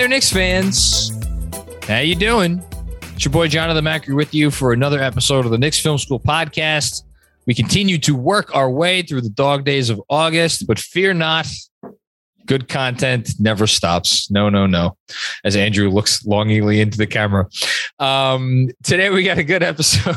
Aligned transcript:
There, 0.00 0.08
Knicks 0.08 0.32
fans. 0.32 1.12
How 1.86 1.98
you 1.98 2.14
doing? 2.14 2.64
It's 3.12 3.26
your 3.26 3.32
boy 3.32 3.48
John 3.48 3.68
of 3.68 3.76
Jonathan 3.76 3.84
Macri 3.84 4.16
with 4.16 4.32
you 4.32 4.50
for 4.50 4.72
another 4.72 4.98
episode 4.98 5.44
of 5.44 5.50
the 5.50 5.58
Knicks 5.58 5.78
Film 5.78 5.98
School 5.98 6.18
podcast. 6.18 7.02
We 7.44 7.52
continue 7.52 7.98
to 7.98 8.14
work 8.14 8.56
our 8.56 8.70
way 8.70 9.02
through 9.02 9.20
the 9.20 9.28
dog 9.28 9.66
days 9.66 9.90
of 9.90 10.00
August, 10.08 10.66
but 10.66 10.78
fear 10.78 11.12
not. 11.12 11.46
Good 12.46 12.66
content 12.66 13.32
never 13.38 13.66
stops. 13.66 14.30
No, 14.30 14.48
no, 14.48 14.66
no. 14.66 14.96
As 15.44 15.54
Andrew 15.54 15.90
looks 15.90 16.24
longingly 16.24 16.80
into 16.80 16.96
the 16.96 17.06
camera. 17.06 17.46
Um, 17.98 18.70
today 18.82 19.10
we 19.10 19.22
got 19.22 19.36
a 19.36 19.44
good 19.44 19.62
episode 19.62 20.16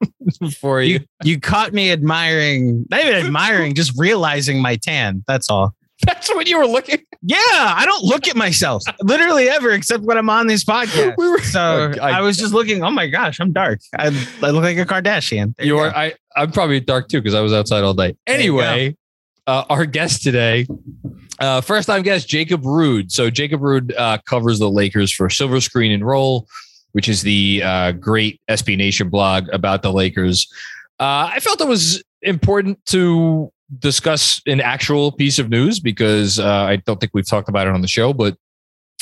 for 0.58 0.82
you. 0.82 0.98
you 0.98 1.00
you 1.24 1.40
caught 1.40 1.72
me 1.72 1.90
admiring 1.90 2.84
not 2.90 3.00
even 3.00 3.14
admiring 3.24 3.74
just 3.74 3.98
realizing 3.98 4.60
my 4.60 4.76
tan 4.76 5.24
that's 5.26 5.48
all 5.48 5.74
That's 6.06 6.28
what 6.34 6.46
you 6.48 6.58
were 6.58 6.66
looking. 6.66 6.98
yeah 7.22 7.36
i 7.48 7.84
don't 7.86 8.02
look 8.04 8.26
at 8.28 8.34
myself 8.36 8.82
literally 9.02 9.48
ever 9.48 9.70
except 9.70 10.02
when 10.02 10.18
i'm 10.18 10.28
on 10.30 10.46
these 10.48 10.64
podcasts 10.64 11.14
We 11.16 11.28
were 11.28 11.38
so 11.40 11.92
I- 12.00 12.18
I, 12.18 12.20
was 12.20 12.36
just 12.36 12.52
looking 12.52 12.82
oh 12.82 12.90
my 12.90 13.06
gosh 13.06 13.38
i'm 13.40 13.52
dark 13.52 13.80
i, 13.98 14.06
I 14.42 14.50
look 14.50 14.62
like 14.64 14.78
a 14.78 14.84
kardashian 14.84 15.54
There 15.56 15.66
You 15.66 15.78
are. 15.78 15.94
I. 15.94 16.14
I'm 16.34 16.50
probably 16.50 16.80
dark 16.80 17.08
too 17.08 17.20
because 17.20 17.34
I 17.34 17.40
was 17.42 17.52
outside 17.52 17.84
all 17.84 17.92
day. 17.94 18.16
Anyway, 18.26 18.96
uh, 19.46 19.64
our 19.68 19.84
guest 19.84 20.22
today, 20.22 20.66
uh, 21.40 21.60
first 21.60 21.86
time 21.86 22.00
guest 22.02 22.26
Jacob 22.26 22.64
Rude. 22.64 23.12
So 23.12 23.28
Jacob 23.28 23.60
Rude 23.60 23.94
uh, 23.94 24.16
covers 24.26 24.58
the 24.58 24.70
Lakers 24.70 25.12
for 25.12 25.28
Silver 25.28 25.60
Screen 25.60 25.92
and 25.92 26.02
Roll, 26.06 26.46
which 26.92 27.06
is 27.08 27.20
the 27.22 27.62
uh, 27.62 27.92
great 27.92 28.40
SB 28.48 28.78
Nation 28.78 29.10
blog 29.10 29.48
about 29.52 29.82
the 29.82 29.92
Lakers. 29.92 30.46
Uh, 30.98 31.28
I 31.34 31.40
felt 31.40 31.60
it 31.60 31.68
was 31.68 32.02
important 32.22 32.82
to 32.86 33.52
discuss 33.78 34.40
an 34.46 34.60
actual 34.60 35.12
piece 35.12 35.38
of 35.38 35.48
news 35.48 35.80
because 35.80 36.38
uh, 36.38 36.46
I 36.46 36.76
don't 36.76 37.00
think 37.00 37.12
we've 37.14 37.26
talked 37.26 37.48
about 37.48 37.66
it 37.66 37.72
on 37.72 37.80
the 37.80 37.88
show, 37.88 38.12
but 38.12 38.36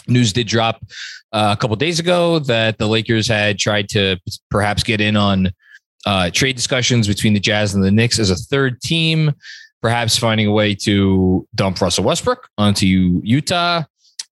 news 0.06 0.32
did 0.32 0.46
drop 0.46 0.84
uh, 1.32 1.54
a 1.56 1.60
couple 1.60 1.76
days 1.76 1.98
ago 1.98 2.38
that 2.40 2.78
the 2.78 2.86
Lakers 2.86 3.28
had 3.28 3.58
tried 3.58 3.88
to 3.90 4.18
perhaps 4.50 4.82
get 4.82 5.00
in 5.00 5.16
on 5.16 5.52
uh, 6.06 6.30
trade 6.30 6.56
discussions 6.56 7.06
between 7.06 7.34
the 7.34 7.40
Jazz 7.40 7.74
and 7.74 7.84
the 7.84 7.90
Knicks 7.90 8.18
as 8.18 8.30
a 8.30 8.36
third 8.36 8.80
team, 8.80 9.32
perhaps 9.82 10.16
finding 10.16 10.46
a 10.46 10.52
way 10.52 10.74
to 10.74 11.46
dump 11.54 11.80
Russell 11.80 12.04
Westbrook 12.04 12.48
onto 12.58 12.86
Utah, 12.86 13.82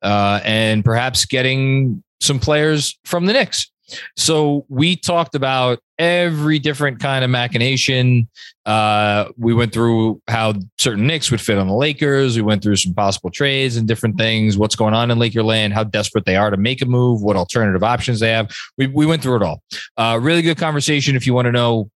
uh, 0.02 0.40
and 0.44 0.84
perhaps 0.84 1.24
getting 1.24 2.02
some 2.20 2.38
players 2.38 2.98
from 3.04 3.26
the 3.26 3.32
Knicks. 3.32 3.70
So 4.16 4.66
we 4.68 4.96
talked 4.96 5.34
about 5.34 5.80
every 5.98 6.58
different 6.58 7.00
kind 7.00 7.24
of 7.24 7.30
machination. 7.30 8.28
Uh, 8.64 9.26
we 9.36 9.52
went 9.52 9.72
through 9.72 10.22
how 10.28 10.54
certain 10.78 11.06
Knicks 11.06 11.30
would 11.30 11.40
fit 11.40 11.58
on 11.58 11.66
the 11.66 11.74
Lakers. 11.74 12.36
We 12.36 12.42
went 12.42 12.62
through 12.62 12.76
some 12.76 12.94
possible 12.94 13.30
trades 13.30 13.76
and 13.76 13.88
different 13.88 14.16
things. 14.16 14.56
What's 14.56 14.76
going 14.76 14.94
on 14.94 15.10
in 15.10 15.18
Lakerland? 15.18 15.72
How 15.72 15.84
desperate 15.84 16.24
they 16.24 16.36
are 16.36 16.50
to 16.50 16.56
make 16.56 16.82
a 16.82 16.86
move? 16.86 17.22
What 17.22 17.36
alternative 17.36 17.82
options 17.82 18.20
they 18.20 18.30
have? 18.30 18.54
We 18.76 18.86
we 18.86 19.06
went 19.06 19.22
through 19.22 19.36
it 19.36 19.42
all. 19.42 19.62
Uh, 19.96 20.18
really 20.20 20.42
good 20.42 20.58
conversation. 20.58 21.16
If 21.16 21.26
you 21.26 21.34
want 21.34 21.46
to 21.46 21.52
know 21.52 21.90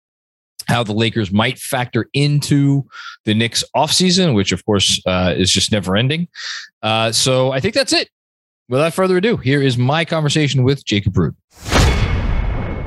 how 0.69 0.83
the 0.83 0.93
Lakers 0.93 1.33
might 1.33 1.59
factor 1.59 2.09
into 2.13 2.87
the 3.25 3.35
Knicks 3.35 3.65
offseason, 3.77 4.35
which 4.35 4.53
of 4.53 4.65
course 4.65 5.03
uh, 5.07 5.35
is 5.37 5.51
just 5.51 5.73
never 5.73 5.97
ending. 5.97 6.29
Uh, 6.83 7.13
so 7.13 7.51
I 7.51 7.61
think 7.61 7.75
that's 7.75 7.93
it. 7.93 8.09
Without 8.69 8.95
further 8.95 9.17
ado, 9.17 9.37
here 9.37 9.61
is 9.61 9.77
my 9.77 10.05
conversation 10.05 10.63
with 10.63 10.85
Jacob 10.85 11.17
Rude. 11.17 11.37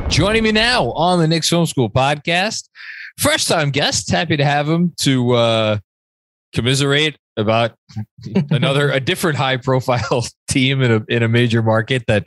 Joining 0.09 0.43
me 0.43 0.51
now 0.51 0.91
on 0.91 1.19
the 1.19 1.27
Knicks 1.27 1.49
Film 1.49 1.65
School 1.65 1.89
podcast, 1.89 2.69
first 3.17 3.47
time 3.47 3.71
guest. 3.71 4.09
Happy 4.09 4.37
to 4.37 4.45
have 4.45 4.69
him 4.69 4.93
to 5.01 5.31
uh, 5.31 5.77
commiserate 6.53 7.17
about 7.37 7.73
another, 8.49 8.91
a 8.91 8.99
different 8.99 9.37
high 9.37 9.57
profile 9.57 10.25
team 10.49 10.81
in 10.81 10.91
a, 10.91 11.03
in 11.09 11.23
a 11.23 11.27
major 11.27 11.61
market 11.61 12.03
that 12.07 12.25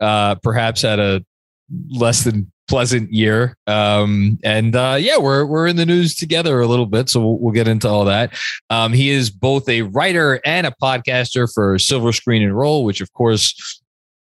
uh, 0.00 0.36
perhaps 0.36 0.82
had 0.82 1.00
a 1.00 1.24
less 1.88 2.22
than 2.22 2.52
pleasant 2.68 3.12
year. 3.12 3.56
Um, 3.66 4.38
and 4.44 4.76
uh, 4.76 4.96
yeah, 4.98 5.18
we're 5.18 5.46
we're 5.46 5.66
in 5.66 5.76
the 5.76 5.86
news 5.86 6.14
together 6.14 6.60
a 6.60 6.66
little 6.66 6.86
bit, 6.86 7.08
so 7.08 7.20
we'll, 7.20 7.38
we'll 7.38 7.54
get 7.54 7.68
into 7.68 7.88
all 7.88 8.04
that. 8.04 8.38
Um, 8.70 8.92
he 8.92 9.10
is 9.10 9.30
both 9.30 9.68
a 9.68 9.82
writer 9.82 10.40
and 10.44 10.66
a 10.66 10.74
podcaster 10.82 11.52
for 11.52 11.78
Silver 11.78 12.12
Screen 12.12 12.42
and 12.42 12.56
Roll, 12.56 12.84
which 12.84 13.00
of 13.00 13.12
course 13.12 13.80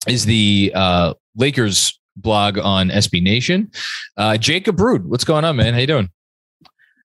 is 0.08 0.26
the 0.26 0.72
uh, 0.76 1.14
Lakers 1.36 1.99
blog 2.22 2.58
on 2.58 2.90
SB 2.90 3.22
Nation. 3.22 3.72
Uh, 4.18 4.38
Jacob 4.38 4.80
Rude, 4.80 5.10
what's 5.10 5.24
going 5.24 5.46
on, 5.46 5.56
man? 5.56 5.74
How 5.74 5.80
you 5.80 5.88
doing? 5.88 6.10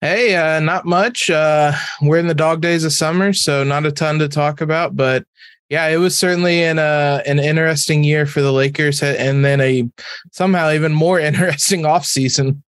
Hey, 0.01 0.35
uh, 0.35 0.59
not 0.59 0.85
much. 0.85 1.29
Uh, 1.29 1.73
we're 2.01 2.19
in 2.19 2.27
the 2.27 2.35
dog 2.35 2.61
days 2.61 2.83
of 2.83 2.93
summer, 2.93 3.33
so 3.33 3.63
not 3.63 3.85
a 3.85 3.91
ton 3.91 4.19
to 4.19 4.27
talk 4.27 4.61
about. 4.61 4.95
But 4.95 5.25
yeah, 5.69 5.87
it 5.87 5.97
was 5.97 6.15
certainly 6.15 6.63
an 6.63 6.77
uh, 6.77 7.23
an 7.25 7.39
interesting 7.39 8.03
year 8.03 8.25
for 8.25 8.41
the 8.41 8.53
Lakers, 8.53 9.01
and 9.01 9.43
then 9.43 9.59
a 9.59 9.89
somehow 10.31 10.71
even 10.71 10.93
more 10.93 11.19
interesting 11.19 11.85
off 11.85 12.05
season. 12.05 12.63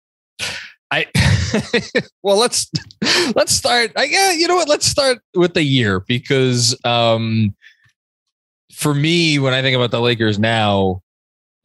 I 0.91 1.07
well, 2.23 2.37
let's 2.37 2.69
let's 3.35 3.53
start. 3.53 3.91
I 3.95 4.03
yeah, 4.03 4.31
you 4.31 4.47
know 4.47 4.55
what? 4.55 4.69
Let's 4.69 4.85
start 4.85 5.19
with 5.33 5.55
the 5.55 5.63
year 5.63 6.01
because 6.01 6.77
um, 6.85 7.55
for 8.71 8.93
me, 8.93 9.39
when 9.39 9.53
I 9.53 9.61
think 9.61 9.75
about 9.75 9.91
the 9.91 10.01
Lakers 10.01 10.37
now, 10.37 11.01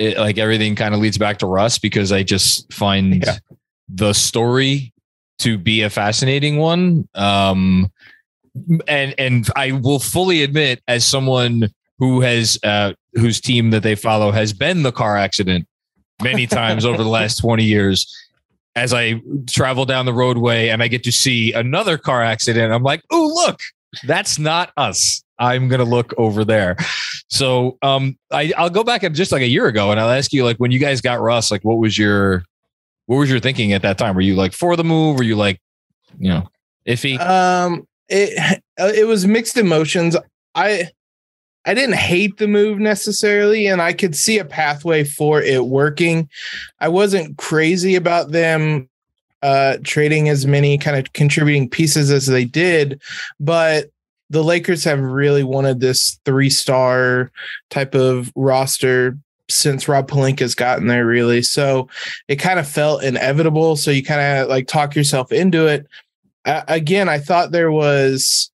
it, 0.00 0.16
like 0.18 0.38
everything 0.38 0.74
kind 0.74 0.94
of 0.94 1.00
leads 1.00 1.18
back 1.18 1.38
to 1.38 1.46
Russ 1.46 1.78
because 1.78 2.10
I 2.10 2.22
just 2.22 2.72
find 2.72 3.22
Yeah. 3.24 3.36
the 3.88 4.12
story 4.14 4.92
to 5.40 5.58
be 5.58 5.82
a 5.82 5.90
fascinating 5.90 6.56
one. 6.56 7.06
Um, 7.14 7.92
and 8.88 9.14
and 9.18 9.48
I 9.56 9.72
will 9.72 9.98
fully 10.00 10.42
admit, 10.42 10.82
as 10.88 11.04
someone 11.06 11.68
who 11.98 12.20
has 12.22 12.58
uh, 12.64 12.94
whose 13.14 13.40
team 13.40 13.70
that 13.70 13.82
they 13.82 13.94
follow 13.94 14.32
has 14.32 14.52
been 14.52 14.82
the 14.82 14.92
car 14.92 15.16
accident 15.16 15.66
many 16.22 16.46
times 16.58 16.84
over 16.84 17.02
the 17.02 17.08
last 17.08 17.36
twenty 17.36 17.64
years. 17.64 18.12
As 18.76 18.94
I 18.94 19.20
travel 19.48 19.84
down 19.84 20.06
the 20.06 20.12
roadway 20.14 20.68
and 20.68 20.82
I 20.82 20.88
get 20.88 21.02
to 21.04 21.12
see 21.12 21.52
another 21.52 21.98
car 21.98 22.22
accident, 22.22 22.72
I'm 22.72 22.82
like, 22.84 23.02
"Oh, 23.10 23.32
look, 23.46 23.60
that's 24.04 24.38
not 24.38 24.72
us." 24.76 25.22
I'm 25.40 25.68
gonna 25.68 25.84
look 25.84 26.12
over 26.18 26.44
there. 26.44 26.76
So, 27.28 27.78
um, 27.80 28.18
I, 28.30 28.52
I'll 28.58 28.70
go 28.70 28.84
back 28.84 29.02
and 29.02 29.14
just 29.14 29.32
like 29.32 29.42
a 29.42 29.48
year 29.48 29.66
ago, 29.66 29.90
and 29.90 29.98
I'll 29.98 30.10
ask 30.10 30.32
you, 30.32 30.44
like, 30.44 30.58
when 30.58 30.70
you 30.70 30.78
guys 30.78 31.00
got 31.00 31.20
Russ, 31.20 31.50
like, 31.50 31.64
what 31.64 31.78
was 31.78 31.96
your, 31.96 32.44
what 33.06 33.16
was 33.16 33.30
your 33.30 33.40
thinking 33.40 33.72
at 33.72 33.82
that 33.82 33.96
time? 33.96 34.14
Were 34.14 34.20
you 34.20 34.34
like 34.34 34.52
for 34.52 34.76
the 34.76 34.84
move? 34.84 35.16
Were 35.16 35.22
you 35.22 35.36
like, 35.36 35.60
you 36.18 36.28
know, 36.28 36.48
iffy? 36.86 37.18
Um, 37.18 37.86
it 38.08 38.62
it 38.76 39.06
was 39.06 39.26
mixed 39.26 39.56
emotions. 39.56 40.16
I 40.54 40.90
I 41.64 41.72
didn't 41.72 41.96
hate 41.96 42.36
the 42.36 42.48
move 42.48 42.78
necessarily, 42.78 43.66
and 43.66 43.80
I 43.80 43.94
could 43.94 44.14
see 44.14 44.38
a 44.38 44.44
pathway 44.44 45.04
for 45.04 45.40
it 45.40 45.64
working. 45.64 46.28
I 46.80 46.88
wasn't 46.88 47.38
crazy 47.38 47.94
about 47.94 48.32
them 48.32 48.89
uh, 49.42 49.78
trading 49.84 50.28
as 50.28 50.46
many 50.46 50.78
kind 50.78 50.96
of 50.96 51.12
contributing 51.12 51.68
pieces 51.68 52.10
as 52.10 52.26
they 52.26 52.44
did, 52.44 53.00
but 53.38 53.86
the 54.30 54.44
Lakers 54.44 54.84
have 54.84 55.00
really 55.00 55.42
wanted 55.42 55.80
this 55.80 56.20
three 56.24 56.50
star 56.50 57.32
type 57.68 57.94
of 57.94 58.32
roster 58.36 59.18
since 59.48 59.88
Rob 59.88 60.08
Pelinka's 60.08 60.54
gotten 60.54 60.86
there, 60.86 61.04
really. 61.04 61.42
So 61.42 61.88
it 62.28 62.36
kind 62.36 62.60
of 62.60 62.68
felt 62.68 63.02
inevitable. 63.02 63.74
So 63.74 63.90
you 63.90 64.04
kind 64.04 64.20
of 64.20 64.48
like 64.48 64.68
talk 64.68 64.94
yourself 64.94 65.32
into 65.32 65.66
it. 65.66 65.86
Uh, 66.44 66.62
again, 66.68 67.08
I 67.08 67.18
thought 67.18 67.50
there 67.50 67.72
was 67.72 68.50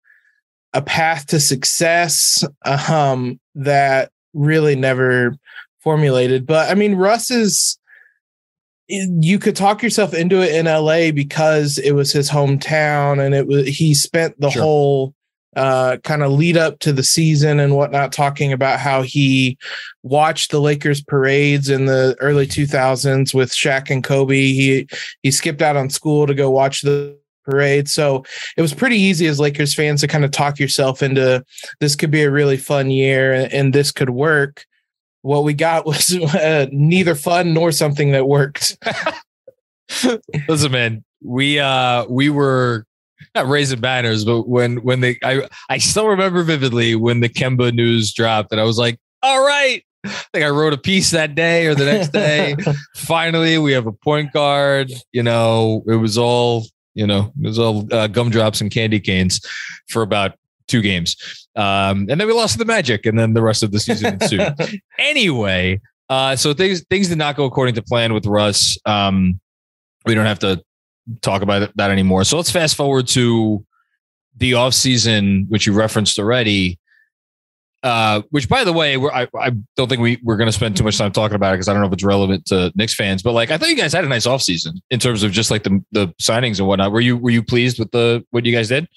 a 0.73 0.81
path 0.81 1.27
to 1.27 1.41
success 1.41 2.45
um, 2.89 3.41
that 3.57 4.11
really 4.33 4.77
never 4.77 5.37
formulated. 5.81 6.47
But 6.47 6.71
I 6.71 6.75
mean, 6.75 6.95
Russ 6.95 7.31
is 7.31 7.79
you 8.89 9.39
could 9.39 9.57
talk 9.57 9.83
yourself 9.83 10.13
into 10.13 10.43
it 10.43 10.55
in 10.55 10.67
LA 10.67 11.11
because 11.11 11.79
it 11.79 11.93
was 11.93 12.13
his 12.13 12.31
hometown 12.31 13.25
and 13.25 13.35
it 13.35 13.47
was 13.47 13.67
he 13.67 13.95
spent 13.95 14.39
the 14.41 14.51
sure. 14.51 14.63
whole 14.63 15.15
uh, 15.57 15.99
kind 15.99 16.23
of 16.23 16.33
lead 16.33 16.57
up 16.57 16.79
to 16.81 16.93
the 16.93 17.03
season 17.03 17.61
and 17.61 17.77
whatnot, 17.77 18.13
talking 18.13 18.53
about 18.53 18.81
how 18.81 19.03
he 19.03 19.57
watched 20.03 20.51
the 20.51 20.61
Lakers 20.61 21.01
parades 21.01 21.69
in 21.69 21.87
the 21.87 22.17
early 22.21 22.47
2000s 22.47 23.33
with 23.33 23.53
Shaq 23.53 23.91
and 23.91 24.03
Kobe. 24.03 24.37
He 24.37 24.89
he 25.23 25.31
skipped 25.31 25.63
out 25.63 25.77
on 25.77 25.91
school 25.91 26.27
to 26.27 26.35
go 26.35 26.51
watch 26.51 26.83
the 26.83 27.17
parade. 27.45 27.89
So 27.89 28.25
it 28.57 28.63
was 28.63 28.75
pretty 28.75 28.97
easy 28.97 29.27
as 29.27 29.39
Lakers 29.39 29.75
fans 29.75 30.01
to 30.01 30.09
kind 30.09 30.25
of 30.25 30.31
talk 30.31 30.59
yourself 30.59 31.03
into 31.03 31.45
this 31.81 31.95
could 31.95 32.11
be 32.11 32.23
a 32.23 32.31
really 32.31 32.57
fun 32.57 32.91
year 32.91 33.49
and 33.53 33.73
this 33.73 33.93
could 33.93 34.11
work. 34.11 34.65
What 35.25 35.45
we 35.45 35.55
got 35.55 35.87
was 35.87 36.15
uh, 36.35 36.67
neither 36.71 37.15
fun 37.15 37.55
nor 37.55 37.73
something 37.73 38.13
that 38.13 38.29
worked. 38.29 38.77
Listen, 40.49 40.71
man, 40.71 41.05
we 41.23 41.59
uh 41.59 42.05
we 42.11 42.29
were 42.29 42.85
not 43.35 43.49
raising 43.49 43.81
banners, 43.81 44.27
but 44.27 44.47
when 44.47 44.83
when 44.83 45.01
they 45.01 45.19
I 45.25 45.49
I 45.71 45.79
still 45.79 46.09
remember 46.09 46.43
vividly 46.43 46.95
when 46.95 47.21
the 47.21 47.31
Kemba 47.31 47.73
news 47.73 48.13
dropped, 48.13 48.53
and 48.53 48.61
I 48.61 48.65
was 48.65 48.77
like, 48.77 48.99
all 49.23 49.43
right. 49.43 49.83
I 50.05 50.09
think 50.35 50.45
I 50.45 50.51
wrote 50.51 50.75
a 50.75 50.79
piece 50.79 51.13
that 51.13 51.35
day 51.35 51.67
or 51.67 51.75
the 51.75 51.87
next 51.87 52.13
day. 52.13 52.55
Finally, 52.95 53.57
we 53.57 53.73
have 53.73 53.87
a 53.87 53.93
point 53.93 54.31
guard. 54.35 54.93
You 55.13 55.23
know, 55.23 55.83
it 55.87 55.97
was 55.97 56.19
all 56.19 56.67
you 56.93 57.07
know, 57.07 57.33
it 57.43 57.47
was 57.47 57.59
all 57.59 57.89
uh, 57.95 58.09
gumdrops 58.09 58.61
and 58.61 58.71
candy 58.71 59.01
canes 59.01 59.41
for 59.89 60.03
about 60.03 60.35
two 60.69 60.83
games. 60.83 61.49
Um, 61.57 62.07
and 62.09 62.21
then 62.21 62.27
we 62.27 62.33
lost 62.33 62.53
to 62.53 62.59
the 62.59 62.65
Magic, 62.65 63.07
and 63.07 63.19
then 63.19 63.35
the 63.35 63.43
rest 63.43 63.63
of 63.63 63.73
the 63.73 63.81
season 63.81 64.19
ensued. 64.21 64.55
anyway, 64.99 65.81
uh, 66.09 66.37
so 66.37 66.53
things 66.55 66.85
things 66.91 67.09
did 67.09 67.19
not 67.19 67.37
go 67.37 67.45
according 67.45 67.75
to 67.77 67.83
plan 67.83 68.13
with 68.13 68.27
Russ. 68.27 68.79
Um, 68.85 69.41
we 70.07 70.15
don't 70.15 70.27
have 70.27 70.41
to 70.41 70.63
talk 71.21 71.43
about 71.43 71.71
that 71.77 71.91
anymore. 71.91 72.25
So 72.25 72.37
let's 72.37 72.51
fast 72.51 72.77
forward 72.77 73.07
to 73.09 73.65
the 74.37 74.53
offseason, 74.53 75.49
which 75.49 75.67
you 75.67 75.73
referenced 75.73 76.19
already. 76.19 76.79
Uh, 77.83 78.23
which, 78.31 78.49
by 78.49 78.65
the 78.65 78.73
way, 78.73 78.97
I, 78.97 79.29
I 79.39 79.53
don't 79.77 79.91
think 79.91 80.01
we, 80.01 80.19
we're 80.23 80.39
going 80.39 80.49
to 80.49 80.53
spend 80.53 80.75
too 80.75 80.85
much 80.85 80.97
time 80.97 81.13
talking 81.13 81.35
about 81.35 81.53
it 81.53 81.57
because 81.57 81.69
I 81.69 81.75
don't 81.75 81.83
know 81.83 81.89
if 81.89 81.93
it's 81.93 82.03
relevant 82.03 82.47
to 82.47 82.73
Knicks 82.75 82.95
fans. 82.95 83.23
But 83.23 83.33
like, 83.33 83.51
I 83.51 83.59
thought 83.59 83.69
you 83.69 83.77
guys 83.77 83.93
had 83.93 84.07
a 84.07 84.09
nice 84.09 84.27
offseason 84.27 84.81
in 84.89 84.99
terms 84.99 85.23
of 85.23 85.33
just 85.33 85.51
like 85.51 85.65
the 85.65 85.85
the 85.93 86.09
signings 86.21 86.59
and 86.59 86.67
whatnot. 86.67 86.93
Were 86.93 87.03
you 87.03 87.19
were 87.19 87.29
you 87.29 87.43
pleased 87.43 87.79
with 87.79 87.91
the 87.91 88.25
what 88.31 88.47
you 88.47 88.55
guys 88.55 88.69
did? 88.69 88.89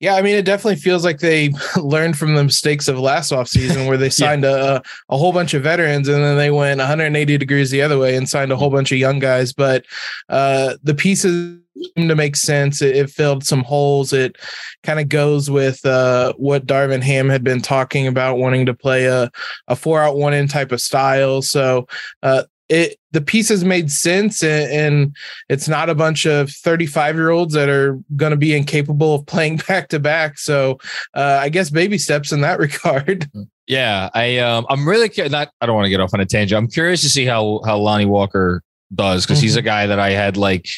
Yeah, 0.00 0.14
I 0.14 0.22
mean, 0.22 0.34
it 0.34 0.46
definitely 0.46 0.80
feels 0.80 1.04
like 1.04 1.18
they 1.18 1.52
learned 1.76 2.18
from 2.18 2.34
the 2.34 2.44
mistakes 2.44 2.88
of 2.88 2.98
last 2.98 3.32
offseason 3.32 3.86
where 3.86 3.98
they 3.98 4.10
signed 4.10 4.44
yeah. 4.44 4.80
a, 5.08 5.14
a 5.14 5.16
whole 5.18 5.32
bunch 5.32 5.54
of 5.54 5.62
veterans 5.62 6.08
and 6.08 6.24
then 6.24 6.36
they 6.36 6.50
went 6.50 6.78
180 6.78 7.36
degrees 7.38 7.70
the 7.70 7.82
other 7.82 7.98
way 7.98 8.16
and 8.16 8.28
signed 8.28 8.50
a 8.50 8.56
whole 8.56 8.70
bunch 8.70 8.90
of 8.92 8.98
young 8.98 9.18
guys. 9.18 9.52
But 9.52 9.84
uh, 10.28 10.74
the 10.82 10.94
pieces 10.94 11.60
to 11.96 12.16
make 12.16 12.36
sense. 12.36 12.82
It, 12.82 12.96
it 12.96 13.10
filled 13.10 13.44
some 13.44 13.62
holes. 13.62 14.12
It 14.12 14.36
kind 14.82 15.00
of 15.00 15.08
goes 15.08 15.50
with 15.50 15.84
uh, 15.86 16.32
what 16.36 16.66
Darvin 16.66 17.02
Ham 17.02 17.28
had 17.28 17.44
been 17.44 17.60
talking 17.60 18.06
about, 18.06 18.38
wanting 18.38 18.66
to 18.66 18.74
play 18.74 19.06
a, 19.06 19.30
a 19.68 19.76
four 19.76 20.02
out 20.02 20.16
one 20.16 20.34
in 20.34 20.48
type 20.48 20.72
of 20.72 20.80
style. 20.80 21.42
So 21.42 21.86
uh, 22.22 22.44
it 22.70 22.96
the 23.10 23.20
pieces 23.20 23.64
made 23.64 23.90
sense 23.90 24.42
and, 24.42 24.72
and, 24.72 25.16
it's 25.48 25.68
not 25.68 25.90
a 25.90 25.94
bunch 25.94 26.24
of 26.26 26.48
35 26.48 27.16
year 27.16 27.30
olds 27.30 27.52
that 27.54 27.68
are 27.68 27.98
going 28.14 28.30
to 28.30 28.36
be 28.36 28.54
incapable 28.54 29.16
of 29.16 29.26
playing 29.26 29.56
back 29.68 29.88
to 29.88 29.98
back 29.98 30.38
so 30.38 30.78
uh, 31.14 31.38
i 31.42 31.48
guess 31.48 31.68
baby 31.68 31.98
steps 31.98 32.32
in 32.32 32.40
that 32.40 32.58
regard. 32.66 33.28
Yeah 33.66 34.08
i 34.14 34.38
um 34.38 34.64
i'm 34.70 34.88
really 34.88 35.10
not 35.28 35.50
i 35.60 35.66
don't 35.66 35.74
want 35.74 35.86
to 35.86 35.90
get 35.90 36.00
off 36.00 36.14
on 36.14 36.20
a 36.20 36.26
tangent. 36.26 36.56
I'm 36.56 36.68
curious 36.68 37.02
to 37.02 37.08
see 37.08 37.26
how 37.26 37.60
how 37.64 37.76
lonnie 37.76 38.06
walker 38.06 38.62
does 38.94 39.26
because 39.26 39.38
mm-hmm. 39.38 39.44
he's 39.44 39.56
a 39.56 39.62
guy 39.62 39.86
that 39.86 40.00
i 40.00 40.10
had 40.10 40.36
like 40.36 40.68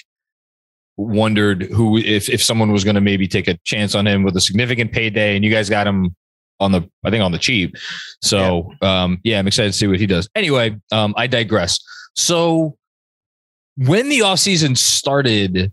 wondered 0.97 1.62
who 1.65 1.97
if 1.99 2.29
if 2.29 2.43
someone 2.43 2.71
was 2.71 2.85
going 2.85 2.95
to 2.95 3.00
maybe 3.00 3.27
take 3.27 3.49
a 3.49 3.56
chance 3.65 3.95
on 3.95 4.06
him 4.06 4.23
with 4.23 4.37
a 4.37 4.41
significant 4.41 4.93
payday 4.93 5.35
and 5.37 5.45
you 5.45 5.50
guys 5.50 5.71
got 5.71 5.87
him 5.87 6.15
on 6.62 6.73
the 6.73 6.88
I 7.05 7.11
think 7.11 7.23
on 7.23 7.32
the 7.32 7.38
cheap. 7.38 7.76
So 8.23 8.73
yeah. 8.82 9.05
um 9.05 9.20
yeah, 9.25 9.38
I'm 9.38 9.47
excited 9.47 9.73
to 9.73 9.79
see 9.79 9.87
what 9.87 10.00
he 10.00 10.06
does. 10.06 10.29
Anyway, 10.35 10.76
um 10.91 11.14
I 11.17 11.26
digress. 11.26 11.79
So 12.17 12.76
when 13.76 14.09
the 14.09 14.20
offseason 14.20 14.76
started, 14.76 15.73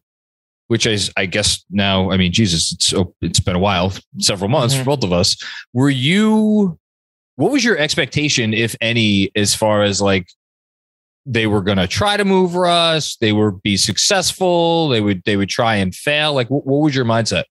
which 0.68 0.86
is 0.86 1.12
I 1.18 1.25
guess 1.25 1.63
now, 1.69 2.12
I 2.12 2.18
mean, 2.18 2.31
Jesus, 2.31 2.71
it's 2.71 2.94
oh, 2.94 3.13
it's 3.21 3.39
been 3.39 3.56
a 3.56 3.59
while, 3.59 3.94
several 4.19 4.50
months 4.50 4.74
mm-hmm. 4.74 4.83
for 4.83 4.95
both 4.95 5.03
of 5.03 5.13
us. 5.13 5.38
Were 5.74 5.89
you 5.89 6.80
what 7.36 7.53
was 7.53 7.63
your 7.63 7.77
expectation, 7.77 8.53
if 8.53 8.75
any, 8.81 9.31
as 9.33 9.56
far 9.56 9.83
as 9.83 10.01
like 10.01 10.27
they 11.25 11.47
were 11.47 11.62
going 11.62 11.77
to 11.77 11.88
try 11.88 12.18
to 12.18 12.25
move 12.25 12.56
Russ, 12.56 13.15
they 13.18 13.31
would 13.31 13.62
be 13.62 13.77
successful, 13.77 14.89
they 14.89 15.00
would 15.00 15.24
they 15.25 15.38
would 15.38 15.47
try 15.47 15.75
and 15.75 15.95
fail. 15.95 16.33
Like, 16.33 16.50
what, 16.50 16.65
what 16.65 16.80
was 16.80 16.95
your 16.95 17.06
mindset? 17.06 17.44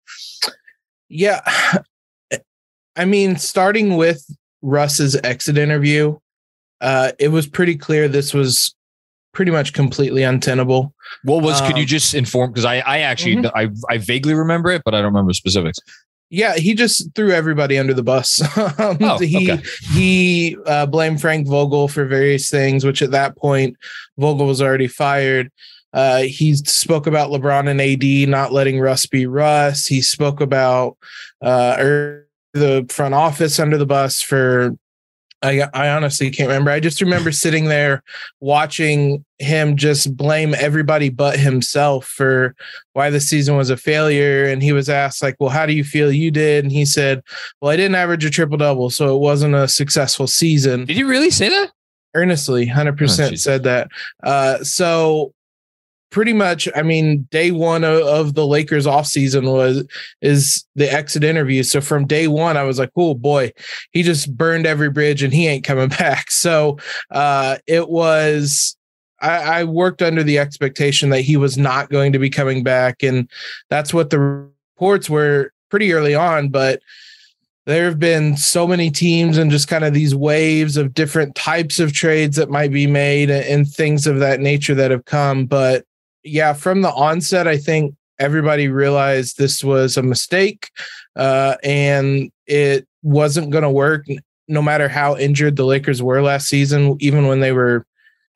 Yeah, 1.08 1.40
I 2.98 3.04
mean, 3.04 3.36
starting 3.36 3.96
with 3.96 4.24
Russ's 4.60 5.16
exit 5.22 5.56
interview, 5.56 6.18
uh, 6.80 7.12
it 7.18 7.28
was 7.28 7.46
pretty 7.46 7.76
clear 7.76 8.08
this 8.08 8.34
was 8.34 8.74
pretty 9.32 9.52
much 9.52 9.72
completely 9.72 10.24
untenable. 10.24 10.92
What 11.22 11.42
was? 11.42 11.60
Um, 11.60 11.68
could 11.68 11.76
you 11.76 11.84
um, 11.84 11.88
just 11.88 12.12
inform? 12.14 12.50
Because 12.50 12.64
I, 12.64 12.78
I 12.80 12.98
actually, 12.98 13.36
mm-hmm. 13.36 13.56
I, 13.56 13.94
I 13.94 13.98
vaguely 13.98 14.34
remember 14.34 14.70
it, 14.70 14.82
but 14.84 14.94
I 14.94 14.98
don't 14.98 15.12
remember 15.12 15.32
specifics. 15.32 15.78
Yeah, 16.30 16.56
he 16.56 16.74
just 16.74 17.14
threw 17.14 17.30
everybody 17.30 17.78
under 17.78 17.94
the 17.94 18.02
bus. 18.02 18.42
um, 18.78 18.98
oh, 19.00 19.18
he 19.18 19.50
okay. 19.50 19.62
he 19.92 20.56
uh, 20.66 20.86
blamed 20.86 21.20
Frank 21.20 21.46
Vogel 21.46 21.88
for 21.88 22.04
various 22.04 22.50
things, 22.50 22.84
which 22.84 23.00
at 23.00 23.12
that 23.12 23.36
point 23.36 23.76
Vogel 24.18 24.46
was 24.46 24.60
already 24.60 24.88
fired. 24.88 25.50
Uh, 25.94 26.22
he 26.22 26.54
spoke 26.54 27.06
about 27.06 27.30
LeBron 27.30 27.68
and 27.68 27.80
AD 27.80 28.28
not 28.28 28.52
letting 28.52 28.78
Russ 28.78 29.06
be 29.06 29.26
Russ. 29.26 29.86
He 29.86 30.02
spoke 30.02 30.42
about 30.42 30.98
uh, 31.40 31.76
the 32.54 32.86
front 32.90 33.14
office 33.14 33.58
under 33.58 33.78
the 33.78 33.86
bus 33.86 34.20
for 34.20 34.76
I, 35.42 35.68
I 35.72 35.90
honestly 35.90 36.30
can't 36.30 36.48
remember. 36.48 36.70
I 36.70 36.80
just 36.80 37.00
remember 37.00 37.30
sitting 37.32 37.66
there 37.66 38.02
watching 38.40 39.24
him 39.38 39.76
just 39.76 40.16
blame 40.16 40.54
everybody 40.54 41.10
but 41.10 41.38
himself 41.38 42.06
for 42.06 42.56
why 42.92 43.10
the 43.10 43.20
season 43.20 43.56
was 43.56 43.70
a 43.70 43.76
failure. 43.76 44.44
And 44.44 44.62
he 44.62 44.72
was 44.72 44.88
asked, 44.88 45.22
like, 45.22 45.36
well, 45.38 45.50
how 45.50 45.66
do 45.66 45.72
you 45.72 45.84
feel 45.84 46.10
you 46.10 46.30
did? 46.30 46.64
And 46.64 46.72
he 46.72 46.84
said, 46.84 47.22
well, 47.60 47.70
I 47.70 47.76
didn't 47.76 47.94
average 47.94 48.24
a 48.24 48.30
triple 48.30 48.56
double, 48.56 48.90
so 48.90 49.14
it 49.14 49.20
wasn't 49.20 49.54
a 49.54 49.68
successful 49.68 50.26
season. 50.26 50.84
Did 50.84 50.96
you 50.96 51.06
really 51.06 51.30
say 51.30 51.48
that? 51.48 51.70
Earnestly, 52.14 52.66
100% 52.66 53.32
oh, 53.32 53.34
said 53.36 53.62
that. 53.62 53.88
Uh, 54.24 54.64
so 54.64 55.32
pretty 56.10 56.32
much 56.32 56.68
i 56.74 56.82
mean 56.82 57.28
day 57.30 57.50
one 57.50 57.84
of, 57.84 58.34
the 58.34 58.46
lakers 58.46 58.86
offseason 58.86 59.52
was 59.52 59.86
is 60.22 60.64
the 60.74 60.92
exit 60.92 61.24
interview. 61.24 61.62
So 61.62 61.80
from 61.80 62.06
day 62.06 62.28
one 62.28 62.56
i 62.56 62.62
was 62.62 62.78
like 62.78 62.90
oh 62.96 63.14
boy 63.14 63.52
he 63.92 64.02
just 64.02 64.36
burned 64.36 64.66
every 64.66 64.90
bridge 64.90 65.22
and 65.22 65.32
he 65.32 65.46
ain't 65.46 65.64
coming 65.64 65.88
back. 66.00 66.30
So 66.30 66.78
uh 67.10 67.58
it 67.66 67.88
was 67.88 68.76
I, 69.20 69.60
I 69.60 69.64
worked 69.64 70.00
under 70.00 70.22
the 70.22 70.38
expectation 70.38 71.10
that 71.10 71.22
he 71.22 71.36
was 71.36 71.58
not 71.58 71.90
going 71.90 72.12
to 72.12 72.18
be 72.18 72.30
coming 72.30 72.62
back 72.62 73.02
and 73.02 73.28
that's 73.68 73.92
what 73.92 74.10
the 74.10 74.18
reports 74.18 75.10
were 75.10 75.52
pretty 75.70 75.92
early 75.92 76.14
on 76.14 76.48
but 76.48 76.80
there 77.66 77.84
have 77.84 77.98
been 77.98 78.34
so 78.34 78.66
many 78.66 78.90
teams 78.90 79.36
and 79.36 79.50
just 79.50 79.68
kind 79.68 79.84
of 79.84 79.92
these 79.92 80.14
waves 80.14 80.78
of 80.78 80.94
different 80.94 81.34
types 81.34 81.78
of 81.78 81.92
trades 81.92 82.36
that 82.36 82.48
might 82.48 82.72
be 82.72 82.86
made 82.86 83.28
and 83.28 83.68
things 83.68 84.06
of 84.06 84.20
that 84.20 84.40
nature 84.40 84.74
that 84.74 84.90
have 84.90 85.04
come 85.04 85.44
but 85.44 85.84
yeah, 86.28 86.52
from 86.52 86.82
the 86.82 86.92
onset, 86.92 87.48
I 87.48 87.56
think 87.56 87.94
everybody 88.18 88.68
realized 88.68 89.38
this 89.38 89.62
was 89.62 89.96
a 89.96 90.02
mistake 90.02 90.70
uh, 91.16 91.56
and 91.62 92.30
it 92.46 92.86
wasn't 93.02 93.50
going 93.50 93.62
to 93.62 93.70
work 93.70 94.06
no 94.48 94.62
matter 94.62 94.88
how 94.88 95.16
injured 95.16 95.56
the 95.56 95.64
Lakers 95.64 96.02
were 96.02 96.22
last 96.22 96.48
season, 96.48 96.96
even 97.00 97.26
when 97.26 97.40
they 97.40 97.52
were 97.52 97.84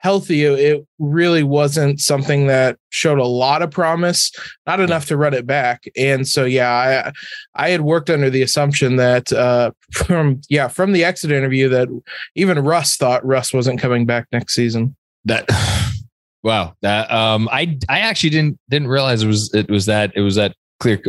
healthy, 0.03 0.45
it, 0.45 0.87
really 0.99 1.43
wasn't 1.43 2.01
something 2.01 2.47
that 2.47 2.77
showed 2.91 3.19
a 3.19 3.25
lot 3.25 3.63
of 3.63 3.71
promise, 3.71 4.31
not 4.67 4.79
enough 4.79 5.07
to 5.07 5.17
run 5.17 5.35
it 5.35 5.47
back. 5.47 5.85
And 5.97 6.29
so, 6.29 6.45
yeah, 6.45 7.13
I 7.57 7.65
I 7.67 7.71
had 7.71 7.81
worked 7.81 8.09
under 8.09 8.31
the 8.31 8.43
assumption 8.43 8.97
that 8.97 9.33
uh, 9.33 9.73
from 9.93 10.41
yeah 10.49 10.69
from 10.69 10.93
the 10.93 11.05
exit 11.05 11.33
interview 11.33 11.69
that 11.71 11.89
even 12.37 12.59
Russ 12.61 12.97
thought 12.97 13.27
Russ 13.27 13.53
wasn't 13.53 13.81
coming 13.81 14.07
back 14.07 14.29
next 14.31 14.55
season. 14.55 14.95
That 15.25 15.47
wow, 16.43 16.75
that 16.83 17.11
um, 17.11 17.49
I 17.51 17.79
I 17.89 18.01
actually 18.01 18.31
didn't 18.31 18.59
didn't 18.69 18.89
realize 18.89 19.23
it 19.23 19.27
was 19.27 19.53
it 19.55 19.71
was 19.71 19.87
that 19.87 20.13
it 20.15 20.21
was 20.21 20.37
that 20.37 20.55
clear 20.81 21.01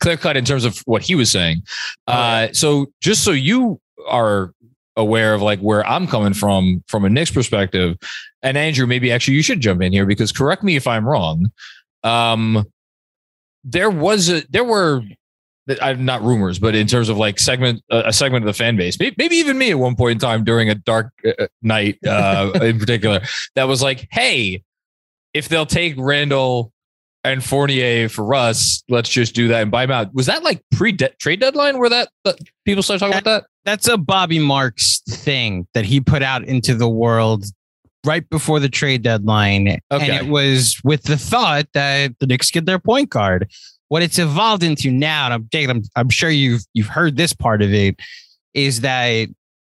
clear 0.00 0.16
cut 0.16 0.36
in 0.36 0.44
terms 0.44 0.64
of 0.64 0.78
what 0.86 1.02
he 1.02 1.14
was 1.14 1.30
saying. 1.30 1.62
Uh, 2.06 2.48
so 2.52 2.86
just 3.00 3.24
so 3.24 3.32
you 3.32 3.80
are 4.08 4.52
aware 4.96 5.32
of 5.32 5.40
like 5.40 5.60
where 5.60 5.86
I'm 5.86 6.06
coming 6.06 6.34
from 6.34 6.82
from 6.88 7.04
a 7.04 7.08
Knicks 7.08 7.30
perspective. 7.30 7.96
And 8.42 8.56
Andrew, 8.58 8.86
maybe 8.86 9.10
actually 9.12 9.34
you 9.34 9.42
should 9.42 9.60
jump 9.60 9.80
in 9.82 9.92
here 9.92 10.06
because 10.06 10.32
correct 10.32 10.62
me 10.62 10.76
if 10.76 10.86
I'm 10.86 11.06
wrong. 11.06 11.50
Um, 12.04 12.64
there 13.64 13.90
was 13.90 14.28
a 14.28 14.42
there 14.50 14.64
were 14.64 15.02
I'm 15.82 16.04
not 16.04 16.22
rumors, 16.22 16.58
but 16.58 16.74
in 16.74 16.86
terms 16.86 17.08
of 17.08 17.18
like 17.18 17.38
segment 17.38 17.82
a 17.90 18.12
segment 18.12 18.44
of 18.44 18.46
the 18.46 18.56
fan 18.56 18.76
base, 18.76 18.98
maybe 18.98 19.36
even 19.36 19.58
me 19.58 19.70
at 19.70 19.78
one 19.78 19.96
point 19.96 20.12
in 20.12 20.18
time 20.18 20.44
during 20.44 20.70
a 20.70 20.74
dark 20.74 21.12
uh, 21.26 21.46
night 21.62 21.98
uh, 22.06 22.50
in 22.62 22.78
particular, 22.78 23.20
that 23.54 23.64
was 23.64 23.82
like, 23.82 24.08
hey, 24.10 24.62
if 25.34 25.48
they'll 25.48 25.66
take 25.66 25.94
Randle 25.98 26.72
and 27.24 27.44
Fournier 27.44 28.08
for 28.08 28.24
Russ, 28.24 28.82
let's 28.88 29.08
just 29.08 29.34
do 29.34 29.48
that 29.48 29.62
and 29.62 29.70
buy 29.70 29.84
him 29.84 29.90
out. 29.90 30.14
Was 30.14 30.26
that 30.26 30.42
like 30.42 30.62
pre 30.72 30.96
trade 30.96 31.40
deadline 31.40 31.78
where 31.78 31.90
that, 31.90 32.08
that 32.24 32.38
people 32.64 32.82
started 32.82 33.00
talking 33.00 33.18
about 33.18 33.24
that? 33.24 33.46
That's 33.64 33.88
a 33.88 33.98
Bobby 33.98 34.38
Marks 34.38 35.00
thing 35.08 35.66
that 35.74 35.84
he 35.84 36.00
put 36.00 36.22
out 36.22 36.44
into 36.44 36.74
the 36.74 36.88
world 36.88 37.44
right 38.06 38.28
before 38.30 38.60
the 38.60 38.68
trade 38.68 39.02
deadline. 39.02 39.80
Okay. 39.90 40.10
And 40.10 40.26
it 40.26 40.30
was 40.30 40.80
with 40.84 41.02
the 41.02 41.18
thought 41.18 41.66
that 41.74 42.18
the 42.20 42.26
Knicks 42.26 42.50
get 42.50 42.64
their 42.64 42.78
point 42.78 43.10
guard. 43.10 43.50
What 43.88 44.02
it's 44.02 44.18
evolved 44.18 44.62
into 44.62 44.90
now, 44.90 45.26
and 45.26 45.34
I'm, 45.34 45.70
I'm, 45.70 45.82
I'm 45.96 46.10
sure 46.10 46.30
you've 46.30 46.62
you've 46.74 46.88
heard 46.88 47.16
this 47.16 47.32
part 47.32 47.62
of 47.62 47.72
it, 47.72 47.96
is 48.54 48.82
that 48.82 49.28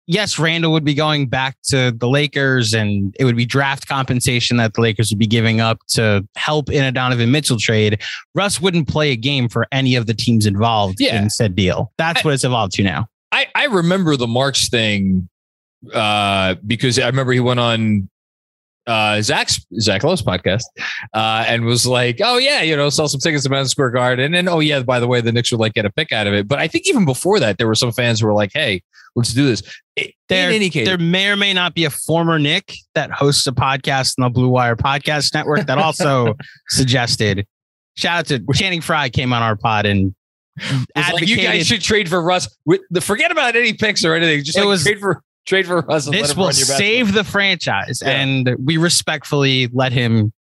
yes, 0.06 0.38
Randle 0.38 0.72
would 0.72 0.84
be 0.84 0.94
going 0.94 1.28
back 1.28 1.56
to 1.68 1.92
the 1.92 2.08
Lakers 2.08 2.74
and 2.74 3.14
it 3.18 3.24
would 3.24 3.36
be 3.36 3.46
draft 3.46 3.88
compensation 3.88 4.56
that 4.58 4.74
the 4.74 4.80
Lakers 4.80 5.10
would 5.10 5.18
be 5.18 5.26
giving 5.26 5.60
up 5.60 5.78
to 5.90 6.26
help 6.36 6.70
in 6.70 6.84
a 6.84 6.92
Donovan 6.92 7.30
Mitchell 7.30 7.58
trade. 7.58 8.02
Russ 8.34 8.60
wouldn't 8.60 8.88
play 8.88 9.10
a 9.12 9.16
game 9.16 9.48
for 9.48 9.66
any 9.72 9.94
of 9.94 10.06
the 10.06 10.14
teams 10.14 10.46
involved 10.46 11.00
yeah. 11.00 11.20
in 11.20 11.30
said 11.30 11.54
deal. 11.54 11.92
That's 11.98 12.24
I, 12.24 12.28
what 12.28 12.34
it's 12.34 12.44
evolved 12.44 12.74
to 12.74 12.82
now. 12.82 13.08
I, 13.30 13.46
I 13.54 13.66
remember 13.66 14.16
the 14.16 14.26
Marks 14.26 14.68
thing 14.68 15.28
uh, 15.92 16.56
because 16.66 16.98
I 16.98 17.06
remember 17.06 17.32
he 17.32 17.40
went 17.40 17.60
on 17.60 18.08
uh, 18.86 19.22
Zach's 19.22 19.64
Zach 19.80 20.02
Lowe's 20.02 20.22
podcast 20.22 20.64
uh, 21.14 21.44
and 21.46 21.64
was 21.64 21.86
like, 21.86 22.20
"Oh 22.22 22.38
yeah, 22.38 22.62
you 22.62 22.76
know, 22.76 22.90
sell 22.90 23.08
some 23.08 23.20
tickets 23.20 23.44
to 23.44 23.50
Madison 23.50 23.70
Square 23.70 23.90
Garden." 23.90 24.24
And 24.24 24.34
then, 24.34 24.48
oh 24.48 24.60
yeah, 24.60 24.82
by 24.82 25.00
the 25.00 25.06
way, 25.06 25.20
the 25.20 25.32
Knicks 25.32 25.50
would 25.52 25.60
like 25.60 25.74
get 25.74 25.84
a 25.84 25.90
pick 25.90 26.12
out 26.12 26.26
of 26.26 26.34
it. 26.34 26.48
But 26.48 26.58
I 26.58 26.68
think 26.68 26.86
even 26.86 27.04
before 27.04 27.38
that, 27.40 27.58
there 27.58 27.66
were 27.66 27.74
some 27.74 27.92
fans 27.92 28.20
who 28.20 28.26
were 28.26 28.34
like, 28.34 28.50
"Hey, 28.52 28.82
let's 29.14 29.32
do 29.32 29.46
this." 29.46 29.62
There, 30.28 30.48
in 30.48 30.54
any 30.54 30.70
case, 30.70 30.86
there 30.86 30.98
may 30.98 31.28
or 31.28 31.36
may 31.36 31.52
not 31.52 31.74
be 31.74 31.84
a 31.84 31.90
former 31.90 32.38
Knick 32.38 32.74
that 32.94 33.10
hosts 33.10 33.46
a 33.46 33.52
podcast 33.52 34.14
on 34.18 34.24
the 34.24 34.30
Blue 34.30 34.48
Wire 34.48 34.76
Podcast 34.76 35.34
Network 35.34 35.66
that 35.66 35.78
also 35.78 36.34
suggested. 36.68 37.46
Shout 37.94 38.20
out 38.20 38.26
to 38.26 38.54
Channing 38.54 38.80
Frye 38.80 39.10
came 39.10 39.34
on 39.34 39.42
our 39.42 39.54
pod 39.54 39.84
and 39.84 40.14
like, 40.96 41.28
you 41.28 41.36
guys 41.36 41.66
should 41.66 41.82
trade 41.82 42.08
for 42.08 42.22
Russ. 42.22 42.48
The 42.90 43.00
forget 43.00 43.30
about 43.30 43.54
any 43.54 43.74
picks 43.74 44.04
or 44.04 44.14
anything. 44.14 44.44
Just 44.44 44.56
it 44.56 44.60
like 44.60 44.68
was, 44.68 44.82
trade 44.82 44.98
for 44.98 45.22
trade 45.46 45.66
for 45.66 45.80
Russ. 45.80 46.06
This 46.08 46.36
will 46.36 46.52
save 46.52 47.12
the 47.12 47.24
franchise, 47.24 48.02
yeah. 48.04 48.10
and 48.10 48.56
we 48.62 48.76
respectfully 48.76 49.68
let 49.72 49.92
him 49.92 50.32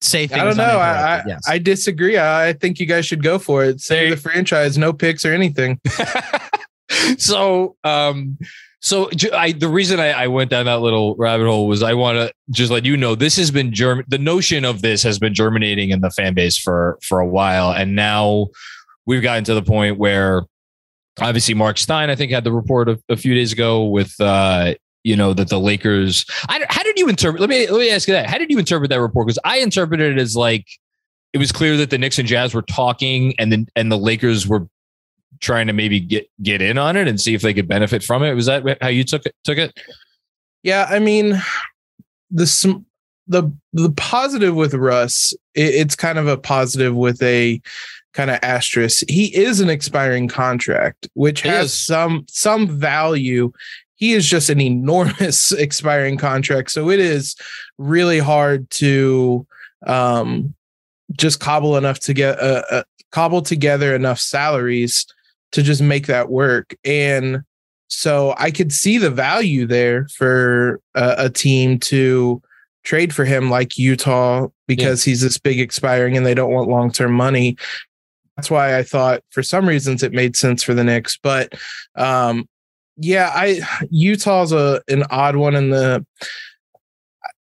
say 0.00 0.26
things. 0.26 0.40
I 0.40 0.44
don't 0.44 0.56
know. 0.56 0.78
I 0.78 1.16
I, 1.18 1.22
yes. 1.26 1.42
I, 1.48 1.58
disagree. 1.58 2.18
I 2.18 2.52
think 2.54 2.80
you 2.80 2.86
guys 2.86 3.06
should 3.06 3.22
go 3.22 3.38
for 3.38 3.64
it. 3.64 3.80
Save 3.80 4.10
the 4.10 4.16
franchise. 4.16 4.76
No 4.76 4.92
picks 4.92 5.24
or 5.24 5.32
anything. 5.32 5.80
so, 7.18 7.76
um, 7.84 8.38
so 8.80 9.08
I, 9.32 9.52
the 9.52 9.68
reason 9.68 10.00
I, 10.00 10.10
I, 10.10 10.26
went 10.26 10.50
down 10.50 10.66
that 10.66 10.80
little 10.80 11.14
rabbit 11.14 11.46
hole 11.46 11.68
was 11.68 11.82
I 11.82 11.94
want 11.94 12.16
to 12.18 12.32
just 12.50 12.72
let 12.72 12.84
you 12.84 12.96
know 12.96 13.14
this 13.14 13.36
has 13.36 13.50
been 13.50 13.72
germ. 13.72 14.04
The 14.08 14.18
notion 14.18 14.64
of 14.64 14.82
this 14.82 15.02
has 15.04 15.18
been 15.18 15.34
germinating 15.34 15.90
in 15.90 16.00
the 16.00 16.10
fan 16.10 16.34
base 16.34 16.58
for 16.58 16.98
for 17.02 17.20
a 17.20 17.26
while, 17.26 17.72
and 17.72 17.94
now 17.94 18.48
we've 19.06 19.22
gotten 19.22 19.44
to 19.44 19.54
the 19.54 19.62
point 19.62 19.98
where 19.98 20.42
obviously 21.20 21.54
Marc 21.54 21.78
Stein, 21.78 22.10
I 22.10 22.14
think, 22.14 22.32
had 22.32 22.44
the 22.44 22.52
report 22.52 22.88
a, 22.88 23.00
a 23.08 23.16
few 23.16 23.34
days 23.34 23.52
ago 23.52 23.84
with 23.84 24.14
uh, 24.20 24.74
you 25.04 25.16
know 25.16 25.32
that 25.34 25.48
the 25.48 25.60
Lakers. 25.60 26.24
I, 26.48 26.64
how 26.68 26.82
did 26.82 26.98
you 26.98 27.08
interpret? 27.08 27.40
Let 27.40 27.50
me 27.50 27.68
let 27.68 27.80
me 27.80 27.90
ask 27.90 28.08
you 28.08 28.14
that. 28.14 28.26
How 28.26 28.38
did 28.38 28.50
you 28.50 28.58
interpret 28.58 28.90
that 28.90 29.00
report? 29.00 29.26
Because 29.26 29.38
I 29.44 29.58
interpreted 29.58 30.16
it 30.16 30.20
as 30.20 30.36
like 30.36 30.66
it 31.32 31.38
was 31.38 31.52
clear 31.52 31.76
that 31.76 31.90
the 31.90 31.98
Knicks 31.98 32.18
and 32.18 32.28
Jazz 32.28 32.54
were 32.54 32.62
talking, 32.62 33.34
and 33.38 33.50
then 33.50 33.66
and 33.76 33.90
the 33.90 33.98
Lakers 33.98 34.46
were 34.46 34.68
trying 35.40 35.66
to 35.66 35.72
maybe 35.72 35.98
get 36.00 36.28
get 36.42 36.62
in 36.62 36.78
on 36.78 36.96
it 36.96 37.08
and 37.08 37.20
see 37.20 37.34
if 37.34 37.42
they 37.42 37.54
could 37.54 37.68
benefit 37.68 38.02
from 38.02 38.22
it. 38.22 38.34
Was 38.34 38.46
that 38.46 38.78
how 38.80 38.88
you 38.88 39.04
took 39.04 39.26
it? 39.26 39.34
Took 39.44 39.58
it? 39.58 39.78
Yeah, 40.62 40.86
I 40.88 40.98
mean, 40.98 41.42
the 42.30 42.84
the 43.26 43.52
the 43.72 43.90
positive 43.92 44.54
with 44.54 44.74
Russ, 44.74 45.32
it, 45.54 45.74
it's 45.74 45.96
kind 45.96 46.18
of 46.18 46.28
a 46.28 46.36
positive 46.36 46.94
with 46.94 47.20
a 47.22 47.60
kind 48.12 48.30
of 48.30 48.38
asterisk. 48.42 49.04
He 49.08 49.34
is 49.34 49.60
an 49.60 49.70
expiring 49.70 50.28
contract, 50.28 51.08
which 51.14 51.42
has 51.42 51.72
some 51.72 52.24
some 52.28 52.68
value. 52.68 53.52
He 53.94 54.12
is 54.12 54.28
just 54.28 54.50
an 54.50 54.60
enormous 54.60 55.52
expiring 55.52 56.18
contract, 56.18 56.70
so 56.70 56.90
it 56.90 57.00
is 57.00 57.36
really 57.78 58.18
hard 58.18 58.68
to 58.70 59.46
um, 59.86 60.54
just 61.16 61.40
cobble 61.40 61.76
enough 61.76 62.00
to 62.00 62.14
get 62.14 62.38
a, 62.38 62.78
a 62.78 62.84
cobble 63.10 63.42
together 63.42 63.94
enough 63.94 64.18
salaries 64.18 65.06
to 65.52 65.62
just 65.62 65.82
make 65.82 66.06
that 66.06 66.30
work. 66.30 66.74
And 66.84 67.42
so 67.88 68.34
I 68.38 68.50
could 68.50 68.72
see 68.72 68.96
the 68.96 69.10
value 69.10 69.66
there 69.66 70.08
for 70.08 70.80
a, 70.94 71.14
a 71.18 71.30
team 71.30 71.78
to 71.80 72.42
trade 72.84 73.14
for 73.14 73.24
him 73.24 73.50
like 73.50 73.78
Utah 73.78 74.48
because 74.66 75.06
yeah. 75.06 75.10
he's 75.10 75.20
this 75.20 75.38
big 75.38 75.60
expiring 75.60 76.16
and 76.16 76.24
they 76.24 76.34
don't 76.34 76.52
want 76.52 76.68
long 76.68 76.90
term 76.90 77.12
money 77.12 77.56
that's 78.42 78.50
why 78.50 78.76
I 78.76 78.82
thought 78.82 79.22
for 79.30 79.40
some 79.40 79.68
reasons 79.68 80.02
it 80.02 80.12
made 80.12 80.34
sense 80.34 80.64
for 80.64 80.74
the 80.74 80.82
Knicks. 80.82 81.16
But 81.16 81.54
um, 81.94 82.48
yeah, 82.96 83.30
I 83.32 83.60
Utah's 83.90 84.50
a 84.50 84.82
an 84.88 85.04
odd 85.10 85.36
one 85.36 85.54
in 85.54 85.70
the 85.70 86.04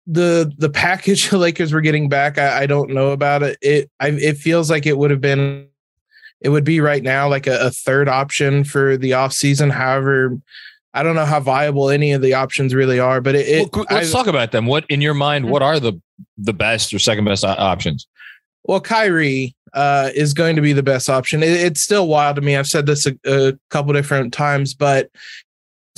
the 0.08 0.52
the 0.58 0.68
package 0.68 1.28
the 1.30 1.38
Lakers 1.38 1.72
were 1.72 1.80
getting 1.80 2.08
back. 2.08 2.36
I, 2.36 2.62
I 2.62 2.66
don't 2.66 2.90
know 2.90 3.10
about 3.10 3.44
it. 3.44 3.58
It 3.62 3.90
I, 4.00 4.08
it 4.08 4.38
feels 4.38 4.70
like 4.70 4.86
it 4.86 4.98
would 4.98 5.12
have 5.12 5.20
been 5.20 5.68
it 6.40 6.48
would 6.48 6.64
be 6.64 6.80
right 6.80 7.02
now 7.02 7.28
like 7.28 7.46
a, 7.46 7.66
a 7.66 7.70
third 7.70 8.08
option 8.08 8.64
for 8.64 8.96
the 8.96 9.12
offseason. 9.12 9.70
However, 9.70 10.36
I 10.94 11.04
don't 11.04 11.14
know 11.14 11.26
how 11.26 11.38
viable 11.38 11.90
any 11.90 12.10
of 12.10 12.22
the 12.22 12.34
options 12.34 12.74
really 12.74 12.98
are, 12.98 13.20
but 13.20 13.36
it, 13.36 13.46
it 13.46 13.68
well, 13.72 13.86
let's 13.88 14.12
I, 14.12 14.18
talk 14.18 14.26
about 14.26 14.50
them. 14.50 14.66
What 14.66 14.84
in 14.88 15.00
your 15.00 15.14
mind, 15.14 15.44
mm-hmm. 15.44 15.52
what 15.52 15.62
are 15.62 15.78
the 15.78 15.92
the 16.36 16.52
best 16.52 16.92
or 16.92 16.98
second 16.98 17.24
best 17.24 17.44
options? 17.44 18.08
Well, 18.64 18.80
Kyrie 18.80 19.54
uh, 19.74 20.10
is 20.14 20.34
going 20.34 20.56
to 20.56 20.62
be 20.62 20.72
the 20.72 20.82
best 20.82 21.08
option. 21.08 21.42
It, 21.42 21.50
it's 21.50 21.80
still 21.80 22.08
wild 22.08 22.36
to 22.36 22.42
me. 22.42 22.56
I've 22.56 22.66
said 22.66 22.86
this 22.86 23.06
a, 23.06 23.14
a 23.24 23.52
couple 23.70 23.92
different 23.92 24.32
times, 24.32 24.74
but 24.74 25.10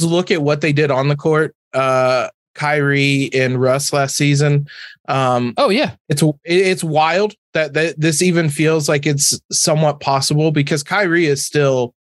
look 0.01 0.31
at 0.31 0.43
what 0.43 0.61
they 0.61 0.73
did 0.73 0.91
on 0.91 1.09
the 1.09 1.17
court. 1.17 1.55
Uh, 1.73 2.29
Kyrie 2.55 3.31
and 3.33 3.61
Russ 3.61 3.93
last 3.93 4.17
season. 4.17 4.69
Um, 5.09 5.55
oh 5.57 5.71
yeah, 5.71 5.95
it's 6.09 6.23
it's 6.45 6.85
wild 6.85 7.35
that, 7.55 7.75
that 7.75 7.99
this 7.99 8.23
even 8.23 8.49
feels 8.49 8.89
like 8.89 9.07
it's 9.07 9.41
somewhat 9.51 10.01
possible 10.01 10.51
because 10.51 10.83
Kyrie 10.83 11.27
is 11.27 11.45
still 11.45 11.95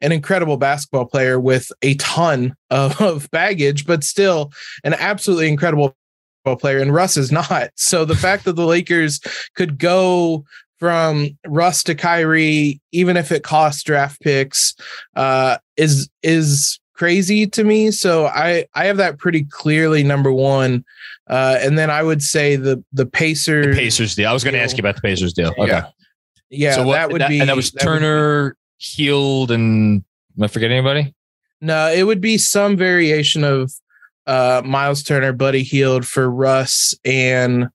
an 0.00 0.12
incredible 0.12 0.56
basketball 0.56 1.06
player 1.06 1.40
with 1.40 1.72
a 1.82 1.94
ton 1.94 2.54
of, 2.70 3.00
of 3.00 3.30
baggage, 3.30 3.86
but 3.86 4.04
still 4.04 4.52
an 4.84 4.94
absolutely 4.94 5.48
incredible 5.48 5.96
player, 6.58 6.78
and 6.78 6.92
Russ 6.92 7.16
is 7.16 7.32
not. 7.32 7.70
So 7.76 8.04
the 8.04 8.16
fact 8.16 8.44
that 8.44 8.52
the 8.52 8.66
Lakers 8.66 9.20
could 9.56 9.78
go 9.78 10.44
from 10.84 11.30
Russ 11.46 11.82
to 11.84 11.94
Kyrie, 11.94 12.78
even 12.92 13.16
if 13.16 13.32
it 13.32 13.42
costs 13.42 13.82
draft 13.82 14.20
picks, 14.20 14.74
uh, 15.16 15.56
is 15.78 16.10
is 16.22 16.78
crazy 16.92 17.46
to 17.46 17.64
me. 17.64 17.90
So 17.90 18.26
I 18.26 18.66
I 18.74 18.84
have 18.84 18.98
that 18.98 19.16
pretty 19.16 19.44
clearly 19.44 20.02
number 20.02 20.30
one, 20.30 20.84
uh, 21.26 21.56
and 21.62 21.78
then 21.78 21.88
I 21.88 22.02
would 22.02 22.22
say 22.22 22.56
the 22.56 22.84
the 22.92 23.06
Pacers 23.06 23.74
the 23.74 23.80
Pacers 23.80 24.14
deal. 24.14 24.28
I 24.28 24.34
was 24.34 24.44
going 24.44 24.52
to 24.52 24.60
ask 24.60 24.76
you 24.76 24.82
about 24.82 24.96
the 24.96 25.00
Pacers 25.00 25.32
deal. 25.32 25.54
Okay, 25.56 25.68
yeah, 25.68 25.86
yeah 26.50 26.74
so 26.74 26.86
what, 26.86 26.92
that 26.96 27.10
would 27.10 27.22
that, 27.22 27.30
be 27.30 27.40
and 27.40 27.48
that 27.48 27.56
was 27.56 27.70
that 27.70 27.80
Turner, 27.80 28.54
Hield, 28.76 29.50
and 29.50 30.04
am 30.36 30.44
I 30.44 30.48
forgetting 30.48 30.76
anybody? 30.76 31.14
No, 31.62 31.90
it 31.90 32.02
would 32.02 32.20
be 32.20 32.36
some 32.36 32.76
variation 32.76 33.42
of 33.42 33.72
uh, 34.26 34.60
Miles 34.62 35.02
Turner, 35.02 35.32
Buddy 35.32 35.62
Hield 35.62 36.06
for 36.06 36.30
Russ, 36.30 36.94
and 37.06 37.70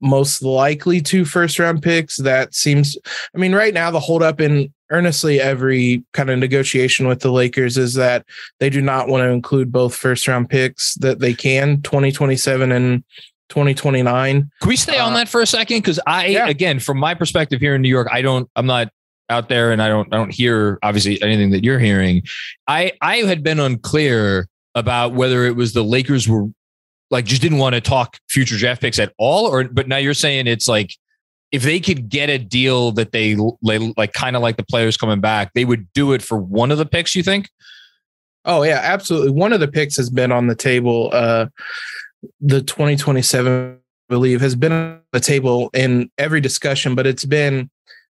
most 0.00 0.42
likely 0.42 1.00
two 1.00 1.24
first 1.24 1.58
round 1.58 1.82
picks. 1.82 2.16
That 2.16 2.54
seems, 2.54 2.96
I 3.34 3.38
mean, 3.38 3.54
right 3.54 3.74
now 3.74 3.90
the 3.90 4.00
holdup 4.00 4.40
in 4.40 4.72
earnestly 4.90 5.40
every 5.40 6.04
kind 6.12 6.30
of 6.30 6.38
negotiation 6.38 7.06
with 7.06 7.20
the 7.20 7.30
Lakers 7.30 7.76
is 7.76 7.94
that 7.94 8.26
they 8.58 8.70
do 8.70 8.80
not 8.80 9.08
want 9.08 9.22
to 9.22 9.28
include 9.28 9.70
both 9.70 9.94
first 9.94 10.26
round 10.26 10.50
picks 10.50 10.94
that 10.96 11.20
they 11.20 11.32
can 11.34 11.80
2027 11.82 12.72
and 12.72 13.04
2029. 13.48 14.50
Can 14.60 14.68
we 14.68 14.76
stay 14.76 14.98
uh, 14.98 15.06
on 15.06 15.14
that 15.14 15.28
for 15.28 15.40
a 15.40 15.46
second? 15.46 15.78
Because 15.78 16.00
I, 16.06 16.26
yeah. 16.26 16.48
again, 16.48 16.80
from 16.80 16.98
my 16.98 17.14
perspective 17.14 17.60
here 17.60 17.74
in 17.74 17.82
New 17.82 17.88
York, 17.88 18.08
I 18.10 18.22
don't, 18.22 18.48
I'm 18.56 18.66
not 18.66 18.88
out 19.28 19.48
there 19.48 19.70
and 19.70 19.80
I 19.80 19.88
don't, 19.88 20.12
I 20.12 20.16
don't 20.16 20.32
hear 20.32 20.78
obviously 20.82 21.20
anything 21.22 21.50
that 21.50 21.62
you're 21.62 21.78
hearing. 21.78 22.22
I, 22.66 22.92
I 23.00 23.18
had 23.18 23.42
been 23.42 23.60
unclear 23.60 24.48
about 24.74 25.14
whether 25.14 25.44
it 25.44 25.56
was 25.56 25.72
the 25.72 25.84
Lakers 25.84 26.28
were 26.28 26.46
like 27.10 27.24
just 27.24 27.42
didn't 27.42 27.58
want 27.58 27.74
to 27.74 27.80
talk 27.80 28.18
future 28.28 28.56
draft 28.56 28.80
picks 28.80 28.98
at 28.98 29.12
all, 29.18 29.46
or 29.46 29.64
but 29.64 29.88
now 29.88 29.96
you're 29.96 30.14
saying 30.14 30.46
it's 30.46 30.68
like 30.68 30.94
if 31.52 31.62
they 31.62 31.80
could 31.80 32.08
get 32.08 32.30
a 32.30 32.38
deal 32.38 32.92
that 32.92 33.12
they 33.12 33.36
like 33.96 34.12
kind 34.12 34.36
of 34.36 34.42
like 34.42 34.56
the 34.56 34.64
players 34.64 34.96
coming 34.96 35.20
back, 35.20 35.52
they 35.54 35.64
would 35.64 35.92
do 35.92 36.12
it 36.12 36.22
for 36.22 36.38
one 36.38 36.70
of 36.70 36.78
the 36.78 36.86
picks, 36.86 37.16
you 37.16 37.22
think? 37.22 37.48
Oh 38.44 38.62
yeah, 38.62 38.80
absolutely. 38.82 39.30
One 39.32 39.52
of 39.52 39.60
the 39.60 39.68
picks 39.68 39.96
has 39.96 40.10
been 40.10 40.32
on 40.32 40.46
the 40.46 40.54
table. 40.54 41.10
Uh 41.12 41.46
the 42.40 42.62
2027 42.62 43.72
I 43.72 43.76
believe 44.08 44.40
has 44.40 44.54
been 44.54 44.72
on 44.72 45.00
the 45.12 45.20
table 45.20 45.70
in 45.74 46.10
every 46.18 46.40
discussion, 46.40 46.94
but 46.94 47.06
it's 47.06 47.24
been 47.24 47.68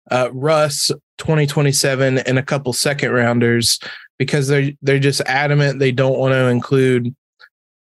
uh 0.10 0.30
Russ 0.34 0.92
2027 1.20 2.20
and 2.20 2.39
a 2.39 2.44
couple 2.44 2.74
second 2.74 3.12
rounders 3.12 3.80
because 4.18 4.48
they're 4.48 4.72
they're 4.82 5.00
just 5.00 5.22
adamant 5.22 5.80
they 5.80 5.92
don't 5.92 6.18
want 6.18 6.34
to 6.34 6.48
include 6.48 7.16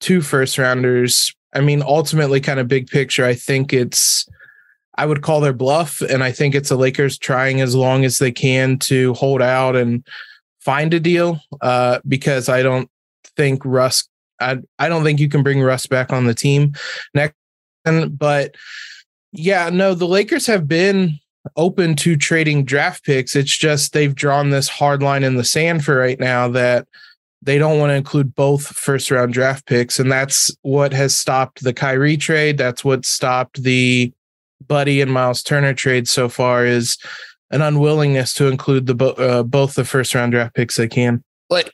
two 0.05 0.21
first 0.21 0.59
rounders. 0.59 1.35
I 1.55 1.63
mean, 1.63 1.83
ultimately, 1.83 2.39
kind 2.39 2.61
of 2.61 2.69
big 2.69 2.89
picture, 2.89 3.25
I 3.25 3.35
think 3.35 3.73
it's 3.73 4.29
I 4.97 5.07
would 5.07 5.23
call 5.23 5.41
their 5.41 5.55
bluff. 5.55 6.03
And 6.03 6.23
I 6.23 6.31
think 6.31 6.55
it's 6.55 6.69
the 6.69 6.77
Lakers 6.77 7.19
trying 7.19 7.63
as 7.63 7.75
long 7.75 8.05
as 8.05 8.19
they 8.19 8.31
can 8.31 8.79
to 8.81 9.15
hold 9.15 9.41
out 9.41 9.77
and 9.77 10.07
find 10.61 10.93
a 10.93 11.01
deal 11.01 11.41
uh, 11.63 12.01
because 12.07 12.51
I 12.51 12.63
don't 12.63 12.91
think 13.35 13.65
Russ, 13.65 14.07
I, 14.41 14.59
I 14.79 14.91
don't 14.91 15.05
think 15.05 15.21
you 15.21 15.29
can 15.29 15.43
bring 15.43 15.63
Russ 15.63 15.87
back 15.87 16.13
on 16.13 16.27
the 16.27 16.35
team 16.35 16.75
next. 17.15 17.35
But 17.85 18.55
yeah, 19.33 19.71
no, 19.71 19.95
the 19.95 20.07
Lakers 20.07 20.47
have 20.47 20.69
been 20.69 21.19
open 21.57 21.97
to 21.97 22.17
trading 22.17 22.65
draft 22.65 23.05
picks. 23.05 23.35
It's 23.35 23.57
just 23.57 23.95
they've 23.95 24.15
drawn 24.15 24.51
this 24.51 24.69
hard 24.69 25.03
line 25.03 25.25
in 25.25 25.37
the 25.37 25.45
sand 25.45 25.83
for 25.83 25.97
right 25.97 26.21
now 26.21 26.49
that 26.49 26.87
they 27.45 27.59
don't 27.59 27.79
want 27.79 27.91
to 27.91 27.95
include 27.95 28.35
both 28.35 28.67
first 28.67 29.11
round 29.11 29.33
draft 29.33 29.67
picks. 29.67 29.99
And 29.99 30.11
that's 30.11 30.55
what 30.63 30.93
has 30.93 31.17
stopped 31.17 31.63
the 31.63 31.73
Kyrie 31.73 32.17
trade. 32.17 32.59
That's 32.59 32.85
what 32.85 33.05
stopped 33.05 33.63
the 33.63 34.13
Buddy 34.67 35.01
and 35.01 35.13
Miles 35.13 35.43
Turner 35.43 35.75
trade 35.75 36.09
so 36.09 36.29
far 36.29 36.65
is 36.65 36.97
an 37.51 37.61
unwillingness 37.61 38.33
to 38.35 38.47
include 38.47 38.87
the 38.87 38.97
uh, 38.97 39.43
both 39.43 39.75
the 39.75 39.85
first 39.85 40.15
round 40.15 40.33
draft 40.33 40.55
picks 40.55 40.77
they 40.77 40.89
can. 40.89 41.23
But 41.49 41.71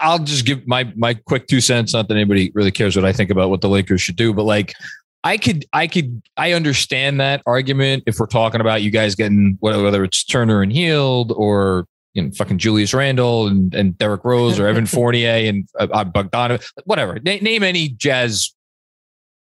I'll 0.00 0.18
just 0.18 0.44
give 0.44 0.66
my 0.66 0.92
my 0.96 1.14
quick 1.14 1.46
two 1.46 1.60
cents. 1.60 1.94
Not 1.94 2.08
that 2.08 2.14
anybody 2.14 2.50
really 2.54 2.72
cares 2.72 2.96
what 2.96 3.04
I 3.04 3.12
think 3.12 3.30
about 3.30 3.50
what 3.50 3.60
the 3.60 3.68
Lakers 3.68 4.02
should 4.02 4.16
do, 4.16 4.34
but 4.34 4.42
like 4.44 4.74
I 5.22 5.36
could 5.36 5.64
I 5.72 5.86
could 5.86 6.20
I 6.36 6.52
understand 6.52 7.20
that 7.20 7.42
argument 7.46 8.04
if 8.06 8.18
we're 8.18 8.26
talking 8.26 8.60
about 8.60 8.82
you 8.82 8.90
guys 8.90 9.14
getting 9.14 9.56
whether 9.60 10.02
it's 10.02 10.24
Turner 10.24 10.62
and 10.62 10.72
Hield 10.72 11.32
or 11.36 11.86
you 12.14 12.22
know 12.22 12.30
fucking 12.32 12.58
Julius 12.58 12.92
Randle 12.92 13.46
and 13.46 13.74
and 13.74 13.96
Derrick 13.98 14.24
Rose 14.24 14.58
or 14.58 14.66
Evan 14.66 14.86
Fournier 14.86 15.48
and 15.48 15.68
uh, 15.78 15.88
uh 15.92 16.04
Bogdanovic, 16.04 16.64
whatever. 16.84 17.18
name 17.20 17.62
any 17.62 17.88
Jazz 17.88 18.54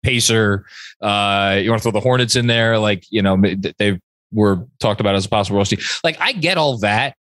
pacer. 0.02 0.64
Uh, 1.00 1.58
you 1.62 1.70
want 1.70 1.80
to 1.80 1.84
throw 1.84 1.92
the 1.92 2.00
Hornets 2.00 2.36
in 2.36 2.46
there, 2.46 2.78
like 2.78 3.04
you 3.10 3.22
know 3.22 3.40
they 3.78 4.00
were 4.32 4.66
talked 4.80 5.00
about 5.00 5.14
as 5.14 5.26
a 5.26 5.28
possible 5.28 5.58
roster. 5.58 5.76
Like 6.04 6.20
I 6.20 6.32
get 6.32 6.58
all 6.58 6.78
that, 6.78 7.16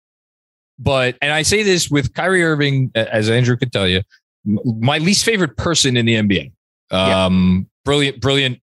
but 0.79 1.17
and 1.23 1.33
I 1.33 1.43
say 1.43 1.63
this 1.63 1.91
with 1.91 2.15
Kyrie 2.15 2.45
Irving, 2.45 2.91
as 2.95 3.31
Andrew 3.31 3.57
could 3.57 3.73
tell 3.73 3.87
you, 3.87 4.03
my 4.45 4.99
least 4.99 5.25
favorite 5.25 5.57
person 5.57 5.97
in 5.97 6.07
the 6.07 6.15
NBA. 6.15 6.53
Um, 6.91 7.67
yeah. 7.69 7.73
Brilliant, 7.85 8.21
brilliant 8.21 8.61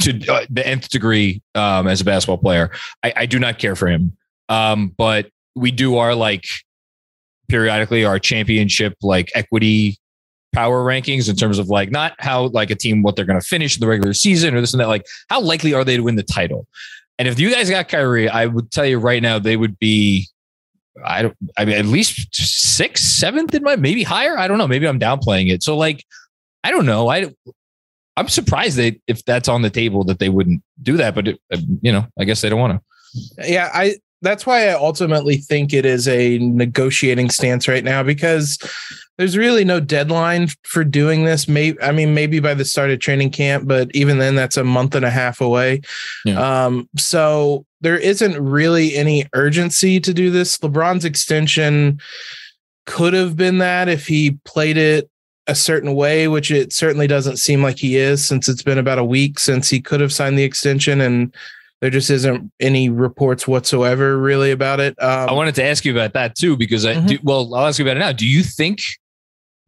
to 0.00 0.26
uh, 0.32 0.46
the 0.48 0.66
nth 0.66 0.88
degree 0.88 1.42
um, 1.54 1.88
as 1.88 2.00
a 2.00 2.04
basketball 2.04 2.38
player. 2.38 2.70
I, 3.02 3.12
I 3.16 3.26
do 3.26 3.38
not 3.38 3.58
care 3.58 3.74
for 3.74 3.88
him, 3.88 4.16
um, 4.48 4.94
but 4.96 5.30
we 5.54 5.70
do 5.70 5.96
our 5.96 6.14
like 6.14 6.44
periodically 7.48 8.04
our 8.04 8.18
championship 8.18 8.94
like 9.02 9.30
equity 9.34 9.98
power 10.52 10.84
rankings 10.84 11.28
in 11.28 11.36
terms 11.36 11.58
of 11.58 11.68
like 11.68 11.90
not 11.90 12.14
how 12.18 12.46
like 12.48 12.70
a 12.70 12.74
team 12.74 13.02
what 13.02 13.16
they're 13.16 13.24
going 13.24 13.40
to 13.40 13.46
finish 13.46 13.76
in 13.76 13.80
the 13.80 13.86
regular 13.86 14.12
season 14.12 14.54
or 14.54 14.60
this 14.60 14.72
and 14.72 14.80
that 14.80 14.88
like 14.88 15.06
how 15.28 15.40
likely 15.40 15.74
are 15.74 15.84
they 15.84 15.96
to 15.96 16.02
win 16.02 16.16
the 16.16 16.22
title? 16.22 16.66
And 17.18 17.28
if 17.28 17.38
you 17.38 17.52
guys 17.52 17.70
got 17.70 17.88
Kyrie 17.88 18.28
I 18.28 18.46
would 18.46 18.70
tell 18.70 18.86
you 18.86 18.98
right 18.98 19.22
now 19.22 19.38
they 19.38 19.56
would 19.56 19.78
be 19.78 20.26
I 21.04 21.22
don't 21.22 21.36
I 21.56 21.64
mean 21.64 21.76
at 21.76 21.86
least 21.86 22.34
sixth 22.34 23.04
seventh 23.04 23.54
in 23.54 23.62
my 23.62 23.76
maybe 23.76 24.02
higher? 24.02 24.38
I 24.38 24.48
don't 24.48 24.58
know. 24.58 24.68
Maybe 24.68 24.88
I'm 24.88 24.98
downplaying 24.98 25.52
it. 25.52 25.62
So 25.62 25.76
like 25.76 26.04
I 26.64 26.70
don't 26.70 26.86
know. 26.86 27.08
I 27.08 27.32
I'm 28.16 28.28
surprised 28.28 28.76
they 28.76 29.00
if 29.06 29.24
that's 29.24 29.48
on 29.48 29.62
the 29.62 29.70
table 29.70 30.04
that 30.04 30.18
they 30.18 30.28
wouldn't 30.28 30.62
do 30.82 30.96
that 30.96 31.14
but 31.14 31.28
it, 31.28 31.40
uh, 31.52 31.58
you 31.80 31.92
know 31.92 32.06
I 32.18 32.24
guess 32.24 32.40
they 32.40 32.48
don't 32.48 32.60
want 32.60 32.80
to 33.36 33.50
yeah 33.50 33.70
I 33.72 33.96
that's 34.22 34.46
why 34.46 34.68
I 34.68 34.72
ultimately 34.72 35.36
think 35.36 35.72
it 35.72 35.86
is 35.86 36.06
a 36.06 36.38
negotiating 36.38 37.30
stance 37.30 37.66
right 37.68 37.84
now 37.84 38.02
because 38.02 38.58
there's 39.16 39.36
really 39.36 39.64
no 39.64 39.80
deadline 39.80 40.48
for 40.62 40.84
doing 40.84 41.24
this. 41.24 41.48
Maybe 41.48 41.80
I 41.82 41.92
mean 41.92 42.14
maybe 42.14 42.40
by 42.40 42.54
the 42.54 42.64
start 42.64 42.90
of 42.90 43.00
training 43.00 43.30
camp, 43.30 43.66
but 43.66 43.90
even 43.94 44.18
then 44.18 44.34
that's 44.34 44.56
a 44.56 44.64
month 44.64 44.94
and 44.94 45.04
a 45.04 45.10
half 45.10 45.40
away. 45.40 45.80
Yeah. 46.24 46.66
Um, 46.66 46.88
so 46.96 47.64
there 47.80 47.98
isn't 47.98 48.40
really 48.42 48.94
any 48.94 49.26
urgency 49.34 50.00
to 50.00 50.12
do 50.12 50.30
this. 50.30 50.58
LeBron's 50.58 51.04
extension 51.04 52.00
could 52.86 53.14
have 53.14 53.36
been 53.36 53.58
that 53.58 53.88
if 53.88 54.06
he 54.06 54.38
played 54.44 54.76
it 54.76 55.10
a 55.46 55.54
certain 55.54 55.94
way, 55.94 56.28
which 56.28 56.50
it 56.50 56.72
certainly 56.72 57.06
doesn't 57.06 57.38
seem 57.38 57.62
like 57.62 57.78
he 57.78 57.96
is 57.96 58.24
since 58.26 58.48
it's 58.48 58.62
been 58.62 58.78
about 58.78 58.98
a 58.98 59.04
week 59.04 59.38
since 59.38 59.68
he 59.68 59.80
could 59.80 60.00
have 60.00 60.12
signed 60.12 60.38
the 60.38 60.44
extension 60.44 61.00
and 61.00 61.34
there 61.80 61.90
just 61.90 62.10
isn't 62.10 62.52
any 62.60 62.90
reports 62.90 63.48
whatsoever 63.48 64.18
really 64.18 64.50
about 64.50 64.80
it. 64.80 65.00
Um, 65.02 65.30
I 65.30 65.32
wanted 65.32 65.54
to 65.56 65.64
ask 65.64 65.84
you 65.84 65.92
about 65.92 66.12
that 66.12 66.36
too, 66.36 66.56
because 66.56 66.84
I 66.84 66.94
mm-hmm. 66.94 67.06
do, 67.06 67.18
well, 67.22 67.54
I'll 67.54 67.66
ask 67.66 67.78
you 67.78 67.84
about 67.84 67.96
it 67.96 68.00
now. 68.00 68.12
Do 68.12 68.26
you 68.26 68.42
think 68.42 68.80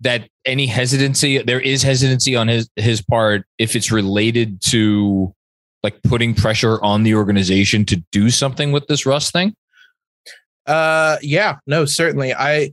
that 0.01 0.29
any 0.45 0.67
hesitancy, 0.67 1.39
there 1.39 1.61
is 1.61 1.83
hesitancy 1.83 2.37
on 2.37 2.49
his, 2.49 2.69
his 2.77 3.01
part 3.03 3.47
if 3.59 3.75
it's 3.77 3.91
related 3.91 4.61
to 4.63 5.35
like 5.83 6.03
putting 6.03 6.35
pressure 6.35 6.83
on 6.83 7.03
the 7.03 7.15
organization 7.15 7.85
to 7.87 7.97
do 8.13 8.31
something 8.31 8.73
with 8.73 8.87
this 8.89 9.07
Russ 9.07 9.31
thing? 9.31 9.55
Uh, 10.67 11.17
yeah, 11.23 11.57
no, 11.67 11.85
certainly. 11.85 12.35
I, 12.35 12.73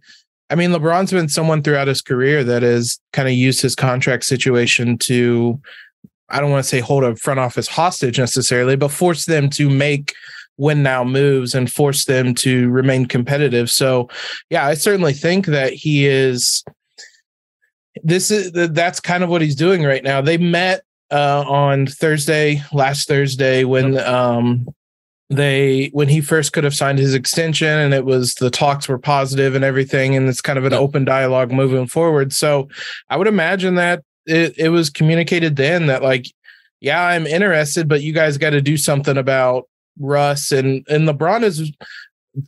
I 0.50 0.56
mean, 0.56 0.72
LeBron's 0.72 1.12
been 1.12 1.30
someone 1.30 1.62
throughout 1.62 1.88
his 1.88 2.02
career 2.02 2.44
that 2.44 2.64
has 2.64 3.00
kind 3.14 3.28
of 3.28 3.34
used 3.34 3.62
his 3.62 3.76
contract 3.76 4.26
situation 4.26 4.98
to 5.00 5.62
I 6.32 6.40
don't 6.40 6.52
want 6.52 6.64
to 6.64 6.70
say 6.70 6.80
hold 6.80 7.04
a 7.04 7.16
front 7.16 7.40
office 7.40 7.68
hostage 7.68 8.20
necessarily, 8.20 8.76
but 8.76 8.90
force 8.90 9.26
them 9.26 9.50
to 9.52 9.70
make 9.70 10.14
win 10.60 10.84
now 10.84 11.04
moves 11.04 11.56
and 11.56 11.72
force 11.72 12.06
them 12.06 12.36
to 12.36 12.70
remain 12.70 13.06
competitive. 13.06 13.72
So, 13.72 14.10
yeah, 14.50 14.68
I 14.68 14.76
certainly 14.76 15.14
think 15.14 15.48
that 15.48 15.74
he 15.74 16.06
is. 16.06 16.64
This 18.04 18.30
is 18.30 18.52
that's 18.52 19.00
kind 19.00 19.24
of 19.24 19.30
what 19.30 19.42
he's 19.42 19.56
doing 19.56 19.84
right 19.84 20.04
now. 20.04 20.22
They 20.22 20.38
met 20.38 20.84
uh, 21.12 21.44
on 21.48 21.88
Thursday, 21.88 22.62
last 22.72 23.08
Thursday, 23.08 23.64
when 23.64 23.98
um, 24.00 24.68
they 25.30 25.90
when 25.94 26.08
he 26.08 26.22
first 26.22 26.54
could 26.54 26.64
have 26.64 26.76
signed 26.76 27.00
his 27.00 27.14
extension, 27.14 27.68
and 27.68 27.94
it 27.94 28.06
was 28.06 28.36
the 28.36 28.52
talks 28.52 28.88
were 28.88 29.00
positive 29.00 29.56
and 29.56 29.66
everything, 29.66 30.16
and 30.16 30.30
it's 30.30 30.42
kind 30.42 30.60
of 30.60 30.66
an 30.66 30.74
open 30.74 31.04
dialogue 31.04 31.52
moving 31.52 31.88
forward. 31.88 32.32
So, 32.32 32.70
I 33.10 33.18
would 33.18 33.28
imagine 33.28 33.76
that 33.76 34.04
it, 34.26 34.58
it 34.58 34.70
was 34.70 34.90
communicated 34.90 35.56
then 35.56 35.88
that 35.88 36.04
like, 36.04 36.28
yeah, 36.80 37.02
I'm 37.02 37.28
interested, 37.28 37.88
but 37.88 38.02
you 38.02 38.14
guys 38.14 38.38
got 38.38 38.52
to 38.52 38.62
do 38.62 38.78
something 38.78 39.18
about 39.18 39.68
Russ 40.00 40.52
and 40.52 40.86
and 40.90 41.08
LeBron 41.08 41.44
is 41.44 41.72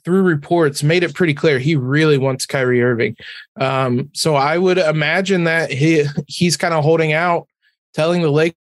through 0.04 0.22
reports 0.22 0.84
made 0.84 1.04
it 1.04 1.14
pretty 1.14 1.34
clear 1.34 1.60
he 1.60 1.76
really 1.76 2.18
wants 2.18 2.46
Kyrie 2.46 2.82
Irving. 2.82 3.16
Um, 3.60 4.10
so 4.14 4.36
I 4.36 4.58
would 4.58 4.78
imagine 4.78 5.44
that 5.46 5.72
he 5.72 6.06
he's 6.28 6.58
kind 6.58 6.74
of 6.74 6.84
holding 6.84 7.14
out, 7.14 7.48
telling 7.94 8.22
the 8.22 8.32
Lakers, 8.32 8.56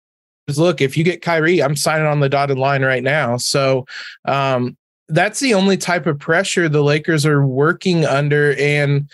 look, 0.57 0.81
if 0.81 0.97
you 0.97 1.05
get 1.05 1.23
Kyrie, 1.23 1.63
I'm 1.63 1.77
signing 1.77 2.07
on 2.07 2.21
the 2.21 2.29
dotted 2.29 2.59
line 2.59 2.83
right 2.83 3.03
now. 3.03 3.37
So 3.37 3.87
um, 4.25 4.77
that's 5.09 5.41
the 5.41 5.55
only 5.55 5.77
type 5.77 6.07
of 6.07 6.19
pressure 6.19 6.69
the 6.69 6.83
Lakers 6.83 7.27
are 7.27 7.47
working 7.47 8.05
under, 8.05 8.55
and 8.59 9.09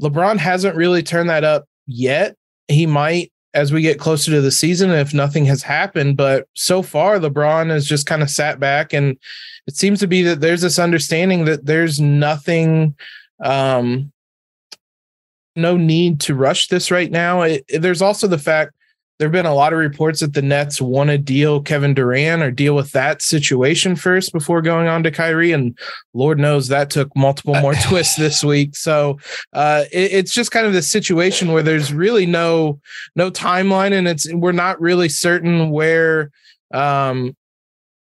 LeBron 0.00 0.38
hasn't 0.38 0.76
really 0.76 1.02
turned 1.02 1.30
that 1.30 1.44
up 1.44 1.66
yet. 1.86 2.36
He 2.72 2.86
might 2.86 3.32
as 3.54 3.72
we 3.72 3.82
get 3.82 3.98
closer 3.98 4.30
to 4.30 4.40
the 4.40 4.50
season 4.50 4.90
if 4.90 5.12
nothing 5.12 5.44
has 5.44 5.62
happened. 5.62 6.16
But 6.16 6.48
so 6.54 6.82
far, 6.82 7.18
LeBron 7.18 7.70
has 7.70 7.86
just 7.86 8.06
kind 8.06 8.22
of 8.22 8.30
sat 8.30 8.58
back, 8.58 8.92
and 8.92 9.18
it 9.66 9.76
seems 9.76 10.00
to 10.00 10.06
be 10.06 10.22
that 10.22 10.40
there's 10.40 10.62
this 10.62 10.78
understanding 10.78 11.44
that 11.44 11.66
there's 11.66 12.00
nothing, 12.00 12.96
um, 13.44 14.12
no 15.54 15.76
need 15.76 16.20
to 16.20 16.34
rush 16.34 16.68
this 16.68 16.90
right 16.90 17.10
now. 17.10 17.42
It, 17.42 17.64
it, 17.68 17.82
there's 17.82 18.02
also 18.02 18.26
the 18.26 18.38
fact 18.38 18.72
there 19.22 19.28
have 19.28 19.32
been 19.32 19.46
a 19.46 19.54
lot 19.54 19.72
of 19.72 19.78
reports 19.78 20.18
that 20.18 20.34
the 20.34 20.42
Nets 20.42 20.80
want 20.80 21.08
to 21.10 21.16
deal 21.16 21.62
Kevin 21.62 21.94
Durant 21.94 22.42
or 22.42 22.50
deal 22.50 22.74
with 22.74 22.90
that 22.90 23.22
situation 23.22 23.94
first 23.94 24.32
before 24.32 24.60
going 24.60 24.88
on 24.88 25.04
to 25.04 25.12
Kyrie. 25.12 25.52
And 25.52 25.78
Lord 26.12 26.40
knows 26.40 26.66
that 26.66 26.90
took 26.90 27.14
multiple 27.14 27.54
more 27.60 27.74
twists 27.84 28.16
this 28.16 28.42
week. 28.42 28.74
So 28.74 29.20
uh, 29.52 29.84
it, 29.92 30.10
it's 30.10 30.34
just 30.34 30.50
kind 30.50 30.66
of 30.66 30.72
this 30.72 30.90
situation 30.90 31.52
where 31.52 31.62
there's 31.62 31.92
really 31.94 32.26
no 32.26 32.80
no 33.14 33.30
timeline, 33.30 33.92
and 33.92 34.08
it's 34.08 34.26
we're 34.34 34.50
not 34.50 34.80
really 34.80 35.08
certain 35.08 35.70
where. 35.70 36.32
Um, 36.74 37.36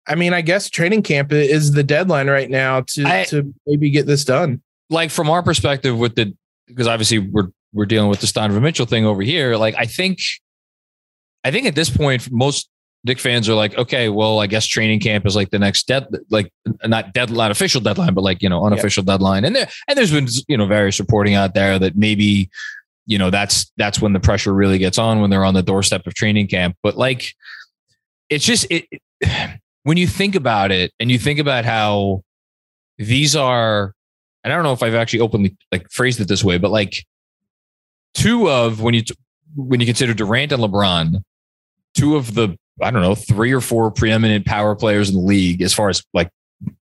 I 0.06 0.16
mean, 0.16 0.34
I 0.34 0.42
guess 0.42 0.70
training 0.70 1.04
camp 1.04 1.32
is 1.32 1.72
the 1.72 1.84
deadline 1.84 2.30
right 2.30 2.50
now 2.50 2.82
to 2.88 3.06
I, 3.06 3.24
to 3.30 3.54
maybe 3.66 3.90
get 3.90 4.06
this 4.06 4.26
done. 4.26 4.62
Like 4.90 5.12
from 5.12 5.30
our 5.30 5.42
perspective, 5.42 5.98
with 5.98 6.16
the 6.16 6.36
because 6.68 6.88
obviously 6.88 7.20
we're 7.20 7.48
we're 7.72 7.86
dealing 7.86 8.10
with 8.10 8.20
the 8.20 8.28
Donovan 8.28 8.64
Mitchell 8.64 8.86
thing 8.86 9.06
over 9.06 9.22
here. 9.22 9.56
Like 9.56 9.76
I 9.78 9.86
think, 9.86 10.20
I 11.46 11.52
think 11.52 11.68
at 11.68 11.76
this 11.76 11.90
point, 11.90 12.30
most 12.32 12.70
Knick 13.04 13.20
fans 13.20 13.48
are 13.48 13.54
like, 13.54 13.78
okay, 13.78 14.10
well, 14.10 14.40
I 14.40 14.48
guess 14.48 14.66
training 14.66 15.00
camp 15.00 15.28
is 15.28 15.36
like 15.36 15.52
the 15.52 15.60
next 15.60 15.88
dead, 15.88 16.08
like 16.32 16.52
not 16.84 17.14
deadline, 17.14 17.52
official 17.52 17.80
deadline, 17.80 18.16
but 18.16 18.24
like 18.24 18.42
you 18.42 18.50
know 18.50 18.66
unofficial 18.66 19.04
yeah. 19.04 19.14
deadline. 19.14 19.46
And 19.46 19.56
there 19.56 19.70
and 19.88 19.96
there's 19.96 20.12
been 20.12 20.28
you 20.48 20.58
know 20.58 20.66
various 20.66 21.00
reporting 21.00 21.36
out 21.36 21.54
there 21.54 21.78
that 21.78 21.96
maybe 21.96 22.50
you 23.06 23.20
know 23.20 23.30
that's 23.30 23.72
that's 23.78 24.02
when 24.02 24.14
the 24.14 24.20
pressure 24.20 24.54
really 24.54 24.80
gets 24.80 24.98
on 24.98 25.22
when 25.22 25.30
they're 25.30 25.46
on 25.46 25.54
the 25.54 25.62
doorstep 25.62 26.08
of 26.08 26.16
training 26.16 26.48
camp. 26.48 26.78
But 26.82 26.98
like, 26.98 27.36
it's 28.30 28.44
just 28.44 28.66
it 28.72 28.88
when 29.84 29.98
you 29.98 30.08
think 30.08 30.34
about 30.34 30.72
it 30.72 30.92
and 31.00 31.12
you 31.12 31.20
think 31.20 31.38
about 31.38 31.64
how 31.64 32.24
these 32.98 33.36
are 33.36 33.94
and 34.44 34.52
I 34.52 34.56
don't 34.56 34.64
know 34.64 34.74
if 34.74 34.82
I've 34.82 34.96
actually 34.96 35.20
openly 35.20 35.56
like 35.72 35.92
phrased 35.92 36.20
it 36.20 36.28
this 36.28 36.44
way, 36.44 36.58
but 36.58 36.72
like 36.72 37.06
two 38.16 38.50
of 38.50 38.82
when 38.82 38.96
you 38.96 39.04
when 39.56 39.80
you 39.80 39.86
consider 39.86 40.16
Durant 40.16 40.52
and 40.52 40.62
LeBron, 40.62 41.22
two 41.96 42.16
of 42.16 42.34
the 42.34 42.58
I 42.82 42.92
don't 42.92 43.02
know 43.02 43.16
three 43.16 43.54
or 43.54 43.62
four 43.62 43.90
preeminent 43.92 44.46
power 44.46 44.76
players 44.76 45.10
in 45.10 45.16
the 45.16 45.22
league 45.22 45.62
as 45.62 45.74
far 45.74 45.90
as 45.90 46.04
like 46.14 46.30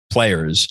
players. 0.09 0.67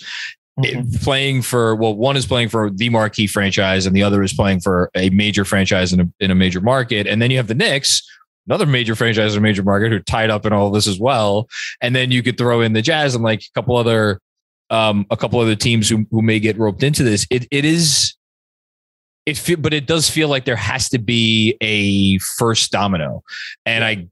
Mm-hmm. 0.60 1.02
Playing 1.02 1.40
for 1.40 1.74
well, 1.74 1.94
one 1.94 2.16
is 2.16 2.26
playing 2.26 2.50
for 2.50 2.68
the 2.68 2.90
marquee 2.90 3.26
franchise, 3.26 3.86
and 3.86 3.96
the 3.96 4.02
other 4.02 4.22
is 4.22 4.34
playing 4.34 4.60
for 4.60 4.90
a 4.94 5.08
major 5.10 5.46
franchise 5.46 5.94
in 5.94 6.00
a 6.00 6.12
in 6.20 6.30
a 6.30 6.34
major 6.34 6.60
market. 6.60 7.06
And 7.06 7.22
then 7.22 7.30
you 7.30 7.38
have 7.38 7.46
the 7.46 7.54
Knicks, 7.54 8.02
another 8.46 8.66
major 8.66 8.94
franchise 8.94 9.32
in 9.32 9.38
a 9.38 9.42
major 9.42 9.62
market, 9.62 9.92
who 9.92 10.00
tied 10.00 10.28
up 10.28 10.44
in 10.44 10.52
all 10.52 10.70
this 10.70 10.86
as 10.86 11.00
well. 11.00 11.48
And 11.80 11.96
then 11.96 12.10
you 12.10 12.22
could 12.22 12.36
throw 12.36 12.60
in 12.60 12.74
the 12.74 12.82
Jazz 12.82 13.14
and 13.14 13.24
like 13.24 13.40
a 13.40 13.50
couple 13.54 13.76
other 13.76 14.20
um, 14.68 15.06
a 15.10 15.16
couple 15.16 15.40
other 15.40 15.56
teams 15.56 15.88
who, 15.88 16.06
who 16.10 16.20
may 16.20 16.38
get 16.38 16.58
roped 16.58 16.82
into 16.82 17.02
this. 17.02 17.26
It 17.30 17.46
it 17.50 17.64
is 17.64 18.14
it 19.24 19.38
feel, 19.38 19.56
but 19.56 19.72
it 19.72 19.86
does 19.86 20.10
feel 20.10 20.28
like 20.28 20.44
there 20.44 20.56
has 20.56 20.90
to 20.90 20.98
be 20.98 21.56
a 21.62 22.18
first 22.18 22.72
domino, 22.72 23.22
and 23.64 23.84
I 23.84 24.08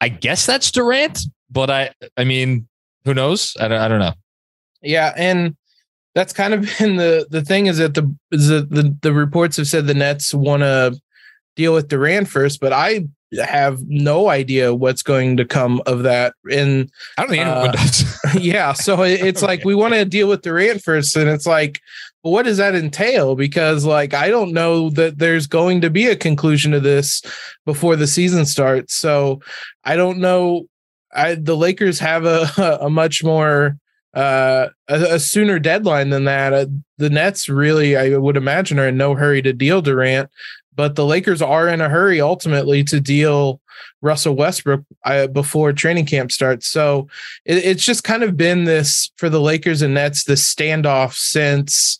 I 0.00 0.08
guess 0.08 0.46
that's 0.46 0.70
Durant, 0.70 1.20
but 1.50 1.70
I 1.70 1.90
I 2.16 2.24
mean 2.24 2.68
who 3.04 3.14
knows? 3.14 3.56
I 3.58 3.68
don't, 3.68 3.80
I 3.80 3.88
don't 3.88 3.98
know. 3.98 4.14
Yeah, 4.82 5.12
and 5.16 5.56
that's 6.14 6.32
kind 6.32 6.54
of 6.54 6.62
been 6.78 6.96
the 6.96 7.26
the 7.30 7.42
thing 7.42 7.66
is 7.66 7.78
that 7.78 7.94
the 7.94 8.14
is 8.30 8.48
that 8.48 8.70
the 8.70 8.96
the 9.02 9.12
reports 9.12 9.56
have 9.56 9.68
said 9.68 9.86
the 9.86 9.94
Nets 9.94 10.34
want 10.34 10.62
to 10.62 10.98
deal 11.56 11.74
with 11.74 11.88
Durant 11.88 12.28
first, 12.28 12.60
but 12.60 12.72
I 12.72 13.06
have 13.38 13.82
no 13.86 14.28
idea 14.28 14.74
what's 14.74 15.02
going 15.02 15.36
to 15.36 15.44
come 15.44 15.80
of 15.86 16.02
that. 16.02 16.34
And 16.50 16.90
I 17.16 17.22
don't 17.22 17.30
think 17.30 17.42
anyone 17.46 17.68
uh, 17.68 17.72
does. 17.72 18.20
yeah. 18.38 18.72
So 18.72 19.02
it's 19.02 19.42
like 19.42 19.64
we 19.64 19.74
want 19.74 19.94
to 19.94 20.04
deal 20.04 20.28
with 20.28 20.42
Durant 20.42 20.82
first. 20.82 21.16
And 21.16 21.28
it's 21.28 21.46
like, 21.46 21.80
what 22.22 22.44
does 22.44 22.58
that 22.58 22.74
entail? 22.74 23.34
Because 23.36 23.84
like 23.84 24.14
I 24.14 24.28
don't 24.28 24.52
know 24.52 24.90
that 24.90 25.18
there's 25.18 25.46
going 25.46 25.80
to 25.82 25.90
be 25.90 26.06
a 26.06 26.16
conclusion 26.16 26.72
to 26.72 26.80
this 26.80 27.22
before 27.64 27.96
the 27.96 28.06
season 28.06 28.44
starts. 28.46 28.94
So 28.94 29.40
I 29.84 29.96
don't 29.96 30.18
know. 30.18 30.66
I 31.14 31.34
the 31.34 31.56
Lakers 31.56 31.98
have 32.00 32.24
a 32.24 32.78
a 32.82 32.90
much 32.90 33.24
more 33.24 33.76
uh 34.12 34.68
a, 34.88 35.14
a 35.14 35.18
sooner 35.18 35.58
deadline 35.58 36.10
than 36.10 36.24
that. 36.24 36.52
Uh, 36.52 36.66
the 36.98 37.10
Nets 37.10 37.48
really, 37.48 37.96
I 37.96 38.18
would 38.18 38.36
imagine, 38.36 38.78
are 38.78 38.88
in 38.88 38.98
no 38.98 39.14
hurry 39.14 39.40
to 39.42 39.52
deal 39.52 39.80
Durant 39.80 40.28
but 40.74 40.94
the 40.94 41.04
Lakers 41.04 41.42
are 41.42 41.68
in 41.68 41.80
a 41.80 41.88
hurry 41.88 42.20
ultimately 42.20 42.84
to 42.84 43.00
deal 43.00 43.60
Russell 44.02 44.34
Westbrook 44.34 44.84
uh, 45.04 45.26
before 45.26 45.72
training 45.72 46.06
camp 46.06 46.32
starts. 46.32 46.66
So 46.66 47.08
it, 47.44 47.64
it's 47.64 47.84
just 47.84 48.04
kind 48.04 48.22
of 48.22 48.36
been 48.36 48.64
this 48.64 49.10
for 49.16 49.28
the 49.28 49.40
Lakers 49.40 49.82
and 49.82 49.94
Nets, 49.94 50.24
this 50.24 50.54
standoff 50.54 51.14
since 51.14 51.98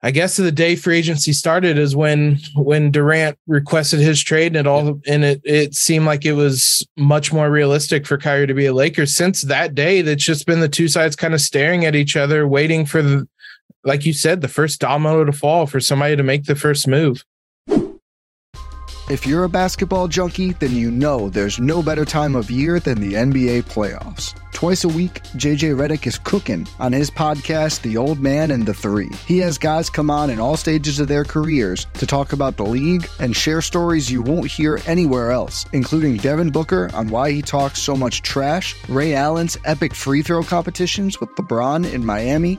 I 0.00 0.12
guess 0.12 0.36
the 0.36 0.52
day 0.52 0.76
free 0.76 0.98
agency 0.98 1.32
started 1.32 1.76
is 1.76 1.96
when 1.96 2.38
when 2.54 2.92
Durant 2.92 3.36
requested 3.48 3.98
his 3.98 4.22
trade 4.22 4.54
and 4.54 4.56
it 4.56 4.66
all 4.66 5.00
and 5.08 5.24
it 5.24 5.40
it 5.42 5.74
seemed 5.74 6.06
like 6.06 6.24
it 6.24 6.34
was 6.34 6.86
much 6.96 7.32
more 7.32 7.50
realistic 7.50 8.06
for 8.06 8.16
Kyrie 8.16 8.46
to 8.46 8.54
be 8.54 8.66
a 8.66 8.72
Laker. 8.72 9.06
Since 9.06 9.42
that 9.42 9.74
day, 9.74 10.02
that's 10.02 10.22
just 10.22 10.46
been 10.46 10.60
the 10.60 10.68
two 10.68 10.86
sides 10.86 11.16
kind 11.16 11.34
of 11.34 11.40
staring 11.40 11.84
at 11.84 11.96
each 11.96 12.16
other, 12.16 12.46
waiting 12.46 12.86
for 12.86 13.02
the 13.02 13.26
like 13.84 14.04
you 14.06 14.12
said, 14.12 14.40
the 14.40 14.48
first 14.48 14.80
domino 14.80 15.24
to 15.24 15.32
fall 15.32 15.66
for 15.66 15.80
somebody 15.80 16.16
to 16.16 16.22
make 16.22 16.44
the 16.44 16.54
first 16.54 16.88
move. 16.88 17.24
If 19.10 19.26
you're 19.26 19.44
a 19.44 19.48
basketball 19.48 20.06
junkie, 20.06 20.52
then 20.52 20.72
you 20.76 20.90
know 20.90 21.30
there's 21.30 21.58
no 21.58 21.82
better 21.82 22.04
time 22.04 22.36
of 22.36 22.50
year 22.50 22.78
than 22.78 23.00
the 23.00 23.14
NBA 23.14 23.62
playoffs. 23.62 24.38
Twice 24.52 24.84
a 24.84 24.88
week, 24.88 25.22
JJ 25.34 25.74
Redick 25.76 26.06
is 26.06 26.18
cooking 26.18 26.68
on 26.78 26.92
his 26.92 27.10
podcast, 27.10 27.80
The 27.80 27.96
Old 27.96 28.20
Man 28.20 28.50
and 28.50 28.66
the 28.66 28.74
Three. 28.74 29.08
He 29.26 29.38
has 29.38 29.56
guys 29.56 29.88
come 29.88 30.10
on 30.10 30.28
in 30.28 30.38
all 30.38 30.58
stages 30.58 31.00
of 31.00 31.08
their 31.08 31.24
careers 31.24 31.86
to 31.94 32.06
talk 32.06 32.34
about 32.34 32.58
the 32.58 32.66
league 32.66 33.08
and 33.18 33.34
share 33.34 33.62
stories 33.62 34.10
you 34.10 34.20
won't 34.20 34.50
hear 34.50 34.78
anywhere 34.84 35.30
else, 35.30 35.64
including 35.72 36.18
Devin 36.18 36.50
Booker 36.50 36.90
on 36.92 37.08
why 37.08 37.30
he 37.30 37.40
talks 37.40 37.80
so 37.80 37.96
much 37.96 38.20
trash, 38.20 38.74
Ray 38.90 39.14
Allen's 39.14 39.56
epic 39.64 39.94
free 39.94 40.20
throw 40.22 40.42
competitions 40.42 41.18
with 41.18 41.30
LeBron 41.36 41.90
in 41.90 42.04
Miami, 42.04 42.58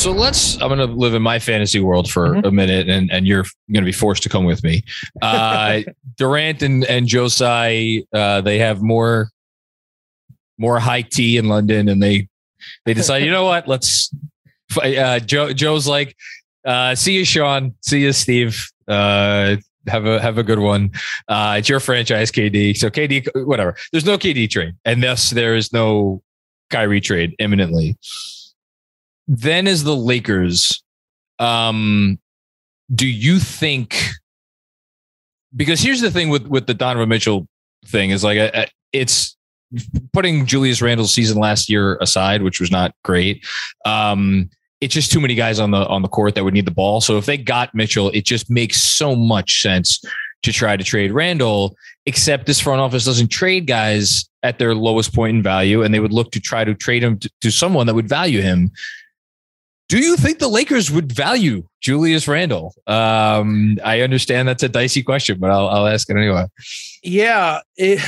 So 0.00 0.12
let's. 0.12 0.54
I'm 0.62 0.68
going 0.68 0.78
to 0.78 0.86
live 0.86 1.12
in 1.12 1.20
my 1.20 1.38
fantasy 1.38 1.78
world 1.78 2.10
for 2.10 2.28
mm-hmm. 2.28 2.46
a 2.46 2.50
minute, 2.50 2.88
and 2.88 3.12
and 3.12 3.26
you're 3.26 3.44
going 3.70 3.82
to 3.82 3.86
be 3.86 3.92
forced 3.92 4.22
to 4.22 4.30
come 4.30 4.46
with 4.46 4.64
me. 4.64 4.82
Uh, 5.20 5.82
Durant 6.16 6.62
and 6.62 6.84
and 6.84 7.06
Joe 7.06 7.28
Tsai, 7.28 8.04
uh, 8.10 8.40
they 8.40 8.60
have 8.60 8.80
more 8.80 9.28
more 10.56 10.80
high 10.80 11.02
tea 11.02 11.36
in 11.36 11.48
London, 11.48 11.90
and 11.90 12.02
they 12.02 12.28
they 12.86 12.94
decide, 12.94 13.18
you 13.24 13.30
know 13.30 13.44
what? 13.44 13.68
Let's. 13.68 14.10
Uh, 14.82 15.18
Joe 15.18 15.52
Joe's 15.52 15.86
like, 15.86 16.16
uh, 16.64 16.94
see 16.94 17.12
you, 17.12 17.26
Sean. 17.26 17.74
See 17.82 18.00
you, 18.00 18.12
Steve. 18.12 18.70
Uh, 18.88 19.56
have 19.86 20.06
a 20.06 20.18
have 20.18 20.38
a 20.38 20.42
good 20.42 20.60
one. 20.60 20.92
Uh, 21.28 21.56
it's 21.58 21.68
your 21.68 21.78
franchise, 21.78 22.30
KD. 22.30 22.74
So 22.74 22.88
KD, 22.88 23.46
whatever. 23.46 23.76
There's 23.92 24.06
no 24.06 24.16
KD 24.16 24.48
trade, 24.48 24.76
and 24.86 25.02
thus 25.02 25.28
there 25.28 25.56
is 25.56 25.74
no 25.74 26.22
Kyrie 26.70 27.02
trade 27.02 27.34
imminently. 27.38 27.98
Then 29.32 29.68
is 29.68 29.84
the 29.84 29.94
Lakers. 29.94 30.82
Um, 31.38 32.18
do 32.92 33.06
you 33.06 33.38
think? 33.38 33.96
Because 35.54 35.80
here's 35.80 36.00
the 36.00 36.10
thing 36.10 36.30
with 36.30 36.48
with 36.48 36.66
the 36.66 36.74
Donovan 36.74 37.08
Mitchell 37.08 37.46
thing 37.86 38.10
is 38.10 38.24
like 38.24 38.38
a, 38.38 38.48
uh, 38.48 38.60
a, 38.60 38.64
uh, 38.64 38.66
it's 38.92 39.36
putting 40.12 40.46
Julius 40.46 40.82
Randle's 40.82 41.14
season 41.14 41.38
last 41.38 41.70
year 41.70 41.96
aside, 42.00 42.42
which 42.42 42.58
was 42.58 42.72
not 42.72 42.92
great. 43.04 43.46
Um, 43.84 44.50
it's 44.80 44.92
just 44.92 45.12
too 45.12 45.20
many 45.20 45.36
guys 45.36 45.60
on 45.60 45.70
the 45.70 45.86
on 45.86 46.02
the 46.02 46.08
court 46.08 46.34
that 46.34 46.42
would 46.42 46.54
need 46.54 46.64
the 46.64 46.72
ball. 46.72 47.00
So 47.00 47.16
if 47.16 47.26
they 47.26 47.36
got 47.36 47.72
Mitchell, 47.72 48.10
it 48.10 48.24
just 48.24 48.50
makes 48.50 48.82
so 48.82 49.14
much 49.14 49.62
sense 49.62 50.02
to 50.42 50.52
try 50.52 50.76
to 50.76 50.82
trade 50.82 51.12
Randle. 51.12 51.76
Except 52.04 52.46
this 52.46 52.58
front 52.58 52.80
office 52.80 53.04
doesn't 53.04 53.28
trade 53.28 53.68
guys 53.68 54.28
at 54.42 54.58
their 54.58 54.74
lowest 54.74 55.14
point 55.14 55.36
in 55.36 55.42
value, 55.44 55.84
and 55.84 55.94
they 55.94 56.00
would 56.00 56.12
look 56.12 56.32
to 56.32 56.40
try 56.40 56.64
to 56.64 56.74
trade 56.74 57.04
him 57.04 57.16
to, 57.20 57.30
to 57.42 57.52
someone 57.52 57.86
that 57.86 57.94
would 57.94 58.08
value 58.08 58.40
him. 58.40 58.72
Do 59.90 59.98
you 59.98 60.16
think 60.16 60.38
the 60.38 60.46
Lakers 60.46 60.88
would 60.88 61.10
value 61.10 61.66
Julius 61.80 62.28
Randle? 62.28 62.76
Um, 62.86 63.76
I 63.84 64.02
understand 64.02 64.46
that's 64.46 64.62
a 64.62 64.68
dicey 64.68 65.02
question, 65.02 65.40
but 65.40 65.50
I'll, 65.50 65.66
I'll 65.66 65.88
ask 65.88 66.08
it 66.08 66.16
anyway. 66.16 66.46
Yeah, 67.02 67.58
it, 67.76 67.98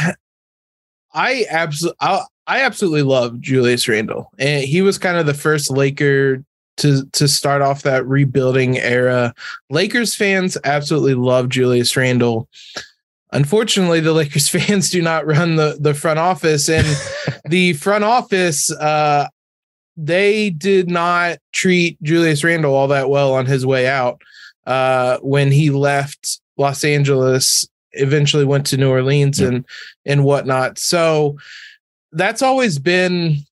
I 1.13 1.45
absolutely, 1.51 1.99
I 2.01 2.63
absolutely 2.63 3.03
love 3.03 3.41
Julius 3.41 3.89
Randle, 3.89 4.31
and 4.39 4.65
he 4.65 4.81
was 4.81 4.97
kind 4.97 5.17
of 5.17 5.27
the 5.27 5.35
first 5.35 5.73
Laker 5.73 6.45
to 6.77 7.05
to 7.15 7.27
start 7.27 7.63
off 7.63 7.83
that 7.83 8.07
rebuilding 8.07 8.79
era. 8.79 9.35
Lakers 9.69 10.15
fans 10.15 10.57
absolutely 10.63 11.15
love 11.15 11.49
Julius 11.49 11.97
Randle. 11.97 12.49
Unfortunately, 13.33 13.99
the 13.99 14.13
Lakers 14.13 14.49
fans 14.49 14.89
do 14.89 15.03
not 15.03 15.27
run 15.27 15.57
the 15.57 15.79
the 15.81 15.95
front 15.95 16.21
office, 16.21 16.69
and 16.69 16.87
the 17.45 17.73
front 17.73 18.05
office 18.05 18.71
uh, 18.71 19.27
they 19.97 20.51
did 20.51 20.91
not 20.91 21.39
treat 21.53 22.03
Julius 22.03 22.45
Randle 22.45 22.75
all 22.75 22.89
that 22.89 23.11
well 23.11 23.35
on 23.35 23.47
his 23.47 23.67
way 23.67 23.87
out 23.87 24.21
uh, 24.67 25.19
when 25.19 25.51
he 25.51 25.71
left 25.71 26.41
Los 26.57 26.85
Angeles. 26.85 27.67
Eventually 27.95 28.47
went 28.47 28.67
to 28.69 28.79
New 28.79 28.91
Orleans 28.91 29.39
yeah. 29.39 29.49
and 29.49 29.65
and 30.07 30.25
whatnot. 30.25 30.79
So 30.79 31.37
that's 32.11 32.41
always 32.41 32.79
been 32.79 33.45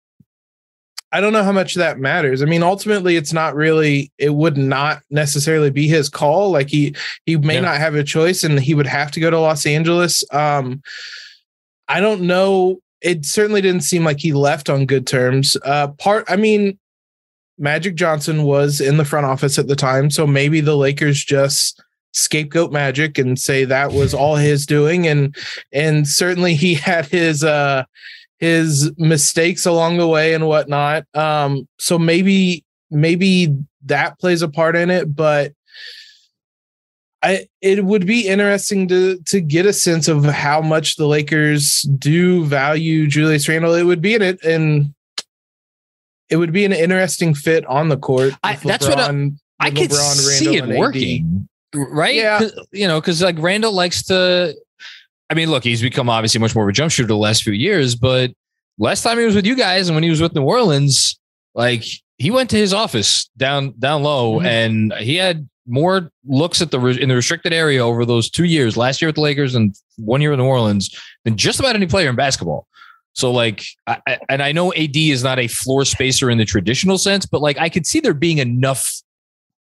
I 1.12 1.20
don't 1.20 1.32
know 1.32 1.42
how 1.42 1.52
much 1.52 1.74
that 1.74 1.98
matters. 1.98 2.40
I 2.40 2.44
mean, 2.44 2.62
ultimately, 2.62 3.16
it's 3.16 3.32
not 3.32 3.56
really. 3.56 4.12
It 4.18 4.34
would 4.34 4.56
not 4.56 5.02
necessarily 5.10 5.70
be 5.70 5.88
his 5.88 6.08
call. 6.08 6.50
Like 6.50 6.68
he 6.68 6.94
he 7.26 7.36
may 7.36 7.54
yeah. 7.54 7.60
not 7.60 7.78
have 7.78 7.96
a 7.96 8.04
choice, 8.04 8.44
and 8.44 8.60
he 8.60 8.74
would 8.74 8.86
have 8.86 9.10
to 9.12 9.20
go 9.20 9.30
to 9.30 9.40
Los 9.40 9.66
Angeles. 9.66 10.22
Um, 10.32 10.82
I 11.88 12.00
don't 12.00 12.22
know. 12.22 12.78
It 13.02 13.24
certainly 13.24 13.60
didn't 13.60 13.82
seem 13.82 14.04
like 14.04 14.20
he 14.20 14.32
left 14.32 14.68
on 14.68 14.86
good 14.86 15.06
terms. 15.06 15.56
Uh, 15.64 15.88
part. 15.88 16.24
I 16.28 16.36
mean, 16.36 16.78
Magic 17.58 17.94
Johnson 17.94 18.42
was 18.44 18.80
in 18.80 18.96
the 18.96 19.04
front 19.04 19.26
office 19.26 19.58
at 19.58 19.68
the 19.68 19.76
time, 19.76 20.10
so 20.10 20.26
maybe 20.26 20.60
the 20.60 20.76
Lakers 20.76 21.24
just 21.24 21.82
scapegoat 22.12 22.72
Magic 22.72 23.18
and 23.18 23.38
say 23.38 23.64
that 23.64 23.92
was 23.92 24.12
all 24.14 24.36
his 24.36 24.66
doing, 24.66 25.06
and 25.06 25.34
and 25.72 26.06
certainly 26.06 26.54
he 26.54 26.74
had 26.74 27.06
his. 27.06 27.44
uh 27.44 27.84
his 28.40 28.90
mistakes 28.96 29.66
along 29.66 29.98
the 29.98 30.08
way 30.08 30.32
and 30.32 30.46
whatnot. 30.46 31.04
Um, 31.14 31.68
so 31.78 31.98
maybe 31.98 32.64
maybe 32.90 33.54
that 33.84 34.18
plays 34.18 34.40
a 34.40 34.48
part 34.48 34.76
in 34.76 34.88
it, 34.88 35.14
but 35.14 35.52
I 37.22 37.48
it 37.60 37.84
would 37.84 38.06
be 38.06 38.26
interesting 38.26 38.88
to 38.88 39.18
to 39.26 39.40
get 39.40 39.66
a 39.66 39.72
sense 39.72 40.08
of 40.08 40.24
how 40.24 40.60
much 40.60 40.96
the 40.96 41.06
Lakers 41.06 41.82
do 41.82 42.44
value 42.44 43.06
Julius 43.06 43.48
Randle. 43.48 43.74
It 43.74 43.82
would 43.82 44.00
be 44.00 44.14
in 44.14 44.22
it 44.22 44.42
and 44.44 44.94
it 46.30 46.36
would 46.36 46.52
be 46.52 46.64
an 46.64 46.72
interesting 46.72 47.34
fit 47.34 47.66
on 47.66 47.88
the 47.88 47.96
court. 47.96 48.32
I, 48.42 48.54
that's 48.54 48.86
what 48.86 49.00
I, 49.00 49.32
I 49.58 49.70
could 49.70 49.92
see 49.92 50.56
it 50.56 50.66
working, 50.66 51.48
right? 51.74 52.14
Yeah, 52.14 52.40
you 52.72 52.88
know, 52.88 53.00
because 53.00 53.20
like 53.20 53.36
Randle 53.38 53.72
likes 53.72 54.04
to 54.04 54.56
I 55.28 55.34
mean, 55.34 55.50
look, 55.50 55.62
he's 55.62 55.82
become 55.82 56.08
obviously 56.08 56.40
much 56.40 56.54
more 56.54 56.64
of 56.64 56.70
a 56.70 56.72
jump 56.72 56.90
shooter 56.90 57.06
the 57.06 57.16
last 57.16 57.42
few 57.42 57.52
years, 57.52 57.94
but 57.94 58.32
last 58.78 59.02
time 59.02 59.18
he 59.18 59.24
was 59.24 59.36
with 59.36 59.46
you 59.46 59.54
guys 59.54 59.88
and 59.88 59.94
when 59.94 60.02
he 60.02 60.10
was 60.10 60.20
with 60.20 60.34
New 60.34 60.42
Orleans, 60.42 61.18
like 61.54 61.84
he 62.18 62.30
went 62.30 62.50
to 62.50 62.56
his 62.56 62.72
office 62.72 63.30
down 63.36 63.74
down 63.78 64.02
low 64.02 64.38
mm-hmm. 64.38 64.46
and 64.46 64.92
he 64.94 65.16
had 65.16 65.48
more 65.70 66.10
looks 66.26 66.60
at 66.60 66.70
the 66.70 66.80
in 66.80 67.08
the 67.08 67.14
restricted 67.14 67.52
area 67.52 67.84
over 67.84 68.04
those 68.04 68.28
two 68.28 68.44
years, 68.44 68.76
last 68.76 69.00
year 69.00 69.08
with 69.08 69.16
the 69.16 69.22
Lakers 69.22 69.54
and 69.54 69.74
one 69.96 70.20
year 70.20 70.32
in 70.32 70.38
New 70.38 70.44
Orleans, 70.44 70.94
than 71.24 71.36
just 71.36 71.60
about 71.60 71.76
any 71.76 71.86
player 71.86 72.10
in 72.10 72.16
basketball. 72.16 72.66
So 73.12 73.30
like, 73.30 73.64
I, 73.86 74.18
and 74.28 74.42
I 74.42 74.52
know 74.52 74.72
AD 74.72 74.96
is 74.96 75.24
not 75.24 75.38
a 75.38 75.48
floor 75.48 75.84
spacer 75.84 76.30
in 76.30 76.38
the 76.38 76.44
traditional 76.44 76.98
sense, 76.98 77.26
but 77.26 77.40
like 77.40 77.58
I 77.58 77.68
could 77.68 77.86
see 77.86 78.00
there 78.00 78.14
being 78.14 78.38
enough 78.38 79.02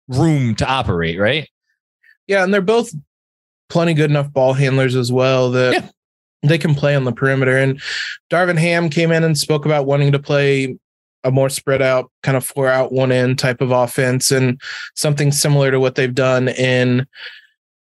room 0.08 0.56
to 0.56 0.68
operate, 0.68 1.20
right? 1.20 1.50
Yeah, 2.28 2.44
and 2.44 2.54
they're 2.54 2.62
both 2.62 2.92
plenty 3.70 3.94
good 3.94 4.10
enough 4.10 4.32
ball 4.32 4.54
handlers 4.54 4.96
as 4.96 5.12
well 5.12 5.52
that 5.52 5.74
yeah. 5.74 5.90
they 6.44 6.58
can 6.58 6.76
play 6.76 6.96
on 6.96 7.04
the 7.04 7.12
perimeter. 7.12 7.58
And 7.58 7.82
Darvin 8.30 8.58
Ham 8.58 8.90
came 8.90 9.12
in 9.12 9.24
and 9.24 9.38
spoke 9.38 9.66
about 9.66 9.86
wanting 9.86 10.12
to 10.12 10.20
play 10.20 10.78
a 11.24 11.32
more 11.32 11.50
spread 11.50 11.82
out, 11.82 12.12
kind 12.24 12.38
of 12.38 12.46
four 12.46 12.68
out, 12.68 12.92
one 12.92 13.12
in 13.12 13.36
type 13.36 13.62
of 13.62 13.72
offense, 13.72 14.32
and 14.32 14.60
something 14.96 15.32
similar 15.32 15.72
to 15.72 15.80
what 15.80 15.96
they've 15.96 16.16
done 16.16 16.50
in 16.50 17.06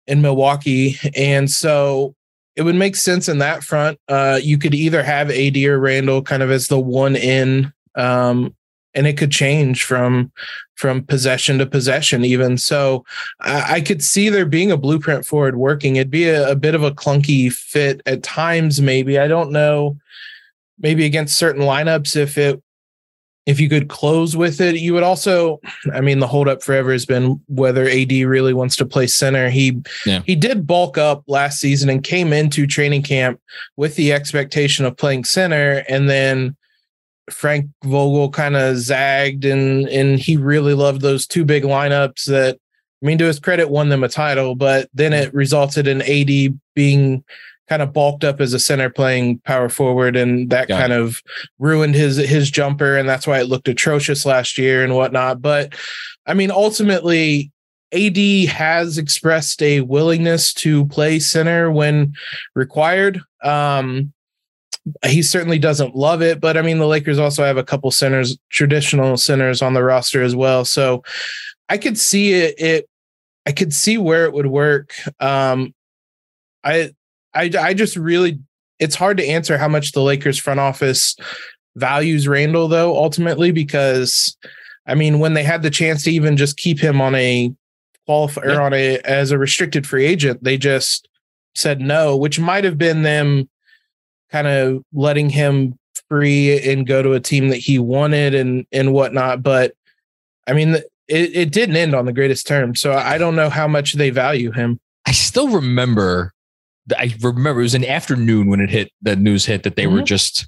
in 0.07 0.21
Milwaukee. 0.21 0.97
And 1.15 1.49
so 1.49 2.15
it 2.55 2.63
would 2.63 2.75
make 2.75 2.95
sense 2.95 3.29
in 3.29 3.39
that 3.39 3.63
front. 3.63 3.99
Uh, 4.07 4.39
you 4.41 4.57
could 4.57 4.73
either 4.75 5.01
have 5.01 5.31
AD 5.31 5.57
or 5.57 5.79
Randle 5.79 6.21
kind 6.21 6.43
of 6.43 6.51
as 6.51 6.67
the 6.67 6.79
one 6.79 7.15
in 7.15 7.71
um, 7.95 8.55
and 8.93 9.07
it 9.07 9.17
could 9.17 9.31
change 9.31 9.83
from 9.83 10.31
from 10.75 11.03
possession 11.03 11.57
to 11.59 11.65
possession 11.65 12.25
even 12.25 12.57
so 12.57 13.05
I, 13.39 13.75
I 13.75 13.81
could 13.81 14.03
see 14.03 14.29
there 14.29 14.45
being 14.45 14.71
a 14.71 14.77
blueprint 14.77 15.25
for 15.25 15.47
it 15.47 15.55
working 15.55 15.95
it'd 15.95 16.09
be 16.09 16.25
a, 16.25 16.51
a, 16.51 16.55
bit 16.55 16.75
of 16.75 16.83
a 16.83 16.91
clunky 16.91 17.51
fit 17.51 18.01
at 18.05 18.23
times 18.23 18.81
maybe 18.81 19.19
i 19.19 19.27
don't 19.27 19.51
know 19.51 19.97
maybe 20.79 21.05
against 21.05 21.37
certain 21.37 21.63
lineups 21.63 22.15
if 22.15 22.37
it 22.37 22.61
if 23.45 23.59
you 23.59 23.67
could 23.67 23.89
close 23.89 24.37
with 24.37 24.61
it 24.61 24.77
you 24.77 24.93
would 24.93 25.03
also 25.03 25.59
i 25.93 25.99
mean 25.99 26.19
the 26.19 26.27
holdup 26.27 26.63
forever 26.63 26.91
has 26.91 27.05
been 27.05 27.39
whether 27.47 27.87
ad 27.89 28.11
really 28.11 28.53
wants 28.53 28.75
to 28.75 28.85
play 28.85 29.07
center. 29.07 29.49
He 29.49 29.81
yeah. 30.05 30.21
he 30.25 30.35
did 30.35 30.67
bulk 30.67 30.97
up 30.97 31.23
last 31.27 31.59
season 31.59 31.89
and 31.89 32.03
came 32.03 32.33
into 32.33 32.67
training 32.67 33.03
camp 33.03 33.39
with 33.77 33.95
the 33.95 34.11
expectation 34.11 34.85
of 34.85 34.97
playing 34.97 35.23
center. 35.23 35.83
And 35.87 36.09
then 36.09 36.55
Frank 37.31 37.69
Vogel 37.83 38.29
kind 38.29 38.55
of 38.55 38.77
zagged 38.77 39.45
and 39.45 39.87
and 39.89 40.19
he 40.19 40.37
really 40.37 40.73
loved 40.73 41.01
those 41.01 41.25
two 41.25 41.45
big 41.45 41.63
lineups 41.63 42.25
that 42.25 42.57
I 43.01 43.05
mean 43.05 43.17
to 43.17 43.25
his 43.25 43.39
credit 43.39 43.69
won 43.69 43.89
them 43.89 44.03
a 44.03 44.09
title, 44.09 44.55
but 44.55 44.89
then 44.93 45.13
it 45.13 45.33
resulted 45.33 45.87
in 45.87 46.01
AD 46.01 46.57
being 46.73 47.23
kind 47.69 47.81
of 47.81 47.93
bulked 47.93 48.23
up 48.23 48.41
as 48.41 48.53
a 48.53 48.59
center 48.59 48.89
playing 48.89 49.39
power 49.39 49.69
forward 49.69 50.15
and 50.15 50.49
that 50.49 50.67
Got 50.67 50.79
kind 50.79 50.93
it. 50.93 50.99
of 50.99 51.21
ruined 51.59 51.95
his 51.95 52.17
his 52.17 52.51
jumper 52.51 52.97
and 52.97 53.07
that's 53.07 53.25
why 53.25 53.39
it 53.39 53.47
looked 53.47 53.67
atrocious 53.67 54.25
last 54.25 54.57
year 54.57 54.83
and 54.83 54.95
whatnot. 54.95 55.41
But 55.41 55.73
I 56.25 56.33
mean 56.33 56.51
ultimately 56.51 57.51
AD 57.93 58.17
has 58.49 58.97
expressed 58.97 59.61
a 59.61 59.81
willingness 59.81 60.53
to 60.55 60.85
play 60.87 61.19
center 61.19 61.71
when 61.71 62.13
required. 62.55 63.21
Um, 63.43 64.13
he 65.05 65.21
certainly 65.21 65.59
doesn't 65.59 65.95
love 65.95 66.21
it, 66.21 66.41
but 66.41 66.57
I 66.57 66.61
mean, 66.61 66.79
the 66.79 66.87
Lakers 66.87 67.19
also 67.19 67.43
have 67.43 67.57
a 67.57 67.63
couple 67.63 67.89
centers, 67.91 68.37
traditional 68.49 69.15
centers 69.15 69.61
on 69.61 69.73
the 69.73 69.83
roster 69.83 70.21
as 70.21 70.35
well. 70.35 70.65
So 70.65 71.03
I 71.69 71.77
could 71.77 71.97
see 71.97 72.33
it. 72.33 72.59
it 72.59 72.89
I 73.45 73.51
could 73.51 73.73
see 73.73 73.97
where 73.97 74.25
it 74.25 74.33
would 74.33 74.47
work. 74.47 74.93
Um, 75.19 75.73
I, 76.63 76.91
I, 77.33 77.49
I 77.59 77.73
just 77.73 77.95
really, 77.95 78.39
it's 78.79 78.95
hard 78.95 79.17
to 79.17 79.25
answer 79.25 79.57
how 79.57 79.67
much 79.67 79.91
the 79.91 80.01
Lakers 80.01 80.39
front 80.39 80.59
office 80.59 81.15
values 81.75 82.27
Randle, 82.27 82.67
though, 82.67 82.95
ultimately, 82.95 83.51
because 83.51 84.37
I 84.85 84.95
mean, 84.95 85.19
when 85.19 85.33
they 85.33 85.43
had 85.43 85.63
the 85.63 85.69
chance 85.69 86.03
to 86.03 86.11
even 86.11 86.37
just 86.37 86.57
keep 86.57 86.79
him 86.79 87.01
on 87.01 87.15
a 87.15 87.53
qualify 88.05 88.41
yeah. 88.45 88.61
on 88.61 88.73
a 88.73 88.99
as 88.99 89.31
a 89.31 89.37
restricted 89.37 89.87
free 89.87 90.05
agent, 90.05 90.43
they 90.43 90.57
just 90.57 91.07
said 91.55 91.79
no, 91.79 92.17
which 92.17 92.39
might 92.39 92.63
have 92.63 92.77
been 92.77 93.03
them 93.03 93.49
kind 94.31 94.47
of 94.47 94.83
letting 94.93 95.29
him 95.29 95.77
free 96.09 96.59
and 96.69 96.87
go 96.87 97.01
to 97.01 97.13
a 97.13 97.19
team 97.19 97.49
that 97.49 97.57
he 97.57 97.79
wanted 97.79 98.35
and 98.35 98.65
and 98.71 98.93
whatnot. 98.93 99.41
But 99.41 99.73
I 100.47 100.53
mean, 100.53 100.75
it, 101.07 101.35
it 101.35 101.51
didn't 101.51 101.77
end 101.77 101.95
on 101.95 102.05
the 102.05 102.13
greatest 102.13 102.45
terms. 102.45 102.81
So 102.81 102.93
I 102.93 103.17
don't 103.17 103.35
know 103.35 103.49
how 103.49 103.67
much 103.67 103.93
they 103.93 104.09
value 104.09 104.51
him. 104.51 104.79
I 105.05 105.11
still 105.11 105.49
remember. 105.49 106.33
I 106.97 107.13
remember 107.21 107.61
it 107.61 107.63
was 107.63 107.75
an 107.75 107.85
afternoon 107.85 108.47
when 108.47 108.59
it 108.59 108.69
hit 108.69 108.91
the 109.01 109.15
news 109.15 109.45
hit 109.45 109.63
that 109.63 109.75
they 109.75 109.85
mm-hmm. 109.85 109.95
were 109.95 110.01
just. 110.01 110.47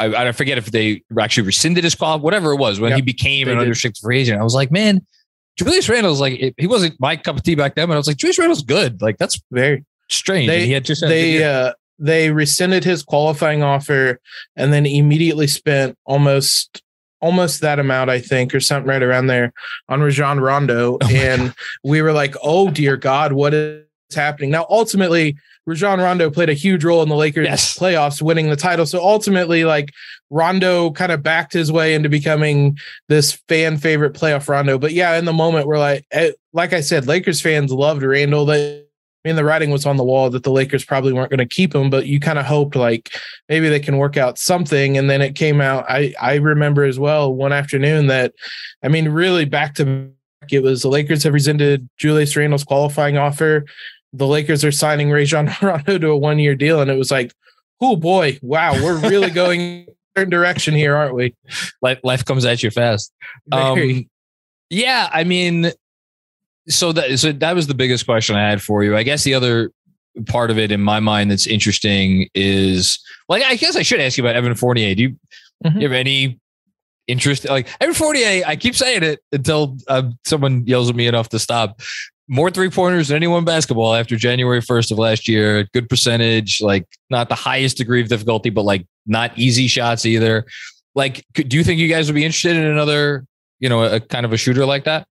I, 0.00 0.06
I 0.06 0.32
forget 0.32 0.58
if 0.58 0.72
they 0.72 1.02
actually 1.18 1.46
rescinded 1.46 1.84
his 1.84 1.94
call, 1.94 2.18
whatever 2.18 2.50
it 2.52 2.56
was, 2.56 2.80
when 2.80 2.90
yep, 2.90 2.96
he 2.96 3.02
became 3.02 3.46
an 3.46 3.56
unrestricted 3.56 4.02
free 4.02 4.18
agent. 4.18 4.40
I 4.40 4.42
was 4.42 4.54
like, 4.54 4.72
man, 4.72 5.06
Julius 5.56 5.88
Randle's 5.88 6.20
like 6.20 6.54
he 6.58 6.66
wasn't 6.66 6.98
my 7.00 7.16
cup 7.16 7.36
of 7.36 7.42
tea 7.42 7.54
back 7.54 7.76
then, 7.76 7.88
but 7.88 7.94
I 7.94 7.96
was 7.96 8.06
like, 8.06 8.16
Julius 8.16 8.38
Randle's 8.38 8.62
good. 8.62 9.00
Like 9.00 9.16
that's 9.18 9.40
very 9.50 9.84
strange. 10.08 10.48
They, 10.48 10.66
he 10.66 10.72
had 10.72 10.84
just 10.84 11.00
they 11.02 11.44
uh, 11.44 11.72
they 11.98 12.30
rescinded 12.30 12.84
his 12.84 13.02
qualifying 13.02 13.62
offer 13.62 14.20
and 14.56 14.72
then 14.72 14.86
immediately 14.86 15.46
spent 15.46 15.96
almost 16.04 16.82
almost 17.20 17.62
that 17.62 17.78
amount, 17.78 18.10
I 18.10 18.20
think, 18.20 18.54
or 18.54 18.60
something 18.60 18.88
right 18.88 19.02
around 19.02 19.28
there 19.28 19.52
on 19.88 20.02
Rajon 20.02 20.40
Rondo. 20.40 20.98
Oh 21.02 21.08
and 21.10 21.54
we 21.82 22.02
were 22.02 22.12
like, 22.12 22.34
oh 22.42 22.70
dear 22.70 22.96
God, 22.96 23.32
what 23.32 23.54
is 23.54 23.85
happening? 24.14 24.50
Now, 24.50 24.66
ultimately, 24.70 25.36
Rajon 25.66 26.00
Rondo 26.00 26.30
played 26.30 26.48
a 26.48 26.54
huge 26.54 26.84
role 26.84 27.02
in 27.02 27.08
the 27.08 27.16
Lakers 27.16 27.46
yes. 27.46 27.76
playoffs, 27.76 28.22
winning 28.22 28.48
the 28.48 28.56
title. 28.56 28.86
So 28.86 29.02
ultimately, 29.02 29.64
like 29.64 29.92
Rondo 30.30 30.92
kind 30.92 31.10
of 31.10 31.22
backed 31.22 31.52
his 31.52 31.72
way 31.72 31.94
into 31.94 32.08
becoming 32.08 32.78
this 33.08 33.32
fan 33.48 33.76
favorite 33.76 34.14
playoff 34.14 34.48
Rondo. 34.48 34.78
But 34.78 34.92
yeah, 34.92 35.18
in 35.18 35.24
the 35.24 35.32
moment, 35.32 35.66
we're 35.66 35.78
like, 35.78 36.06
eh, 36.12 36.32
like 36.52 36.72
I 36.72 36.80
said, 36.80 37.06
Lakers 37.06 37.40
fans 37.40 37.72
loved 37.72 38.02
Randle. 38.02 38.46
They 38.46 38.86
I 39.26 39.30
mean, 39.30 39.36
the 39.36 39.44
writing 39.44 39.70
was 39.70 39.86
on 39.86 39.96
the 39.96 40.04
wall 40.04 40.30
that 40.30 40.44
the 40.44 40.52
Lakers 40.52 40.84
probably 40.84 41.12
weren't 41.12 41.30
going 41.30 41.38
to 41.38 41.46
keep 41.46 41.74
him, 41.74 41.90
but 41.90 42.06
you 42.06 42.20
kind 42.20 42.38
of 42.38 42.46
hoped 42.46 42.76
like 42.76 43.10
maybe 43.48 43.68
they 43.68 43.80
can 43.80 43.98
work 43.98 44.16
out 44.16 44.38
something. 44.38 44.96
And 44.96 45.10
then 45.10 45.20
it 45.20 45.34
came 45.34 45.60
out. 45.60 45.84
I 45.88 46.14
I 46.20 46.36
remember 46.36 46.84
as 46.84 47.00
well 47.00 47.34
one 47.34 47.52
afternoon 47.52 48.06
that, 48.06 48.34
I 48.84 48.88
mean, 48.88 49.08
really 49.08 49.44
back 49.44 49.74
to 49.76 50.12
it 50.48 50.62
was 50.62 50.82
the 50.82 50.88
Lakers 50.88 51.24
have 51.24 51.32
rescinded 51.32 51.88
Julius 51.96 52.36
Randle's 52.36 52.62
qualifying 52.62 53.18
offer. 53.18 53.64
The 54.12 54.26
Lakers 54.26 54.64
are 54.64 54.72
signing 54.72 55.10
Rajon 55.10 55.50
Rondo 55.62 55.98
to 55.98 56.08
a 56.08 56.16
one 56.16 56.38
year 56.38 56.54
deal, 56.54 56.80
and 56.80 56.90
it 56.90 56.96
was 56.96 57.10
like, 57.10 57.32
oh 57.80 57.96
boy, 57.96 58.38
wow, 58.42 58.72
we're 58.74 58.98
really 58.98 59.30
going 59.42 59.86
certain 60.16 60.30
direction 60.30 60.74
here, 60.74 60.96
aren't 60.96 61.14
we? 61.14 61.34
Life 61.82 62.00
life 62.02 62.24
comes 62.24 62.44
at 62.44 62.62
you 62.62 62.70
fast. 62.70 63.12
Um, 63.52 64.08
yeah, 64.70 65.08
I 65.12 65.24
mean, 65.24 65.70
so 66.68 66.92
that 66.92 67.18
so 67.18 67.32
that 67.32 67.54
was 67.54 67.66
the 67.66 67.74
biggest 67.74 68.06
question 68.06 68.36
I 68.36 68.48
had 68.48 68.62
for 68.62 68.82
you. 68.82 68.96
I 68.96 69.02
guess 69.02 69.24
the 69.24 69.34
other 69.34 69.70
part 70.26 70.50
of 70.50 70.58
it 70.58 70.72
in 70.72 70.80
my 70.80 71.00
mind 71.00 71.30
that's 71.30 71.46
interesting 71.46 72.28
is 72.34 72.98
like 73.28 73.42
I 73.42 73.56
guess 73.56 73.76
I 73.76 73.82
should 73.82 74.00
ask 74.00 74.16
you 74.16 74.24
about 74.24 74.36
Evan 74.36 74.54
Fournier. 74.54 74.94
Do 74.94 75.02
you, 75.02 75.16
mm-hmm. 75.64 75.78
you 75.78 75.82
have 75.84 75.92
any 75.92 76.40
interest? 77.06 77.48
Like 77.48 77.68
Evan 77.80 77.94
Fournier, 77.94 78.42
I 78.46 78.56
keep 78.56 78.74
saying 78.74 79.02
it 79.02 79.20
until 79.32 79.76
uh, 79.88 80.10
someone 80.24 80.66
yells 80.66 80.90
at 80.90 80.96
me 80.96 81.06
enough 81.06 81.28
to 81.30 81.38
stop. 81.38 81.80
More 82.28 82.50
three 82.50 82.70
pointers 82.70 83.08
than 83.08 83.16
anyone 83.16 83.44
basketball 83.44 83.94
after 83.94 84.16
January 84.16 84.60
1st 84.60 84.90
of 84.90 84.98
last 84.98 85.28
year. 85.28 85.68
Good 85.72 85.88
percentage, 85.88 86.60
like 86.60 86.86
not 87.08 87.28
the 87.28 87.36
highest 87.36 87.76
degree 87.76 88.00
of 88.00 88.08
difficulty, 88.08 88.50
but 88.50 88.62
like 88.62 88.86
not 89.06 89.36
easy 89.36 89.68
shots 89.68 90.04
either. 90.04 90.44
Like, 90.94 91.24
do 91.34 91.56
you 91.56 91.62
think 91.62 91.78
you 91.78 91.88
guys 91.88 92.08
would 92.08 92.14
be 92.14 92.24
interested 92.24 92.56
in 92.56 92.64
another, 92.64 93.26
you 93.60 93.68
know, 93.68 93.84
a, 93.84 93.96
a 93.96 94.00
kind 94.00 94.26
of 94.26 94.32
a 94.32 94.36
shooter 94.36 94.66
like 94.66 94.84
that? 94.84 95.06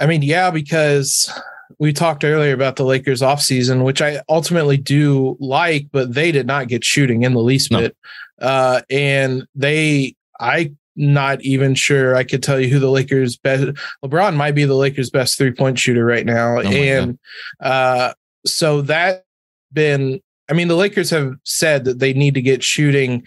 I 0.00 0.06
mean, 0.06 0.22
yeah, 0.22 0.50
because 0.50 1.30
we 1.78 1.92
talked 1.92 2.24
earlier 2.24 2.54
about 2.54 2.76
the 2.76 2.84
Lakers 2.84 3.20
offseason, 3.20 3.84
which 3.84 4.02
I 4.02 4.22
ultimately 4.28 4.76
do 4.76 5.36
like, 5.38 5.88
but 5.92 6.14
they 6.14 6.32
did 6.32 6.46
not 6.46 6.68
get 6.68 6.84
shooting 6.84 7.22
in 7.22 7.34
the 7.34 7.40
least 7.40 7.70
no. 7.70 7.80
bit. 7.80 7.96
Uh, 8.40 8.80
and 8.90 9.46
they, 9.54 10.16
I 10.40 10.72
not 10.96 11.40
even 11.42 11.74
sure 11.74 12.16
I 12.16 12.24
could 12.24 12.42
tell 12.42 12.60
you 12.60 12.68
who 12.68 12.78
the 12.78 12.90
Lakers 12.90 13.36
best 13.36 13.64
LeBron 14.04 14.36
might 14.36 14.54
be 14.54 14.64
the 14.64 14.74
Lakers 14.74 15.10
best 15.10 15.38
three 15.38 15.52
point 15.52 15.78
shooter 15.78 16.04
right 16.04 16.26
now. 16.26 16.58
Oh 16.58 16.62
and 16.62 17.18
uh, 17.60 18.12
so 18.46 18.82
that 18.82 19.24
been 19.72 20.20
I 20.48 20.52
mean 20.52 20.68
the 20.68 20.76
Lakers 20.76 21.10
have 21.10 21.34
said 21.44 21.84
that 21.84 21.98
they 21.98 22.12
need 22.12 22.34
to 22.34 22.42
get 22.42 22.62
shooting. 22.62 23.26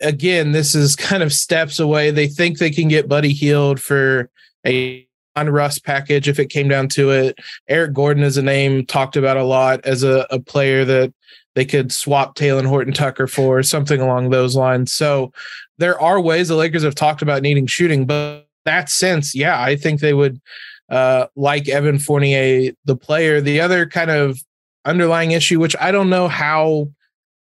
Again, 0.00 0.52
this 0.52 0.74
is 0.74 0.96
kind 0.96 1.22
of 1.22 1.32
steps 1.32 1.78
away. 1.78 2.10
They 2.10 2.26
think 2.26 2.58
they 2.58 2.70
can 2.70 2.88
get 2.88 3.08
Buddy 3.08 3.32
Hield 3.32 3.80
for 3.80 4.30
a 4.66 5.06
on 5.36 5.50
Russ 5.50 5.78
package 5.78 6.28
if 6.28 6.38
it 6.38 6.46
came 6.46 6.68
down 6.68 6.88
to 6.90 7.10
it. 7.10 7.38
Eric 7.68 7.92
Gordon 7.92 8.22
is 8.22 8.36
a 8.36 8.42
name 8.42 8.86
talked 8.86 9.16
about 9.16 9.36
a 9.36 9.44
lot 9.44 9.84
as 9.84 10.02
a, 10.02 10.26
a 10.30 10.38
player 10.38 10.84
that 10.84 11.12
they 11.54 11.64
could 11.64 11.92
swap 11.92 12.36
Talen 12.36 12.66
Horton 12.66 12.92
Tucker 12.92 13.26
for 13.26 13.62
something 13.62 14.00
along 14.00 14.30
those 14.30 14.56
lines. 14.56 14.92
So 14.92 15.32
there 15.78 16.00
are 16.00 16.20
ways 16.20 16.48
the 16.48 16.56
Lakers 16.56 16.82
have 16.82 16.94
talked 16.94 17.22
about 17.22 17.42
needing 17.42 17.66
shooting, 17.66 18.06
but 18.06 18.46
that 18.64 18.88
sense, 18.88 19.34
yeah, 19.34 19.60
I 19.60 19.76
think 19.76 20.00
they 20.00 20.14
would 20.14 20.40
uh, 20.88 21.26
like 21.36 21.68
Evan 21.68 21.98
Fournier, 21.98 22.72
the 22.84 22.96
player. 22.96 23.40
The 23.40 23.60
other 23.60 23.86
kind 23.86 24.10
of 24.10 24.38
underlying 24.84 25.32
issue, 25.32 25.60
which 25.60 25.76
I 25.80 25.90
don't 25.92 26.10
know 26.10 26.28
how 26.28 26.88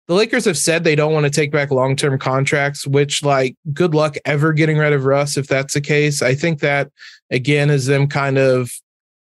the 0.07 0.13
Lakers 0.13 0.45
have 0.45 0.57
said 0.57 0.83
they 0.83 0.95
don't 0.95 1.13
want 1.13 1.25
to 1.25 1.31
take 1.31 1.51
back 1.51 1.71
long 1.71 1.95
term 1.95 2.19
contracts, 2.19 2.85
which, 2.85 3.23
like, 3.23 3.55
good 3.73 3.95
luck 3.95 4.15
ever 4.25 4.53
getting 4.53 4.77
rid 4.77 4.93
of 4.93 5.05
Russ 5.05 5.37
if 5.37 5.47
that's 5.47 5.73
the 5.73 5.81
case. 5.81 6.21
I 6.21 6.35
think 6.35 6.59
that, 6.59 6.91
again, 7.31 7.69
is 7.69 7.87
them 7.87 8.07
kind 8.07 8.37
of 8.37 8.71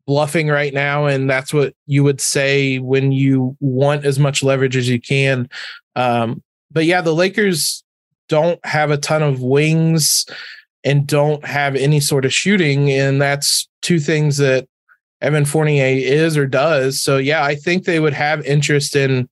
bluffing 0.06 0.48
right 0.48 0.74
now. 0.74 1.06
And 1.06 1.28
that's 1.30 1.54
what 1.54 1.74
you 1.86 2.04
would 2.04 2.20
say 2.20 2.78
when 2.78 3.12
you 3.12 3.56
want 3.60 4.04
as 4.04 4.18
much 4.18 4.42
leverage 4.42 4.76
as 4.76 4.88
you 4.88 5.00
can. 5.00 5.48
Um, 5.96 6.42
but 6.70 6.84
yeah, 6.84 7.00
the 7.00 7.14
Lakers 7.14 7.83
don't 8.28 8.64
have 8.64 8.90
a 8.90 8.98
ton 8.98 9.22
of 9.22 9.42
wings 9.42 10.26
and 10.84 11.06
don't 11.06 11.44
have 11.44 11.76
any 11.76 12.00
sort 12.00 12.24
of 12.24 12.32
shooting. 12.32 12.90
And 12.90 13.20
that's 13.20 13.68
two 13.82 13.98
things 13.98 14.36
that 14.38 14.68
Evan 15.20 15.44
Fournier 15.44 15.86
is 15.86 16.36
or 16.36 16.46
does. 16.46 17.00
So 17.00 17.16
yeah, 17.16 17.44
I 17.44 17.54
think 17.54 17.84
they 17.84 18.00
would 18.00 18.12
have 18.12 18.44
interest 18.44 18.94
in 18.94 19.28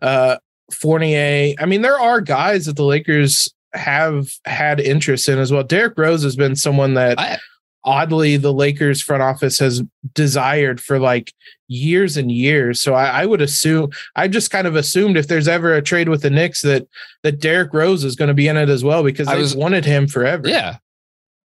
uh, 0.00 0.36
Fournier. 0.72 1.54
I 1.58 1.66
mean, 1.66 1.82
there 1.82 2.00
are 2.00 2.20
guys 2.20 2.66
that 2.66 2.76
the 2.76 2.84
Lakers 2.84 3.52
have 3.74 4.30
had 4.46 4.80
interest 4.80 5.28
in 5.28 5.38
as 5.38 5.52
well. 5.52 5.62
Derrick 5.62 5.98
Rose 5.98 6.22
has 6.22 6.36
been 6.36 6.56
someone 6.56 6.94
that 6.94 7.20
I, 7.20 7.38
oddly 7.86 8.36
the 8.36 8.52
Lakers 8.52 9.00
front 9.00 9.22
office 9.22 9.58
has 9.60 9.82
desired 10.12 10.80
for 10.80 10.98
like 10.98 11.32
years 11.68 12.16
and 12.16 12.30
years. 12.30 12.80
So 12.80 12.94
I, 12.94 13.22
I, 13.22 13.26
would 13.26 13.40
assume 13.40 13.90
I 14.16 14.28
just 14.28 14.50
kind 14.50 14.66
of 14.66 14.74
assumed 14.74 15.16
if 15.16 15.28
there's 15.28 15.48
ever 15.48 15.72
a 15.72 15.80
trade 15.80 16.08
with 16.08 16.22
the 16.22 16.30
Knicks 16.30 16.62
that 16.62 16.86
that 17.22 17.40
Derrick 17.40 17.72
Rose 17.72 18.04
is 18.04 18.16
going 18.16 18.28
to 18.28 18.34
be 18.34 18.48
in 18.48 18.56
it 18.56 18.68
as 18.68 18.84
well 18.84 19.02
because 19.02 19.28
I 19.28 19.36
was, 19.36 19.56
wanted 19.56 19.84
him 19.84 20.08
forever. 20.08 20.48
Yeah. 20.48 20.78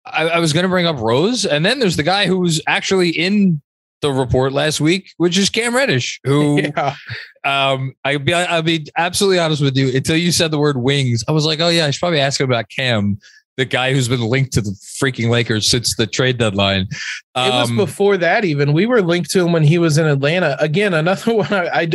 I, 0.06 0.30
I 0.30 0.39
was 0.39 0.51
going 0.51 0.63
to 0.63 0.69
bring 0.69 0.88
up 0.88 0.97
Rose, 0.97 1.45
and 1.45 1.63
then 1.63 1.77
there's 1.77 1.95
the 1.95 2.01
guy 2.01 2.25
who's 2.25 2.60
actually 2.65 3.10
in 3.10 3.62
the 4.01 4.12
report 4.12 4.51
last 4.51 4.82
week, 4.82 5.13
which 5.17 5.38
is 5.38 5.51
Cam 5.51 5.75
Reddish, 5.75 6.19
who 6.23 6.60
yeah. 6.75 6.95
um 7.43 7.93
I'll 8.04 8.17
be 8.17 8.34
I'll 8.34 8.63
be 8.63 8.88
absolutely 8.97 9.38
honest 9.38 9.62
with 9.62 9.77
you. 9.77 9.95
Until 9.95 10.17
you 10.17 10.32
said 10.32 10.49
the 10.49 10.58
word 10.58 10.77
wings, 10.77 11.23
I 11.27 11.32
was 11.34 11.45
like, 11.45 11.60
oh 11.60 11.69
yeah, 11.69 11.86
I 11.86 11.91
should 11.91 11.99
probably 11.99 12.19
ask 12.19 12.39
him 12.39 12.49
about 12.49 12.69
Cam, 12.69 13.19
the 13.57 13.65
guy 13.65 13.93
who's 13.93 14.07
been 14.07 14.21
linked 14.21 14.53
to 14.53 14.61
the 14.61 14.71
freaking 15.01 15.29
Lakers 15.29 15.69
since 15.69 15.95
the 15.95 16.07
trade 16.07 16.37
deadline. 16.37 16.87
Um, 17.35 17.47
it 17.47 17.51
was 17.51 17.69
um, 17.69 17.77
before 17.77 18.17
that 18.17 18.45
even. 18.45 18.73
We 18.73 18.85
were 18.85 19.01
linked 19.01 19.29
to 19.31 19.45
him 19.45 19.51
when 19.51 19.63
he 19.63 19.77
was 19.77 19.97
in 19.97 20.05
Atlanta. 20.05 20.55
Again, 20.59 20.93
another 20.93 21.33
one 21.35 21.53
I 21.53 21.67
I, 21.81 21.89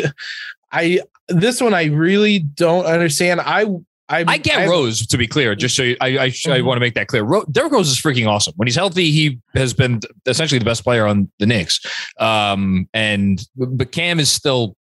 I 0.72 1.00
this 1.28 1.60
one 1.60 1.74
I 1.74 1.84
really 1.84 2.38
don't 2.38 2.86
understand. 2.86 3.40
I 3.40 3.66
I, 4.08 4.24
I 4.28 4.38
get 4.38 4.60
I, 4.60 4.66
Rose 4.68 5.04
to 5.04 5.18
be 5.18 5.26
clear, 5.26 5.56
just 5.56 5.74
so 5.74 5.82
you, 5.82 5.96
I 6.00 6.06
I, 6.06 6.28
mm-hmm. 6.28 6.52
I 6.52 6.60
want 6.60 6.76
to 6.76 6.80
make 6.80 6.94
that 6.94 7.08
clear. 7.08 7.24
Ro- 7.24 7.44
Derrick 7.50 7.72
Rose 7.72 7.88
is 7.88 8.00
freaking 8.00 8.28
awesome. 8.28 8.54
When 8.56 8.68
he's 8.68 8.76
healthy, 8.76 9.10
he 9.10 9.40
has 9.54 9.74
been 9.74 10.00
essentially 10.26 10.60
the 10.60 10.64
best 10.64 10.84
player 10.84 11.06
on 11.06 11.30
the 11.40 11.46
Knicks. 11.46 11.80
Um, 12.20 12.88
and 12.94 13.44
but 13.56 13.90
Cam 13.90 14.20
is 14.20 14.30
still 14.30 14.76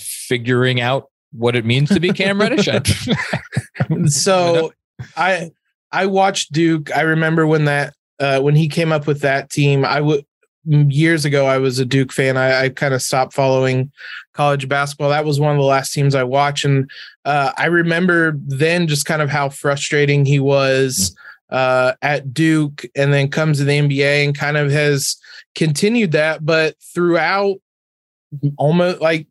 figuring 0.00 0.80
out 0.80 1.10
what 1.30 1.54
it 1.54 1.64
means 1.64 1.90
to 1.90 2.00
be 2.00 2.12
Cam 2.12 2.40
Reddish. 2.40 2.68
so 4.06 4.72
I 5.16 5.50
I 5.94 6.06
watched 6.06 6.52
Duke. 6.52 6.94
I 6.94 7.02
remember 7.02 7.46
when 7.46 7.66
that 7.66 7.94
uh, 8.18 8.40
when 8.40 8.56
he 8.56 8.68
came 8.68 8.90
up 8.90 9.06
with 9.06 9.20
that 9.20 9.50
team. 9.50 9.84
I 9.84 10.00
would 10.00 10.26
years 10.66 11.24
ago 11.24 11.46
I 11.46 11.58
was 11.58 11.78
a 11.78 11.84
Duke 11.84 12.10
fan. 12.10 12.36
I, 12.36 12.64
I 12.64 12.68
kind 12.70 12.94
of 12.94 13.02
stopped 13.02 13.32
following 13.32 13.92
college 14.32 14.68
basketball. 14.68 15.10
That 15.10 15.24
was 15.24 15.38
one 15.38 15.52
of 15.52 15.58
the 15.58 15.64
last 15.64 15.92
teams 15.92 16.14
I 16.14 16.24
watched, 16.24 16.64
and 16.64 16.90
uh, 17.24 17.52
I 17.56 17.66
remember 17.66 18.34
then 18.44 18.88
just 18.88 19.06
kind 19.06 19.22
of 19.22 19.30
how 19.30 19.50
frustrating 19.50 20.24
he 20.24 20.40
was 20.40 21.14
uh, 21.50 21.92
at 22.02 22.34
Duke, 22.34 22.84
and 22.96 23.12
then 23.12 23.30
comes 23.30 23.58
to 23.58 23.64
the 23.64 23.78
NBA 23.78 24.24
and 24.24 24.36
kind 24.36 24.56
of 24.56 24.72
has 24.72 25.16
continued 25.54 26.12
that, 26.12 26.44
but 26.44 26.74
throughout 26.92 27.56
almost 28.58 29.00
like 29.00 29.28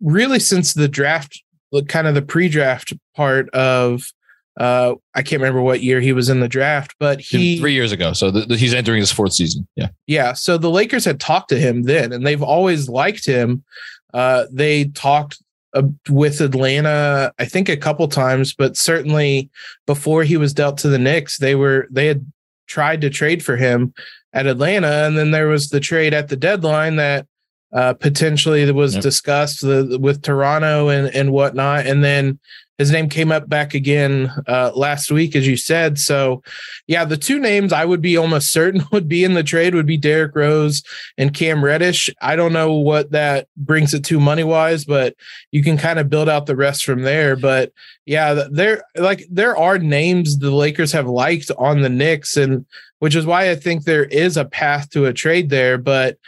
really 0.00 0.38
since 0.38 0.72
the 0.72 0.88
draft, 0.88 1.42
kind 1.88 2.06
of 2.06 2.14
the 2.14 2.22
pre-draft 2.22 2.94
part 3.14 3.50
of 3.50 4.10
uh, 4.56 4.94
I 5.14 5.22
can't 5.22 5.40
remember 5.40 5.60
what 5.60 5.82
year 5.82 6.00
he 6.00 6.12
was 6.12 6.28
in 6.28 6.40
the 6.40 6.48
draft, 6.48 6.94
but 7.00 7.20
he 7.20 7.58
three 7.58 7.72
years 7.72 7.92
ago. 7.92 8.12
So 8.12 8.30
the, 8.30 8.42
the, 8.42 8.56
he's 8.56 8.74
entering 8.74 9.00
his 9.00 9.10
fourth 9.10 9.32
season. 9.32 9.66
Yeah, 9.74 9.88
yeah. 10.06 10.32
So 10.32 10.58
the 10.58 10.70
Lakers 10.70 11.04
had 11.04 11.18
talked 11.18 11.48
to 11.48 11.58
him 11.58 11.82
then, 11.82 12.12
and 12.12 12.24
they've 12.26 12.42
always 12.42 12.88
liked 12.88 13.26
him. 13.26 13.64
Uh, 14.12 14.46
they 14.52 14.84
talked 14.84 15.42
uh, 15.74 15.82
with 16.08 16.40
Atlanta, 16.40 17.32
I 17.38 17.46
think 17.46 17.68
a 17.68 17.76
couple 17.76 18.06
times, 18.06 18.54
but 18.54 18.76
certainly 18.76 19.50
before 19.86 20.22
he 20.22 20.36
was 20.36 20.54
dealt 20.54 20.78
to 20.78 20.88
the 20.88 20.98
Knicks, 20.98 21.38
they 21.38 21.56
were 21.56 21.88
they 21.90 22.06
had 22.06 22.24
tried 22.68 23.00
to 23.00 23.10
trade 23.10 23.44
for 23.44 23.56
him 23.56 23.92
at 24.32 24.46
Atlanta, 24.46 25.06
and 25.06 25.18
then 25.18 25.32
there 25.32 25.48
was 25.48 25.70
the 25.70 25.80
trade 25.80 26.14
at 26.14 26.28
the 26.28 26.36
deadline 26.36 26.96
that 26.96 27.26
uh, 27.74 27.92
potentially 27.94 28.64
that 28.64 28.74
was 28.74 28.94
yep. 28.94 29.02
discussed 29.02 29.60
the, 29.60 29.98
with 30.00 30.22
Toronto 30.22 30.88
and 30.88 31.14
and 31.14 31.32
whatnot, 31.32 31.86
and 31.86 32.02
then 32.02 32.38
his 32.78 32.90
name 32.90 33.08
came 33.08 33.30
up 33.30 33.48
back 33.48 33.74
again 33.74 34.32
uh, 34.48 34.72
last 34.74 35.10
week, 35.10 35.36
as 35.36 35.46
you 35.46 35.56
said. 35.56 35.96
So, 35.98 36.42
yeah, 36.88 37.04
the 37.04 37.16
two 37.16 37.38
names 37.38 37.72
I 37.72 37.84
would 37.84 38.00
be 38.00 38.16
almost 38.16 38.52
certain 38.52 38.84
would 38.90 39.08
be 39.08 39.22
in 39.22 39.34
the 39.34 39.42
trade 39.42 39.74
would 39.74 39.86
be 39.86 39.96
Derrick 39.96 40.34
Rose 40.34 40.82
and 41.16 41.32
Cam 41.32 41.64
Reddish. 41.64 42.10
I 42.20 42.34
don't 42.36 42.52
know 42.52 42.72
what 42.74 43.12
that 43.12 43.46
brings 43.56 43.94
it 43.94 44.04
to 44.06 44.18
money 44.18 44.44
wise, 44.44 44.84
but 44.84 45.14
you 45.52 45.62
can 45.62 45.76
kind 45.76 45.98
of 45.98 46.10
build 46.10 46.28
out 46.28 46.46
the 46.46 46.56
rest 46.56 46.84
from 46.84 47.02
there. 47.02 47.36
But 47.36 47.72
yeah, 48.06 48.44
there 48.50 48.82
like 48.96 49.24
there 49.30 49.56
are 49.56 49.78
names 49.78 50.38
the 50.38 50.50
Lakers 50.50 50.92
have 50.92 51.06
liked 51.06 51.50
on 51.56 51.80
the 51.80 51.88
Knicks, 51.88 52.36
and 52.36 52.66
which 52.98 53.14
is 53.14 53.24
why 53.24 53.50
I 53.50 53.54
think 53.54 53.84
there 53.84 54.04
is 54.04 54.36
a 54.36 54.44
path 54.44 54.90
to 54.90 55.06
a 55.06 55.12
trade 55.12 55.48
there. 55.48 55.78
But 55.78 56.18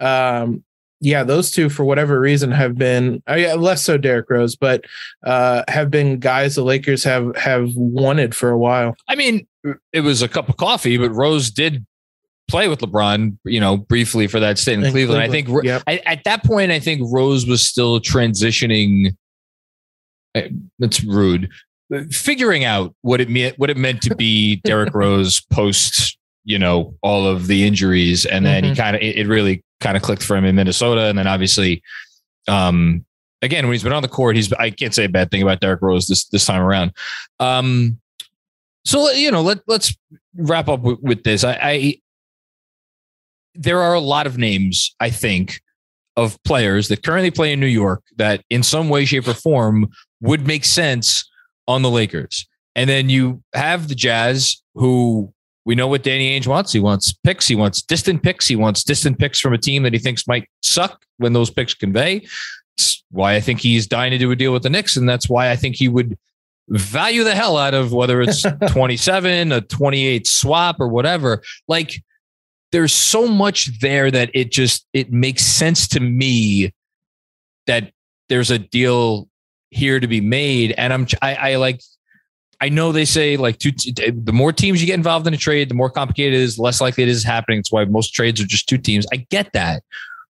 um, 0.00 0.64
yeah, 1.00 1.24
those 1.24 1.50
two 1.50 1.70
for 1.70 1.84
whatever 1.84 2.20
reason 2.20 2.50
have 2.50 2.76
been 2.76 3.22
uh, 3.28 3.34
yeah, 3.34 3.54
less 3.54 3.82
so 3.82 3.96
Derrick 3.96 4.28
Rose, 4.28 4.54
but 4.54 4.84
uh, 5.24 5.64
have 5.68 5.90
been 5.90 6.18
guys 6.18 6.54
the 6.54 6.62
Lakers 6.62 7.02
have 7.04 7.34
have 7.36 7.74
wanted 7.74 8.34
for 8.34 8.50
a 8.50 8.58
while. 8.58 8.94
I 9.08 9.14
mean, 9.14 9.46
it 9.92 10.00
was 10.00 10.22
a 10.22 10.28
cup 10.28 10.48
of 10.48 10.56
coffee, 10.56 10.98
but 10.98 11.10
Rose 11.10 11.50
did 11.50 11.86
play 12.50 12.68
with 12.68 12.80
LeBron, 12.80 13.38
you 13.44 13.60
know, 13.60 13.76
briefly 13.76 14.26
for 14.26 14.40
that 14.40 14.58
stint 14.58 14.80
in, 14.80 14.86
in 14.86 14.92
Cleveland. 14.92 15.30
Cleveland. 15.30 15.48
I 15.48 15.54
think 15.54 15.64
yep. 15.64 15.82
I, 15.86 16.12
at 16.12 16.24
that 16.24 16.44
point, 16.44 16.70
I 16.70 16.80
think 16.80 17.02
Rose 17.10 17.46
was 17.46 17.66
still 17.66 18.00
transitioning. 18.00 19.16
It's 20.34 21.02
rude, 21.04 21.50
figuring 22.10 22.64
out 22.64 22.94
what 23.02 23.20
it 23.20 23.30
meant, 23.30 23.58
what 23.58 23.70
it 23.70 23.76
meant 23.76 24.02
to 24.02 24.14
be 24.14 24.56
Derrick 24.64 24.94
Rose 24.94 25.40
post, 25.40 26.18
you 26.50 26.58
know, 26.58 26.94
all 27.02 27.26
of 27.26 27.46
the 27.46 27.64
injuries, 27.64 28.26
and 28.26 28.44
then 28.44 28.64
mm-hmm. 28.64 28.72
he 28.72 28.76
kind 28.76 28.96
of 28.96 29.02
it, 29.02 29.16
it 29.16 29.26
really 29.28 29.64
kind 29.80 29.96
of 29.96 30.02
clicked 30.02 30.22
for 30.22 30.36
him 30.36 30.44
in 30.44 30.56
Minnesota. 30.56 31.02
And 31.02 31.16
then 31.16 31.26
obviously, 31.26 31.82
um, 32.48 33.04
again, 33.40 33.66
when 33.66 33.72
he's 33.72 33.84
been 33.84 33.92
on 33.92 34.02
the 34.02 34.08
court, 34.08 34.36
he's 34.36 34.52
I 34.54 34.70
can't 34.70 34.94
say 34.94 35.04
a 35.04 35.08
bad 35.08 35.30
thing 35.30 35.42
about 35.42 35.60
Derrick 35.60 35.80
Rose 35.80 36.06
this 36.06 36.26
this 36.26 36.44
time 36.44 36.60
around. 36.60 36.92
Um, 37.38 38.00
so 38.84 39.10
you 39.12 39.30
know, 39.30 39.42
let 39.42 39.60
let's 39.66 39.96
wrap 40.36 40.68
up 40.68 40.80
with, 40.80 40.98
with 41.00 41.22
this. 41.22 41.44
I, 41.44 41.58
I 41.62 42.00
there 43.54 43.80
are 43.80 43.94
a 43.94 44.00
lot 44.00 44.26
of 44.26 44.38
names 44.38 44.94
I 45.00 45.10
think 45.10 45.60
of 46.16 46.42
players 46.42 46.88
that 46.88 47.04
currently 47.04 47.30
play 47.30 47.52
in 47.52 47.60
New 47.60 47.66
York 47.66 48.02
that 48.16 48.42
in 48.50 48.62
some 48.62 48.88
way, 48.88 49.04
shape, 49.04 49.28
or 49.28 49.34
form 49.34 49.88
would 50.20 50.46
make 50.46 50.64
sense 50.64 51.30
on 51.68 51.82
the 51.82 51.90
Lakers. 51.90 52.46
And 52.74 52.88
then 52.88 53.08
you 53.08 53.42
have 53.54 53.88
the 53.88 53.94
Jazz 53.94 54.62
who 54.74 55.32
we 55.64 55.74
know 55.74 55.88
what 55.88 56.02
Danny 56.02 56.38
Ainge 56.38 56.46
wants. 56.46 56.72
He 56.72 56.80
wants 56.80 57.12
picks. 57.12 57.46
He 57.46 57.54
wants 57.54 57.82
distant 57.82 58.22
picks. 58.22 58.46
He 58.46 58.56
wants 58.56 58.82
distant 58.82 59.18
picks 59.18 59.40
from 59.40 59.52
a 59.52 59.58
team 59.58 59.82
that 59.82 59.92
he 59.92 59.98
thinks 59.98 60.26
might 60.26 60.48
suck 60.62 61.04
when 61.18 61.32
those 61.32 61.50
picks 61.50 61.74
convey. 61.74 62.26
It's 62.78 63.04
why 63.10 63.34
I 63.34 63.40
think 63.40 63.60
he's 63.60 63.86
dying 63.86 64.10
to 64.10 64.18
do 64.18 64.30
a 64.30 64.36
deal 64.36 64.52
with 64.52 64.62
the 64.62 64.70
Knicks. 64.70 64.96
And 64.96 65.08
that's 65.08 65.28
why 65.28 65.50
I 65.50 65.56
think 65.56 65.76
he 65.76 65.88
would 65.88 66.18
value 66.68 67.24
the 67.24 67.34
hell 67.34 67.56
out 67.56 67.74
of 67.74 67.92
whether 67.92 68.22
it's 68.22 68.42
27, 68.68 69.52
a 69.52 69.60
28 69.60 70.26
swap 70.26 70.80
or 70.80 70.88
whatever. 70.88 71.42
Like 71.68 72.02
there's 72.72 72.92
so 72.92 73.28
much 73.28 73.80
there 73.80 74.10
that 74.10 74.30
it 74.32 74.50
just 74.50 74.86
it 74.92 75.12
makes 75.12 75.44
sense 75.44 75.88
to 75.88 76.00
me 76.00 76.72
that 77.66 77.92
there's 78.28 78.50
a 78.50 78.58
deal 78.58 79.28
here 79.70 80.00
to 80.00 80.06
be 80.06 80.20
made. 80.20 80.72
And 80.78 80.92
I'm 80.92 81.06
I, 81.20 81.34
I 81.34 81.56
like 81.56 81.82
I 82.60 82.68
know 82.68 82.92
they 82.92 83.06
say 83.06 83.36
like 83.36 83.58
two, 83.58 83.70
the 83.70 84.32
more 84.32 84.52
teams 84.52 84.80
you 84.80 84.86
get 84.86 84.94
involved 84.94 85.26
in 85.26 85.32
a 85.32 85.38
trade, 85.38 85.70
the 85.70 85.74
more 85.74 85.90
complicated 85.90 86.34
it 86.34 86.40
is, 86.42 86.58
less 86.58 86.80
likely 86.80 87.02
it 87.02 87.08
is 87.08 87.24
happening. 87.24 87.58
It's 87.58 87.72
why 87.72 87.84
most 87.86 88.12
trades 88.12 88.40
are 88.40 88.46
just 88.46 88.68
two 88.68 88.78
teams. 88.78 89.06
I 89.12 89.26
get 89.30 89.52
that, 89.54 89.82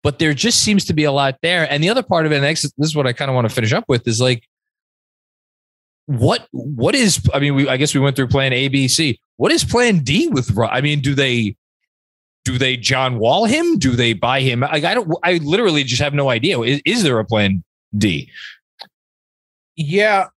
but 0.03 0.19
there 0.19 0.35
just 0.35 0.63
seems 0.63 0.85
to 0.87 0.93
be 0.93 1.05
a 1.05 1.13
lot 1.13 1.37
there. 1.43 1.71
And 1.71 1.83
the 1.83 1.89
other 1.89 2.03
part 2.03 2.27
of 2.27 2.33
it, 2.33 2.41
this 2.41 2.73
is 2.79 2.95
what 2.95 3.07
I 3.07 3.13
kind 3.15 3.31
of 3.31 3.35
want 3.35 3.49
to 3.49 3.55
finish 3.55 3.73
up 3.73 3.85
with, 3.89 4.07
is 4.07 4.21
like, 4.21 4.47
what 6.07 6.47
what 6.53 6.95
is? 6.95 7.21
I 7.35 7.39
mean, 7.39 7.55
we 7.55 7.69
I 7.69 7.77
guess 7.77 7.95
we 7.95 8.01
went 8.01 8.17
through 8.17 8.29
plan 8.29 8.53
A, 8.53 8.69
B, 8.69 8.89
C. 8.89 9.21
What 9.37 9.53
is 9.53 9.63
plan 9.63 9.99
D 9.99 10.29
with? 10.29 10.59
I 10.59 10.81
mean, 10.81 11.01
do 11.01 11.15
they 11.15 11.57
do 12.45 12.57
they 12.57 12.79
John 12.79 13.19
Wall 13.19 13.45
him? 13.45 13.79
Do 13.79 13.95
they 13.95 14.15
buy 14.15 14.41
him? 14.41 14.61
Like, 14.61 14.85
I 14.85 14.95
don't. 14.95 15.11
I 15.23 15.35
literally 15.35 15.85
just 15.85 16.01
have 16.01 16.15
no 16.15 16.31
idea. 16.31 16.59
Is, 16.61 16.81
is 16.87 17.03
there 17.03 17.19
a 17.19 17.25
plan 17.27 17.63
D? 17.97 18.31
Yeah, 19.77 20.29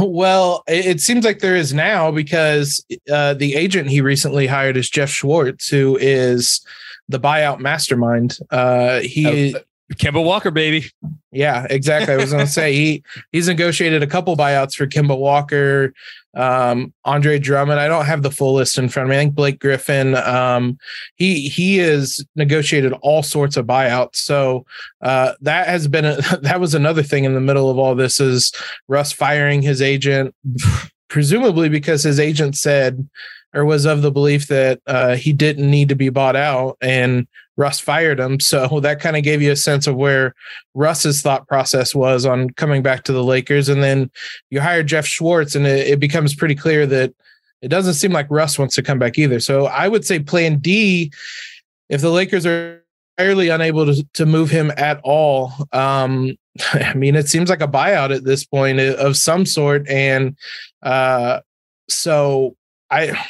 well, 0.00 0.62
it 0.66 1.00
seems 1.00 1.24
like 1.24 1.38
there 1.38 1.56
is 1.56 1.72
now 1.72 2.10
because 2.10 2.84
uh, 3.10 3.34
the 3.34 3.54
agent 3.54 3.88
he 3.88 4.00
recently 4.00 4.46
hired 4.46 4.76
is 4.76 4.90
Jeff 4.90 5.10
Schwartz, 5.10 5.68
who 5.68 5.96
is 6.00 6.60
the 7.08 7.18
buyout 7.18 7.60
mastermind. 7.60 8.38
Uh, 8.50 9.00
he 9.00 9.54
uh, 9.54 9.60
Kemba 9.94 10.24
Walker, 10.24 10.50
baby. 10.50 10.90
Yeah, 11.32 11.66
exactly. 11.68 12.14
I 12.14 12.16
was 12.16 12.30
going 12.30 12.44
to 12.46 12.50
say 12.50 12.74
he 12.74 13.02
he's 13.32 13.48
negotiated 13.48 14.02
a 14.02 14.06
couple 14.06 14.36
buyouts 14.36 14.74
for 14.74 14.86
Kemba 14.86 15.18
Walker, 15.18 15.92
um, 16.34 16.92
Andre 17.04 17.38
Drummond. 17.38 17.80
I 17.80 17.88
don't 17.88 18.06
have 18.06 18.22
the 18.22 18.30
full 18.30 18.54
list 18.54 18.78
in 18.78 18.88
front 18.88 19.08
of 19.08 19.10
me. 19.10 19.16
I 19.16 19.20
think 19.20 19.34
Blake 19.34 19.58
Griffin. 19.58 20.14
Um, 20.16 20.78
he 21.16 21.48
he 21.48 21.78
has 21.78 22.24
negotiated 22.36 22.92
all 23.02 23.22
sorts 23.22 23.56
of 23.56 23.66
buyouts. 23.66 24.16
So 24.16 24.64
uh, 25.02 25.32
that 25.40 25.66
has 25.66 25.88
been 25.88 26.04
a, 26.04 26.16
that 26.42 26.60
was 26.60 26.74
another 26.74 27.02
thing 27.02 27.24
in 27.24 27.34
the 27.34 27.40
middle 27.40 27.70
of 27.70 27.78
all 27.78 27.94
this 27.94 28.20
is 28.20 28.52
Russ 28.88 29.12
firing 29.12 29.62
his 29.62 29.82
agent, 29.82 30.34
presumably 31.08 31.68
because 31.68 32.02
his 32.02 32.20
agent 32.20 32.56
said 32.56 33.08
or 33.52 33.64
was 33.64 33.84
of 33.84 34.02
the 34.02 34.12
belief 34.12 34.46
that 34.46 34.80
uh, 34.86 35.16
he 35.16 35.32
didn't 35.32 35.68
need 35.68 35.88
to 35.88 35.96
be 35.96 36.08
bought 36.08 36.36
out 36.36 36.76
and 36.80 37.26
Russ 37.60 37.78
fired 37.78 38.18
him. 38.18 38.40
So 38.40 38.80
that 38.80 39.00
kind 39.00 39.18
of 39.18 39.22
gave 39.22 39.42
you 39.42 39.52
a 39.52 39.56
sense 39.56 39.86
of 39.86 39.94
where 39.94 40.34
Russ's 40.74 41.20
thought 41.20 41.46
process 41.46 41.94
was 41.94 42.24
on 42.24 42.48
coming 42.50 42.82
back 42.82 43.04
to 43.04 43.12
the 43.12 43.22
Lakers. 43.22 43.68
And 43.68 43.82
then 43.82 44.10
you 44.48 44.62
hire 44.62 44.82
Jeff 44.82 45.04
Schwartz, 45.04 45.54
and 45.54 45.66
it, 45.66 45.86
it 45.86 46.00
becomes 46.00 46.34
pretty 46.34 46.54
clear 46.54 46.86
that 46.86 47.12
it 47.60 47.68
doesn't 47.68 47.94
seem 47.94 48.12
like 48.12 48.26
Russ 48.30 48.58
wants 48.58 48.74
to 48.76 48.82
come 48.82 48.98
back 48.98 49.18
either. 49.18 49.40
So 49.40 49.66
I 49.66 49.88
would 49.88 50.06
say 50.06 50.18
plan 50.18 50.56
D, 50.58 51.12
if 51.90 52.00
the 52.00 52.08
Lakers 52.08 52.46
are 52.46 52.82
entirely 53.18 53.50
unable 53.50 53.84
to, 53.84 54.02
to 54.14 54.24
move 54.24 54.48
him 54.48 54.72
at 54.78 54.98
all, 55.04 55.52
um, 55.72 56.38
I 56.72 56.94
mean, 56.94 57.14
it 57.14 57.28
seems 57.28 57.50
like 57.50 57.60
a 57.60 57.68
buyout 57.68 58.16
at 58.16 58.24
this 58.24 58.46
point 58.46 58.80
of 58.80 59.18
some 59.18 59.44
sort. 59.44 59.86
And 59.86 60.34
uh, 60.82 61.40
so 61.90 62.56
I 62.90 63.22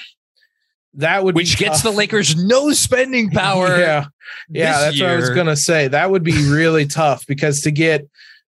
that 0.95 1.25
would 1.25 1.35
which 1.35 1.57
gets 1.57 1.83
the 1.83 1.91
Lakers 1.91 2.37
no 2.37 2.73
spending 2.73 3.31
power. 3.33 3.79
yeah, 3.79 4.07
yeah, 4.49 4.81
that's 4.81 4.97
year. 4.97 5.09
what 5.09 5.15
I 5.15 5.17
was 5.17 5.31
gonna 5.31 5.57
say. 5.57 5.89
That 5.89 6.11
would 6.11 6.23
be 6.23 6.51
really 6.51 6.87
tough 6.87 7.27
because 7.27 7.63
to 7.63 7.71
get 7.71 8.09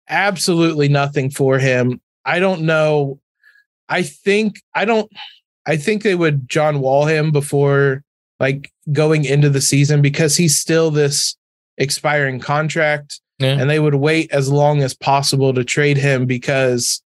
absolutely 0.09 0.89
nothing 0.89 1.29
for 1.29 1.57
him, 1.57 2.01
I 2.25 2.39
don't 2.39 2.63
know. 2.63 3.19
I 3.87 4.03
think 4.03 4.61
I 4.73 4.85
don't. 4.85 5.09
I 5.65 5.77
think 5.77 6.03
they 6.03 6.15
would 6.15 6.47
John 6.49 6.79
Wall 6.81 7.05
him 7.05 7.31
before 7.31 8.03
like 8.39 8.71
going 8.91 9.25
into 9.25 9.49
the 9.49 9.61
season 9.61 10.01
because 10.01 10.35
he's 10.35 10.59
still 10.59 10.91
this 10.91 11.37
expiring 11.77 12.39
contract, 12.39 13.21
yeah. 13.39 13.57
and 13.59 13.69
they 13.69 13.79
would 13.79 13.95
wait 13.95 14.31
as 14.31 14.51
long 14.51 14.81
as 14.81 14.93
possible 14.93 15.53
to 15.53 15.63
trade 15.63 15.97
him 15.97 16.25
because 16.25 17.01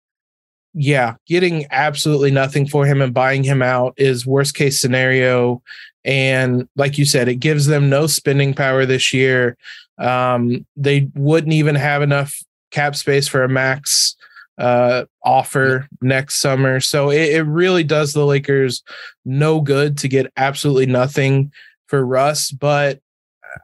yeah, 0.79 1.15
getting 1.27 1.67
absolutely 1.71 2.31
nothing 2.31 2.67
for 2.67 2.85
him 2.85 3.01
and 3.01 3.15
buying 3.15 3.43
him 3.43 3.63
out 3.63 3.95
is 3.97 4.27
worst 4.27 4.55
case 4.55 4.79
scenario. 4.79 5.63
And 6.05 6.69
like 6.77 6.99
you 6.99 7.07
said, 7.07 7.29
it 7.29 7.37
gives 7.37 7.65
them 7.65 7.89
no 7.89 8.07
spending 8.07 8.53
power 8.53 8.85
this 8.85 9.11
year. 9.11 9.57
Um, 9.97 10.67
they 10.77 11.09
wouldn't 11.15 11.55
even 11.55 11.77
have 11.77 12.03
enough 12.03 12.39
cap 12.71 12.95
space 12.95 13.27
for 13.27 13.43
a 13.43 13.49
max 13.49 14.17
uh, 14.59 15.07
offer 15.25 15.89
next 16.03 16.43
summer. 16.43 16.79
So 16.81 17.11
it, 17.11 17.31
it 17.31 17.43
really 17.45 17.83
does 17.83 18.13
the 18.13 18.27
Lakers 18.27 18.83
no 19.25 19.63
good 19.63 19.97
to 19.99 20.09
get 20.09 20.31
absolutely 20.37 20.87
nothing 20.87 21.53
for 21.87 22.05
Russ. 22.05 22.51
But 22.51 23.01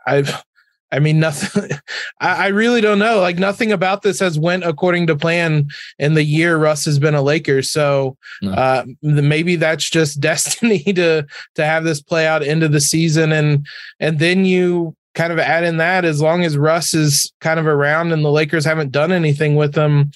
I've 0.06 0.42
I 0.92 0.98
mean, 0.98 1.18
nothing. 1.18 1.70
I, 2.20 2.44
I, 2.44 2.46
really 2.48 2.82
don't 2.82 2.98
know. 2.98 3.18
Like 3.20 3.38
nothing 3.38 3.72
about 3.72 4.02
this 4.02 4.20
has 4.20 4.38
went 4.38 4.64
according 4.64 5.06
to 5.06 5.16
plan 5.16 5.68
in 5.98 6.14
the 6.14 6.22
year 6.22 6.58
Russ 6.58 6.84
has 6.84 6.98
been 6.98 7.14
a 7.14 7.22
Laker. 7.22 7.62
So 7.62 8.16
no. 8.42 8.52
uh, 8.52 8.84
maybe 9.00 9.56
that's 9.56 9.88
just 9.88 10.20
destiny 10.20 10.84
to 10.84 11.26
to 11.54 11.64
have 11.64 11.84
this 11.84 12.02
play 12.02 12.26
out 12.26 12.42
into 12.42 12.68
the 12.68 12.80
season, 12.80 13.32
and 13.32 13.66
and 13.98 14.18
then 14.18 14.44
you 14.44 14.94
kind 15.14 15.32
of 15.32 15.38
add 15.38 15.64
in 15.64 15.76
that 15.76 16.04
as 16.04 16.22
long 16.22 16.44
as 16.44 16.56
Russ 16.56 16.94
is 16.94 17.32
kind 17.40 17.60
of 17.60 17.66
around 17.66 18.12
and 18.12 18.24
the 18.24 18.30
Lakers 18.30 18.64
haven't 18.64 18.92
done 18.92 19.12
anything 19.12 19.56
with 19.56 19.74
him, 19.74 20.10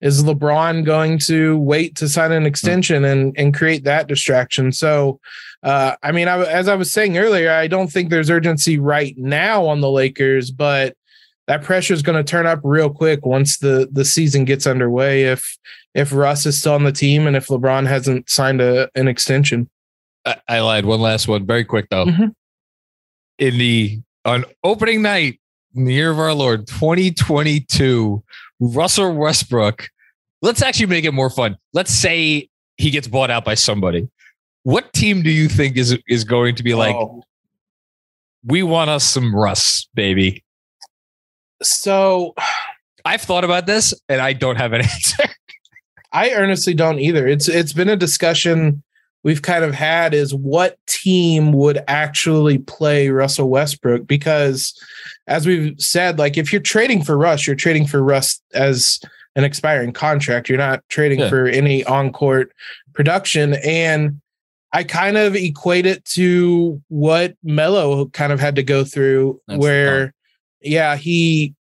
is 0.00 0.22
LeBron 0.22 0.84
going 0.84 1.18
to 1.20 1.58
wait 1.58 1.96
to 1.96 2.08
sign 2.08 2.32
an 2.32 2.46
extension 2.46 3.04
and 3.04 3.34
and 3.38 3.54
create 3.54 3.84
that 3.84 4.08
distraction? 4.08 4.72
So 4.72 5.20
uh, 5.62 5.94
I 6.02 6.12
mean, 6.12 6.28
I, 6.28 6.42
as 6.44 6.68
I 6.68 6.74
was 6.74 6.90
saying 6.90 7.16
earlier, 7.16 7.50
I 7.50 7.68
don't 7.68 7.88
think 7.88 8.10
there's 8.10 8.30
urgency 8.30 8.78
right 8.78 9.14
now 9.16 9.64
on 9.66 9.80
the 9.80 9.90
Lakers, 9.90 10.50
but 10.50 10.96
that 11.46 11.62
pressure 11.62 11.94
is 11.94 12.02
going 12.02 12.22
to 12.22 12.28
turn 12.28 12.46
up 12.46 12.60
real 12.64 12.90
quick 12.90 13.24
once 13.24 13.58
the 13.58 13.88
the 13.90 14.04
season 14.04 14.44
gets 14.44 14.66
underway. 14.66 15.24
If 15.24 15.56
if 15.94 16.12
Russ 16.12 16.46
is 16.46 16.58
still 16.58 16.74
on 16.74 16.84
the 16.84 16.92
team 16.92 17.26
and 17.26 17.36
if 17.36 17.48
LeBron 17.48 17.86
hasn't 17.86 18.28
signed 18.28 18.60
a, 18.60 18.88
an 18.94 19.08
extension. 19.08 19.68
I, 20.24 20.36
I, 20.48 20.60
lied. 20.60 20.86
One 20.86 21.00
last 21.00 21.28
one, 21.28 21.46
very 21.46 21.64
quick 21.64 21.88
though. 21.90 22.06
Mm-hmm. 22.06 22.28
In 23.38 23.58
the 23.58 24.00
on 24.24 24.44
opening 24.62 25.02
night, 25.02 25.40
in 25.74 25.84
the 25.84 25.94
year 25.94 26.10
of 26.10 26.18
our 26.18 26.34
Lord 26.34 26.66
2022, 26.66 28.22
Russell 28.60 29.14
Westbrook. 29.14 29.88
Let's 30.42 30.62
actually 30.62 30.86
make 30.86 31.04
it 31.04 31.12
more 31.12 31.30
fun. 31.30 31.56
Let's 31.72 31.92
say 31.92 32.48
he 32.76 32.90
gets 32.90 33.08
bought 33.08 33.30
out 33.30 33.44
by 33.44 33.54
somebody. 33.54 34.08
What 34.64 34.92
team 34.92 35.22
do 35.22 35.30
you 35.30 35.48
think 35.48 35.76
is 35.76 35.98
is 36.08 36.24
going 36.24 36.56
to 36.56 36.62
be 36.62 36.74
like? 36.74 36.94
Oh. 36.94 37.22
We 38.44 38.62
want 38.62 38.90
us 38.90 39.04
some 39.04 39.34
Russ, 39.34 39.88
baby. 39.94 40.44
So 41.62 42.34
I've 43.04 43.22
thought 43.22 43.44
about 43.44 43.66
this 43.66 43.94
and 44.08 44.20
I 44.20 44.32
don't 44.32 44.56
have 44.56 44.72
an 44.72 44.80
answer. 44.82 45.24
I 46.12 46.32
earnestly 46.32 46.74
don't 46.74 46.98
either. 46.98 47.26
It's 47.26 47.48
it's 47.48 47.72
been 47.72 47.88
a 47.88 47.96
discussion 47.96 48.82
we've 49.24 49.42
kind 49.42 49.64
of 49.64 49.74
had 49.74 50.14
is 50.14 50.34
what 50.34 50.78
team 50.86 51.52
would 51.52 51.82
actually 51.88 52.58
play 52.58 53.08
Russell 53.08 53.48
Westbrook 53.48 54.06
because 54.06 54.78
as 55.26 55.46
we've 55.46 55.74
said 55.80 56.18
like 56.18 56.36
if 56.36 56.52
you're 56.52 56.62
trading 56.62 57.02
for 57.02 57.16
Russ 57.16 57.46
you're 57.46 57.56
trading 57.56 57.86
for 57.86 58.02
Russ 58.02 58.40
as 58.54 59.00
an 59.36 59.44
expiring 59.44 59.92
contract. 59.92 60.48
You're 60.48 60.58
not 60.58 60.82
trading 60.88 61.20
yeah. 61.20 61.28
for 61.28 61.46
any 61.46 61.84
on-court 61.84 62.52
production. 62.92 63.54
And 63.54 64.20
I 64.72 64.84
kind 64.84 65.16
of 65.16 65.34
equate 65.34 65.86
it 65.86 66.04
to 66.06 66.82
what 66.88 67.36
Melo 67.42 68.06
kind 68.06 68.32
of 68.32 68.40
had 68.40 68.56
to 68.56 68.62
go 68.62 68.84
through 68.84 69.40
That's 69.46 69.60
where 69.60 70.14
yeah 70.60 70.96
he 70.96 71.54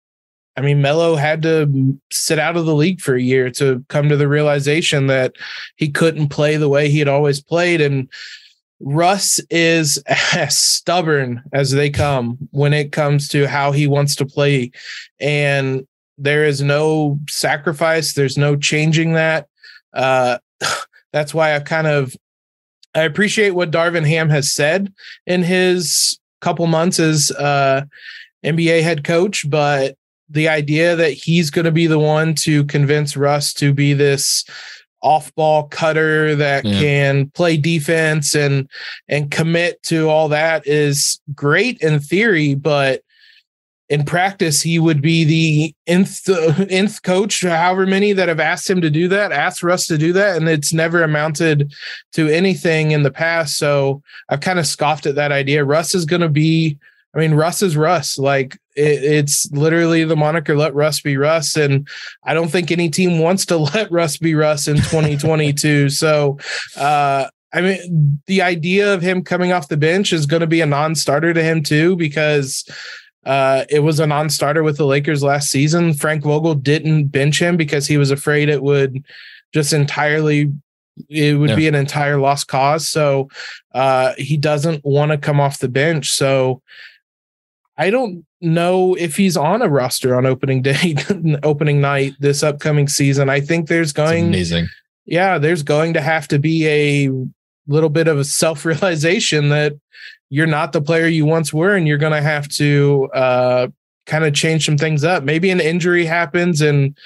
I 0.58 0.60
mean, 0.60 0.82
Melo 0.82 1.14
had 1.14 1.40
to 1.42 1.96
sit 2.10 2.40
out 2.40 2.56
of 2.56 2.66
the 2.66 2.74
league 2.74 3.00
for 3.00 3.14
a 3.14 3.22
year 3.22 3.48
to 3.52 3.84
come 3.88 4.08
to 4.08 4.16
the 4.16 4.26
realization 4.26 5.06
that 5.06 5.36
he 5.76 5.88
couldn't 5.88 6.30
play 6.30 6.56
the 6.56 6.68
way 6.68 6.88
he 6.88 6.98
had 6.98 7.06
always 7.06 7.40
played. 7.40 7.80
And 7.80 8.08
Russ 8.80 9.38
is 9.50 10.02
as 10.34 10.58
stubborn 10.58 11.44
as 11.52 11.70
they 11.70 11.90
come 11.90 12.48
when 12.50 12.72
it 12.72 12.90
comes 12.90 13.28
to 13.28 13.46
how 13.46 13.70
he 13.70 13.86
wants 13.86 14.16
to 14.16 14.26
play. 14.26 14.72
And 15.20 15.86
there 16.16 16.44
is 16.44 16.60
no 16.60 17.20
sacrifice, 17.28 18.14
there's 18.14 18.36
no 18.36 18.56
changing 18.56 19.12
that. 19.12 19.46
Uh, 19.92 20.38
that's 21.12 21.32
why 21.32 21.54
I 21.54 21.60
kind 21.60 21.86
of 21.86 22.16
I 22.96 23.02
appreciate 23.02 23.50
what 23.50 23.70
Darvin 23.70 24.08
Ham 24.08 24.28
has 24.30 24.52
said 24.52 24.92
in 25.24 25.44
his 25.44 26.18
couple 26.40 26.66
months 26.66 26.98
as 26.98 27.30
uh, 27.30 27.82
NBA 28.44 28.82
head 28.82 29.04
coach, 29.04 29.48
but 29.48 29.96
the 30.28 30.48
idea 30.48 30.96
that 30.96 31.12
he's 31.12 31.50
going 31.50 31.64
to 31.64 31.72
be 31.72 31.86
the 31.86 31.98
one 31.98 32.34
to 32.34 32.64
convince 32.64 33.16
Russ 33.16 33.52
to 33.54 33.72
be 33.72 33.92
this 33.94 34.44
off-ball 35.00 35.68
cutter 35.68 36.34
that 36.34 36.64
yeah. 36.64 36.80
can 36.80 37.30
play 37.30 37.56
defense 37.56 38.34
and 38.34 38.68
and 39.08 39.30
commit 39.30 39.80
to 39.84 40.08
all 40.08 40.28
that 40.28 40.66
is 40.66 41.20
great 41.34 41.80
in 41.80 42.00
theory, 42.00 42.54
but 42.54 43.02
in 43.88 44.04
practice, 44.04 44.60
he 44.60 44.78
would 44.78 45.00
be 45.00 45.24
the 45.24 45.74
nth, 45.86 46.28
nth 46.70 47.02
coach, 47.02 47.42
however 47.42 47.86
many 47.86 48.12
that 48.12 48.28
have 48.28 48.40
asked 48.40 48.68
him 48.68 48.82
to 48.82 48.90
do 48.90 49.08
that, 49.08 49.32
asked 49.32 49.62
Russ 49.62 49.86
to 49.86 49.96
do 49.96 50.12
that, 50.12 50.36
and 50.36 50.46
it's 50.46 50.74
never 50.74 51.02
amounted 51.02 51.72
to 52.12 52.28
anything 52.28 52.90
in 52.90 53.02
the 53.02 53.10
past. 53.10 53.56
So 53.56 54.02
I've 54.28 54.40
kind 54.40 54.58
of 54.58 54.66
scoffed 54.66 55.06
at 55.06 55.14
that 55.14 55.32
idea. 55.32 55.64
Russ 55.64 55.94
is 55.94 56.04
going 56.04 56.20
to 56.20 56.28
be 56.28 56.78
I 57.14 57.20
mean, 57.20 57.34
Russ 57.34 57.62
is 57.62 57.76
Russ. 57.76 58.18
Like 58.18 58.58
it, 58.78 59.02
it's 59.02 59.50
literally 59.50 60.04
the 60.04 60.16
moniker 60.16 60.56
"Let 60.56 60.74
Russ 60.74 61.00
be 61.00 61.16
Russ," 61.16 61.56
and 61.56 61.88
I 62.24 62.34
don't 62.34 62.48
think 62.48 62.70
any 62.70 62.88
team 62.88 63.18
wants 63.18 63.44
to 63.46 63.56
let 63.74 63.90
Russ 63.90 64.16
be 64.16 64.34
Russ 64.34 64.68
in 64.68 64.76
2022. 64.76 65.88
so, 65.90 66.38
uh, 66.76 67.28
I 67.52 67.60
mean, 67.60 68.20
the 68.26 68.42
idea 68.42 68.94
of 68.94 69.02
him 69.02 69.24
coming 69.24 69.52
off 69.52 69.68
the 69.68 69.76
bench 69.76 70.12
is 70.12 70.26
going 70.26 70.40
to 70.40 70.46
be 70.46 70.60
a 70.60 70.66
non-starter 70.66 71.34
to 71.34 71.42
him 71.42 71.62
too, 71.62 71.96
because 71.96 72.64
uh, 73.26 73.64
it 73.68 73.80
was 73.80 74.00
a 74.00 74.06
non-starter 74.06 74.62
with 74.62 74.76
the 74.76 74.86
Lakers 74.86 75.22
last 75.22 75.50
season. 75.50 75.94
Frank 75.94 76.24
Vogel 76.24 76.54
didn't 76.54 77.08
bench 77.08 77.40
him 77.40 77.56
because 77.56 77.86
he 77.86 77.98
was 77.98 78.10
afraid 78.10 78.48
it 78.48 78.62
would 78.62 79.04
just 79.52 79.72
entirely 79.72 80.52
it 81.08 81.38
would 81.38 81.50
yeah. 81.50 81.56
be 81.56 81.68
an 81.68 81.76
entire 81.76 82.18
lost 82.18 82.48
cause. 82.48 82.88
So 82.88 83.28
uh, 83.72 84.14
he 84.18 84.36
doesn't 84.36 84.84
want 84.84 85.12
to 85.12 85.18
come 85.18 85.40
off 85.40 85.58
the 85.58 85.68
bench. 85.68 86.10
So 86.10 86.60
I 87.78 87.90
don't 87.90 88.26
know 88.40 88.94
if 88.94 89.16
he's 89.16 89.36
on 89.36 89.62
a 89.62 89.68
roster 89.68 90.16
on 90.16 90.26
opening 90.26 90.62
day, 90.62 90.96
opening 91.42 91.80
night 91.80 92.14
this 92.18 92.42
upcoming 92.42 92.88
season. 92.88 93.30
I 93.30 93.40
think 93.40 93.68
there's 93.68 93.92
going 93.92 94.26
amazing. 94.26 94.68
Yeah, 95.06 95.38
there's 95.38 95.62
going 95.62 95.94
to 95.94 96.00
have 96.00 96.28
to 96.28 96.38
be 96.38 96.66
a 96.66 97.10
little 97.68 97.88
bit 97.88 98.08
of 98.08 98.18
a 98.18 98.24
self 98.24 98.64
realization 98.64 99.48
that 99.50 99.74
you're 100.28 100.46
not 100.46 100.72
the 100.72 100.82
player 100.82 101.06
you 101.06 101.24
once 101.24 101.54
were, 101.54 101.74
and 101.74 101.86
you're 101.86 101.98
going 101.98 102.12
to 102.12 102.20
have 102.20 102.48
to 102.48 103.08
uh, 103.14 103.68
kind 104.06 104.24
of 104.24 104.34
change 104.34 104.66
some 104.66 104.76
things 104.76 105.04
up. 105.04 105.22
Maybe 105.22 105.50
an 105.50 105.60
injury 105.60 106.04
happens, 106.04 106.60
and 106.60 106.96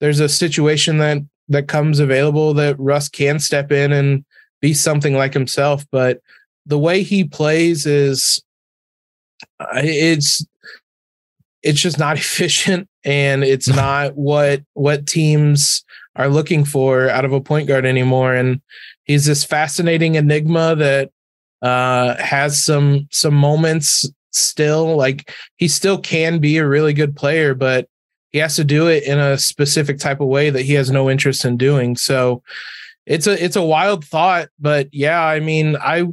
there's 0.00 0.20
a 0.20 0.28
situation 0.28 0.98
that 0.98 1.18
that 1.48 1.66
comes 1.68 1.98
available 1.98 2.52
that 2.54 2.78
Russ 2.78 3.08
can 3.08 3.38
step 3.38 3.72
in 3.72 3.92
and 3.92 4.24
be 4.60 4.74
something 4.74 5.14
like 5.14 5.32
himself. 5.32 5.86
But 5.90 6.20
the 6.66 6.78
way 6.78 7.02
he 7.02 7.24
plays 7.24 7.86
is 7.86 8.42
it's 9.74 10.44
it's 11.62 11.80
just 11.80 11.98
not 11.98 12.16
efficient 12.18 12.88
and 13.04 13.44
it's 13.44 13.68
not 13.74 14.16
what 14.16 14.62
what 14.74 15.06
teams 15.06 15.84
are 16.16 16.28
looking 16.28 16.64
for 16.64 17.08
out 17.08 17.24
of 17.24 17.32
a 17.32 17.40
point 17.40 17.68
guard 17.68 17.86
anymore. 17.86 18.34
And 18.34 18.60
he's 19.04 19.24
this 19.26 19.44
fascinating 19.44 20.16
enigma 20.16 20.74
that 20.76 21.10
uh 21.62 22.16
has 22.22 22.62
some 22.62 23.08
some 23.10 23.34
moments 23.34 24.08
still. 24.32 24.96
Like 24.96 25.32
he 25.56 25.68
still 25.68 25.98
can 25.98 26.38
be 26.38 26.58
a 26.58 26.68
really 26.68 26.92
good 26.92 27.16
player 27.16 27.54
but 27.54 27.88
he 28.30 28.38
has 28.38 28.56
to 28.56 28.64
do 28.64 28.88
it 28.88 29.04
in 29.04 29.18
a 29.18 29.38
specific 29.38 29.98
type 29.98 30.20
of 30.20 30.28
way 30.28 30.50
that 30.50 30.62
he 30.62 30.74
has 30.74 30.90
no 30.90 31.08
interest 31.08 31.46
in 31.46 31.56
doing. 31.56 31.96
So 31.96 32.42
it's 33.08 33.26
a 33.26 33.42
it's 33.42 33.56
a 33.56 33.62
wild 33.62 34.04
thought 34.04 34.48
but 34.60 34.86
yeah 34.92 35.24
i 35.24 35.40
mean 35.40 35.76
i 35.80 36.04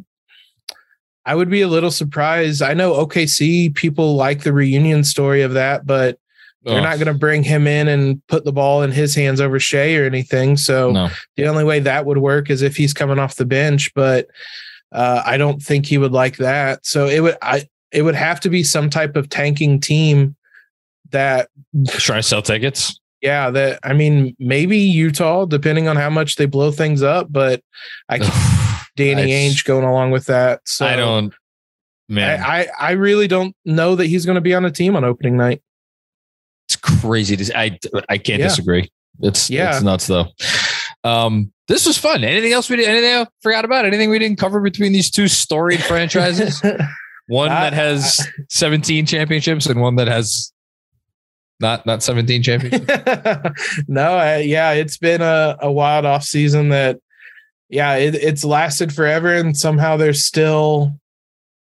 I 1.25 1.35
would 1.35 1.49
be 1.49 1.61
a 1.61 1.67
little 1.67 1.91
surprised. 1.91 2.61
I 2.61 2.73
know 2.73 2.93
OKC 2.93 3.73
people 3.73 4.15
like 4.15 4.43
the 4.43 4.53
reunion 4.53 5.03
story 5.03 5.41
of 5.41 5.53
that, 5.53 5.85
but 5.85 6.19
they're 6.63 6.79
oh. 6.79 6.83
not 6.83 6.97
going 6.97 7.07
to 7.07 7.13
bring 7.13 7.43
him 7.43 7.67
in 7.67 7.87
and 7.87 8.25
put 8.27 8.43
the 8.43 8.51
ball 8.51 8.81
in 8.81 8.91
his 8.91 9.13
hands 9.13 9.39
over 9.39 9.59
Shai 9.59 9.95
or 9.95 10.05
anything. 10.05 10.57
So 10.57 10.91
no. 10.91 11.09
the 11.35 11.47
only 11.47 11.63
way 11.63 11.79
that 11.79 12.05
would 12.05 12.17
work 12.17 12.49
is 12.49 12.61
if 12.61 12.75
he's 12.75 12.93
coming 12.93 13.19
off 13.19 13.35
the 13.35 13.45
bench, 13.45 13.93
but 13.93 14.27
uh, 14.91 15.21
I 15.25 15.37
don't 15.37 15.61
think 15.61 15.85
he 15.85 15.97
would 15.97 16.11
like 16.11 16.37
that. 16.37 16.85
So 16.85 17.07
it 17.07 17.21
would 17.21 17.37
I 17.41 17.67
it 17.91 18.01
would 18.01 18.15
have 18.15 18.39
to 18.41 18.49
be 18.49 18.63
some 18.63 18.89
type 18.89 19.15
of 19.15 19.29
tanking 19.29 19.79
team 19.79 20.35
that 21.11 21.49
try 21.87 22.17
to 22.17 22.23
sell 22.23 22.41
tickets. 22.41 22.99
Yeah, 23.21 23.49
that 23.51 23.79
I 23.83 23.93
mean 23.93 24.35
maybe 24.39 24.77
Utah, 24.77 25.45
depending 25.45 25.87
on 25.87 25.95
how 25.95 26.09
much 26.09 26.35
they 26.35 26.45
blow 26.45 26.71
things 26.71 27.03
up, 27.03 27.27
but 27.31 27.61
I 28.09 28.19
Danny 28.95 29.23
I, 29.23 29.49
Ainge 29.49 29.65
going 29.65 29.83
along 29.83 30.11
with 30.11 30.25
that. 30.25 30.61
So 30.65 30.85
I 30.85 30.95
don't, 30.95 31.33
man. 32.07 32.41
I, 32.41 32.61
I, 32.61 32.67
I 32.79 32.91
really 32.91 33.27
don't 33.27 33.55
know 33.65 33.95
that 33.95 34.07
he's 34.07 34.25
going 34.25 34.35
to 34.35 34.41
be 34.41 34.53
on 34.53 34.65
a 34.65 34.71
team 34.71 34.95
on 34.95 35.03
opening 35.03 35.37
night. 35.37 35.61
It's 36.67 36.75
crazy. 36.75 37.37
To, 37.37 37.57
I 37.57 37.77
I 38.09 38.17
can't 38.17 38.39
yeah. 38.39 38.47
disagree. 38.47 38.89
It's 39.21 39.49
yeah, 39.49 39.75
it's 39.75 39.83
nuts 39.83 40.07
though. 40.07 40.27
Um, 41.03 41.51
this 41.67 41.85
was 41.85 41.97
fun. 41.97 42.23
Anything 42.23 42.51
else 42.51 42.69
we 42.69 42.75
did? 42.77 42.87
Anything 42.87 43.15
I 43.15 43.27
forgot 43.41 43.65
about? 43.65 43.85
Anything 43.85 44.09
we 44.09 44.19
didn't 44.19 44.39
cover 44.39 44.61
between 44.61 44.91
these 44.91 45.09
two 45.09 45.27
storied 45.27 45.83
franchises? 45.83 46.61
one 47.27 47.49
that 47.49 47.73
has 47.73 48.27
17 48.49 49.05
championships 49.05 49.65
and 49.65 49.81
one 49.81 49.95
that 49.95 50.07
has 50.07 50.51
not 51.59 51.85
not 51.85 52.03
17 52.03 52.43
championships. 52.43 52.87
no, 53.87 54.17
uh, 54.19 54.41
yeah, 54.43 54.71
it's 54.71 54.97
been 54.97 55.21
a, 55.21 55.57
a 55.61 55.71
wild 55.71 56.05
off 56.05 56.23
season 56.23 56.69
that 56.69 56.99
yeah, 57.69 57.95
it, 57.95 58.15
it's 58.15 58.43
lasted 58.43 58.93
forever, 58.93 59.33
and 59.33 59.57
somehow 59.57 59.97
there's 59.97 60.23
still 60.23 60.99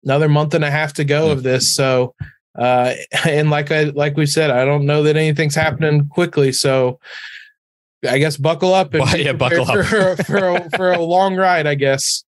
another 0.03 0.29
month 0.29 0.53
and 0.53 0.63
a 0.63 0.71
half 0.71 0.93
to 0.93 1.03
go 1.03 1.31
of 1.31 1.43
this. 1.43 1.75
So, 1.75 2.13
uh, 2.57 2.93
and 3.25 3.49
like 3.49 3.71
I 3.71 3.85
like 3.85 4.15
we 4.15 4.25
said, 4.25 4.51
I 4.51 4.65
don't 4.65 4.85
know 4.85 5.03
that 5.03 5.17
anything's 5.17 5.55
happening 5.55 6.07
quickly. 6.09 6.51
So, 6.51 6.99
I 8.07 8.19
guess 8.19 8.37
buckle 8.37 8.73
up 8.73 8.93
and 8.93 9.03
well, 9.03 9.17
yeah, 9.17 9.33
buckle 9.33 9.65
for, 9.65 9.79
up 9.79 9.85
for, 9.85 10.23
for, 10.23 10.47
a, 10.49 10.69
for 10.75 10.91
a 10.91 11.01
long 11.01 11.35
ride. 11.35 11.67
I 11.67 11.75
guess. 11.75 12.23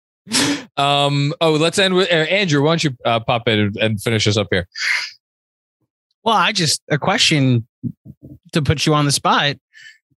Um. 0.76 1.32
Oh, 1.40 1.52
let's 1.52 1.78
end 1.78 1.94
with 1.94 2.10
uh, 2.10 2.14
Andrew. 2.14 2.62
Why 2.62 2.72
don't 2.72 2.84
you 2.84 2.90
uh, 3.04 3.20
pop 3.20 3.48
in 3.48 3.58
and, 3.58 3.76
and 3.76 4.02
finish 4.02 4.26
us 4.26 4.36
up 4.36 4.48
here? 4.50 4.68
Well, 6.24 6.36
I 6.36 6.52
just 6.52 6.82
a 6.90 6.98
question 6.98 7.66
to 8.52 8.60
put 8.60 8.84
you 8.84 8.94
on 8.94 9.04
the 9.04 9.12
spot 9.12 9.56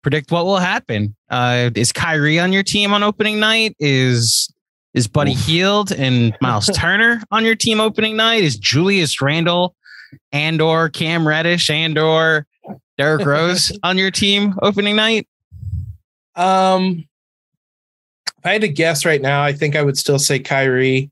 predict 0.02 0.32
what 0.32 0.46
will 0.46 0.58
happen. 0.58 1.16
Uh, 1.30 1.70
is 1.76 1.92
Kyrie 1.92 2.40
on 2.40 2.54
your 2.54 2.64
team 2.64 2.94
on 2.94 3.04
opening 3.04 3.40
night? 3.40 3.76
Is 3.80 4.52
is 4.94 5.08
Buddy 5.08 5.34
Oof. 5.34 5.46
Hield 5.46 5.92
and 5.92 6.36
Miles 6.42 6.70
Turner 6.74 7.22
on 7.32 7.46
your 7.46 7.56
team 7.56 7.80
opening 7.80 8.16
night? 8.16 8.44
Is 8.44 8.58
Julius 8.58 9.22
Randle 9.22 9.76
and 10.32 10.62
or 10.62 10.90
Cam 10.90 11.28
Reddish 11.28 11.70
and 11.70 11.98
or 11.98 12.48
Derrick 12.98 13.26
Rose 13.26 13.78
on 13.84 13.98
your 13.98 14.12
team 14.12 14.56
opening 14.62 14.96
night? 14.96 15.28
Um, 16.36 17.08
if 18.38 18.46
I 18.46 18.54
had 18.54 18.62
to 18.62 18.68
guess 18.68 19.06
right 19.06 19.22
now, 19.22 19.44
I 19.44 19.54
think 19.54 19.76
I 19.76 19.84
would 19.84 19.98
still 19.98 20.20
say 20.20 20.40
Kyrie. 20.40 21.12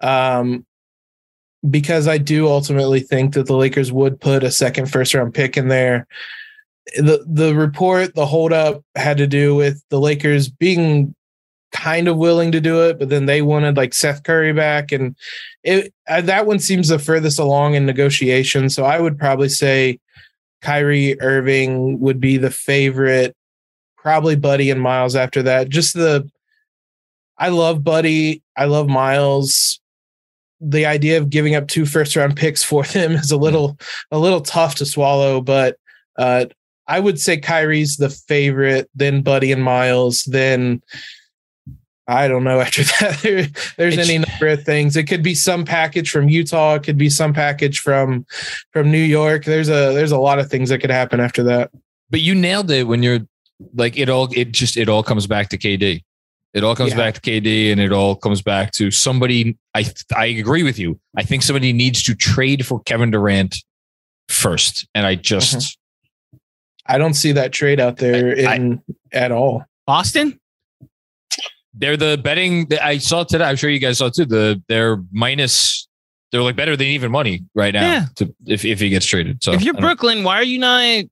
Um, 0.00 0.66
because 1.68 2.06
I 2.06 2.18
do 2.18 2.46
ultimately 2.46 3.00
think 3.00 3.34
that 3.34 3.46
the 3.46 3.56
Lakers 3.56 3.90
would 3.90 4.20
put 4.20 4.44
a 4.44 4.50
second 4.50 4.90
first 4.90 5.14
round 5.14 5.34
pick 5.34 5.56
in 5.56 5.68
there. 5.68 6.06
The 6.96 7.24
the 7.26 7.54
report, 7.54 8.14
the 8.14 8.26
holdup 8.26 8.82
had 8.94 9.16
to 9.18 9.26
do 9.26 9.54
with 9.54 9.82
the 9.90 10.00
Lakers 10.00 10.48
being 10.48 11.14
kind 11.72 12.08
of 12.08 12.16
willing 12.16 12.52
to 12.52 12.60
do 12.60 12.82
it, 12.84 12.98
but 12.98 13.08
then 13.08 13.26
they 13.26 13.42
wanted 13.42 13.76
like 13.76 13.92
Seth 13.92 14.22
Curry 14.22 14.52
back, 14.52 14.92
and 14.92 15.16
it 15.64 15.92
uh, 16.08 16.20
that 16.22 16.46
one 16.46 16.58
seems 16.58 16.88
the 16.88 16.98
furthest 16.98 17.38
along 17.38 17.74
in 17.74 17.86
negotiation. 17.86 18.70
So 18.70 18.84
I 18.84 19.00
would 19.00 19.18
probably 19.18 19.48
say 19.48 19.98
Kyrie 20.62 21.20
Irving 21.20 21.98
would 22.00 22.20
be 22.20 22.36
the 22.36 22.50
favorite, 22.50 23.34
probably 23.96 24.36
Buddy 24.36 24.70
and 24.70 24.80
Miles 24.80 25.16
after 25.16 25.42
that. 25.42 25.68
Just 25.68 25.94
the 25.94 26.30
I 27.36 27.48
love 27.48 27.82
Buddy, 27.82 28.42
I 28.56 28.66
love 28.66 28.88
Miles 28.88 29.80
the 30.60 30.86
idea 30.86 31.18
of 31.18 31.28
giving 31.28 31.54
up 31.54 31.68
two 31.68 31.84
first 31.84 32.16
round 32.16 32.36
picks 32.36 32.62
for 32.62 32.82
them 32.94 33.12
is 33.12 33.30
a 33.30 33.36
little 33.36 33.78
a 34.10 34.18
little 34.18 34.40
tough 34.40 34.76
to 34.76 34.86
swallow 34.86 35.40
but 35.40 35.76
uh, 36.18 36.46
I 36.88 37.00
would 37.00 37.20
say 37.20 37.38
Kyrie's 37.38 37.96
the 37.96 38.10
favorite 38.10 38.88
then 38.94 39.22
Buddy 39.22 39.52
and 39.52 39.62
Miles 39.62 40.24
then 40.24 40.82
I 42.08 42.28
don't 42.28 42.44
know 42.44 42.60
after 42.66 42.82
that 42.84 43.20
there, 43.22 43.46
there's 43.76 43.98
it's, 43.98 44.08
any 44.08 44.18
number 44.18 44.48
of 44.48 44.62
things 44.64 44.96
it 44.96 45.04
could 45.04 45.22
be 45.22 45.34
some 45.34 45.64
package 45.64 46.10
from 46.10 46.28
Utah 46.28 46.74
it 46.74 46.82
could 46.82 46.98
be 46.98 47.10
some 47.10 47.32
package 47.32 47.80
from 47.80 48.26
from 48.72 48.90
New 48.90 48.98
York 48.98 49.44
there's 49.44 49.68
a 49.68 49.92
there's 49.92 50.12
a 50.12 50.18
lot 50.18 50.38
of 50.38 50.50
things 50.50 50.68
that 50.70 50.80
could 50.80 50.90
happen 50.90 51.20
after 51.20 51.42
that 51.44 51.70
but 52.10 52.20
you 52.20 52.34
nailed 52.34 52.70
it 52.70 52.84
when 52.84 53.02
you're 53.02 53.20
like 53.74 53.98
it 53.98 54.08
all 54.08 54.28
it 54.34 54.52
just 54.52 54.76
it 54.76 54.88
all 54.88 55.02
comes 55.02 55.26
back 55.26 55.48
to 55.50 55.58
KD 55.58 56.02
it 56.56 56.64
all 56.64 56.74
comes 56.74 56.92
yeah. 56.92 56.96
back 56.96 57.14
to 57.14 57.20
KD 57.20 57.70
and 57.70 57.78
it 57.78 57.92
all 57.92 58.16
comes 58.16 58.40
back 58.40 58.72
to 58.72 58.90
somebody. 58.90 59.58
I 59.74 59.84
I 60.16 60.24
agree 60.24 60.62
with 60.62 60.78
you. 60.78 60.98
I 61.14 61.22
think 61.22 61.42
somebody 61.42 61.74
needs 61.74 62.02
to 62.04 62.14
trade 62.14 62.64
for 62.64 62.80
Kevin 62.84 63.10
Durant 63.10 63.58
first. 64.30 64.88
And 64.94 65.06
I 65.06 65.16
just 65.16 65.56
mm-hmm. 65.56 65.85
I 66.88 66.98
don't 66.98 67.14
see 67.14 67.32
that 67.32 67.52
trade 67.52 67.80
out 67.80 67.96
there 67.96 68.32
in 68.32 68.82
I, 69.12 69.16
at 69.16 69.32
all. 69.32 69.64
Boston? 69.86 70.38
They're 71.74 71.96
the 71.96 72.18
betting 72.22 72.66
that 72.68 72.84
I 72.84 72.98
saw 72.98 73.24
today. 73.24 73.44
I'm 73.44 73.56
sure 73.56 73.68
you 73.68 73.78
guys 73.78 73.98
saw 73.98 74.08
too. 74.08 74.24
The 74.24 74.62
they're 74.68 75.02
minus 75.12 75.88
they're 76.32 76.42
like 76.42 76.56
better 76.56 76.76
than 76.76 76.88
even 76.88 77.12
money 77.12 77.44
right 77.54 77.72
now 77.72 77.82
yeah. 77.82 78.06
to, 78.16 78.34
if, 78.46 78.64
if 78.64 78.80
he 78.80 78.88
gets 78.88 79.06
traded. 79.06 79.42
So 79.44 79.52
if 79.52 79.62
you're 79.62 79.74
Brooklyn, 79.74 80.24
why 80.24 80.36
are 80.36 80.44
you 80.44 80.58
not 80.58 81.04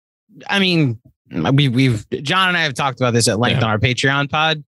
I 0.49 0.59
mean, 0.59 1.01
we 1.31 1.69
we've 1.69 2.09
John 2.11 2.49
and 2.49 2.57
I 2.57 2.63
have 2.63 2.75
talked 2.75 3.01
about 3.01 3.13
this 3.13 3.29
at 3.29 3.39
length 3.39 3.61
yeah. 3.61 3.65
on 3.65 3.71
our 3.71 3.79
Patreon 3.79 4.31
pod 4.31 4.65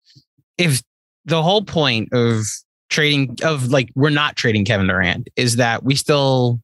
if 0.58 0.82
the 1.24 1.42
whole 1.42 1.62
point 1.64 2.12
of 2.12 2.44
trading 2.90 3.36
of 3.42 3.68
like 3.68 3.90
we're 3.94 4.10
not 4.10 4.36
trading 4.36 4.64
Kevin 4.64 4.86
Durant 4.86 5.28
is 5.36 5.56
that 5.56 5.82
we 5.84 5.94
still 5.94 6.60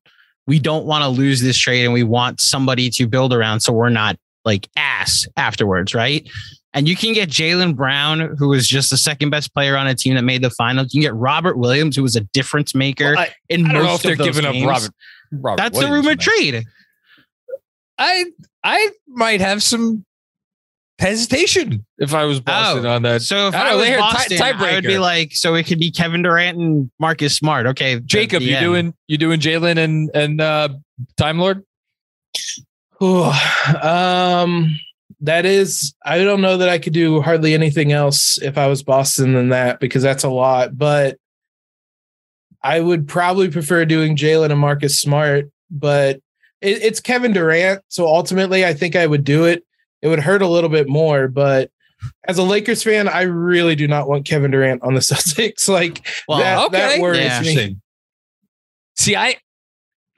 we 0.46 0.58
don't 0.58 0.84
want 0.84 1.02
to 1.02 1.08
lose 1.08 1.40
this 1.40 1.58
trade 1.58 1.84
and 1.84 1.92
we 1.92 2.02
want 2.02 2.40
somebody 2.40 2.90
to 2.90 3.06
build 3.06 3.32
around 3.32 3.60
so 3.60 3.72
we're 3.72 3.88
not 3.88 4.16
like 4.44 4.68
ass 4.76 5.26
afterwards, 5.36 5.94
right? 5.94 6.28
And 6.72 6.88
you 6.88 6.94
can 6.94 7.12
get 7.12 7.28
Jaylen 7.28 7.74
Brown, 7.74 8.36
who 8.38 8.48
was 8.48 8.68
just 8.68 8.90
the 8.90 8.96
second 8.96 9.30
best 9.30 9.52
player 9.52 9.76
on 9.76 9.86
a 9.86 9.94
team 9.94 10.14
that 10.14 10.22
made 10.22 10.42
the 10.42 10.50
finals. 10.50 10.94
You 10.94 11.00
can 11.00 11.10
get 11.10 11.18
Robert 11.18 11.58
Williams, 11.58 11.96
who 11.96 12.02
was 12.02 12.14
a 12.14 12.20
difference 12.20 12.74
maker 12.74 13.14
well, 13.16 13.24
I, 13.24 13.34
in 13.48 13.66
I 13.66 13.72
most 13.72 14.04
of 14.04 14.18
those 14.18 14.40
games. 14.40 14.66
Robert, 14.66 14.90
Robert 15.32 15.56
That's 15.56 15.76
Williams, 15.76 16.06
a 16.06 16.08
rumor 16.08 16.16
trade. 16.16 16.64
I 17.98 18.26
I 18.62 18.90
might 19.08 19.40
have 19.40 19.62
some 19.62 20.04
hesitation 21.00 21.84
if 21.98 22.14
I 22.14 22.24
was 22.24 22.40
Boston 22.40 22.86
oh, 22.86 22.94
on 22.94 23.02
that. 23.02 23.22
So 23.22 23.48
if 23.48 23.54
I, 23.54 23.70
I 23.70 23.74
was 23.74 23.88
Boston, 23.98 24.38
tie, 24.38 24.50
I 24.50 24.74
would 24.74 24.84
be 24.84 24.98
like, 24.98 25.32
so 25.32 25.54
it 25.54 25.66
could 25.66 25.78
be 25.78 25.90
Kevin 25.90 26.22
Durant 26.22 26.58
and 26.58 26.90
Marcus 27.00 27.36
Smart. 27.36 27.66
Okay, 27.66 27.98
Jacob, 28.00 28.42
you 28.42 28.54
end. 28.54 28.64
doing 28.64 28.94
you 29.08 29.18
doing 29.18 29.40
Jaylen 29.40 29.76
and 29.76 30.10
and 30.14 30.40
uh, 30.40 30.68
Time 31.16 31.38
Lord? 31.38 31.64
Um, 33.00 34.78
that 35.20 35.46
is, 35.46 35.94
I 36.04 36.18
don't 36.18 36.40
know 36.40 36.56
that 36.56 36.68
I 36.68 36.78
could 36.78 36.92
do 36.92 37.20
hardly 37.20 37.54
anything 37.54 37.92
else 37.92 38.40
if 38.42 38.58
I 38.58 38.66
was 38.66 38.82
Boston 38.82 39.34
than 39.34 39.50
that 39.50 39.80
because 39.80 40.02
that's 40.02 40.24
a 40.24 40.28
lot. 40.28 40.76
But 40.76 41.18
I 42.62 42.80
would 42.80 43.08
probably 43.08 43.50
prefer 43.50 43.84
doing 43.84 44.16
Jaylen 44.16 44.50
and 44.50 44.60
Marcus 44.60 45.00
Smart, 45.00 45.50
but 45.70 46.16
it, 46.60 46.82
it's 46.82 47.00
Kevin 47.00 47.32
Durant, 47.32 47.82
so 47.88 48.06
ultimately 48.06 48.66
I 48.66 48.74
think 48.74 48.96
I 48.96 49.06
would 49.06 49.24
do 49.24 49.44
it 49.44 49.64
it 50.02 50.08
would 50.08 50.20
hurt 50.20 50.42
a 50.42 50.48
little 50.48 50.70
bit 50.70 50.88
more. 50.88 51.28
But 51.28 51.70
as 52.26 52.38
a 52.38 52.42
Lakers 52.42 52.82
fan, 52.82 53.08
I 53.08 53.22
really 53.22 53.74
do 53.74 53.86
not 53.86 54.08
want 54.08 54.26
Kevin 54.26 54.50
Durant 54.50 54.82
on 54.82 54.94
the 54.94 55.00
Celtics. 55.00 55.68
Like 55.68 56.06
well, 56.28 56.38
that, 56.38 56.66
okay. 56.66 56.78
that 56.78 57.00
worries 57.00 57.20
yeah. 57.20 57.40
me. 57.40 57.76
See, 58.96 59.16
I 59.16 59.36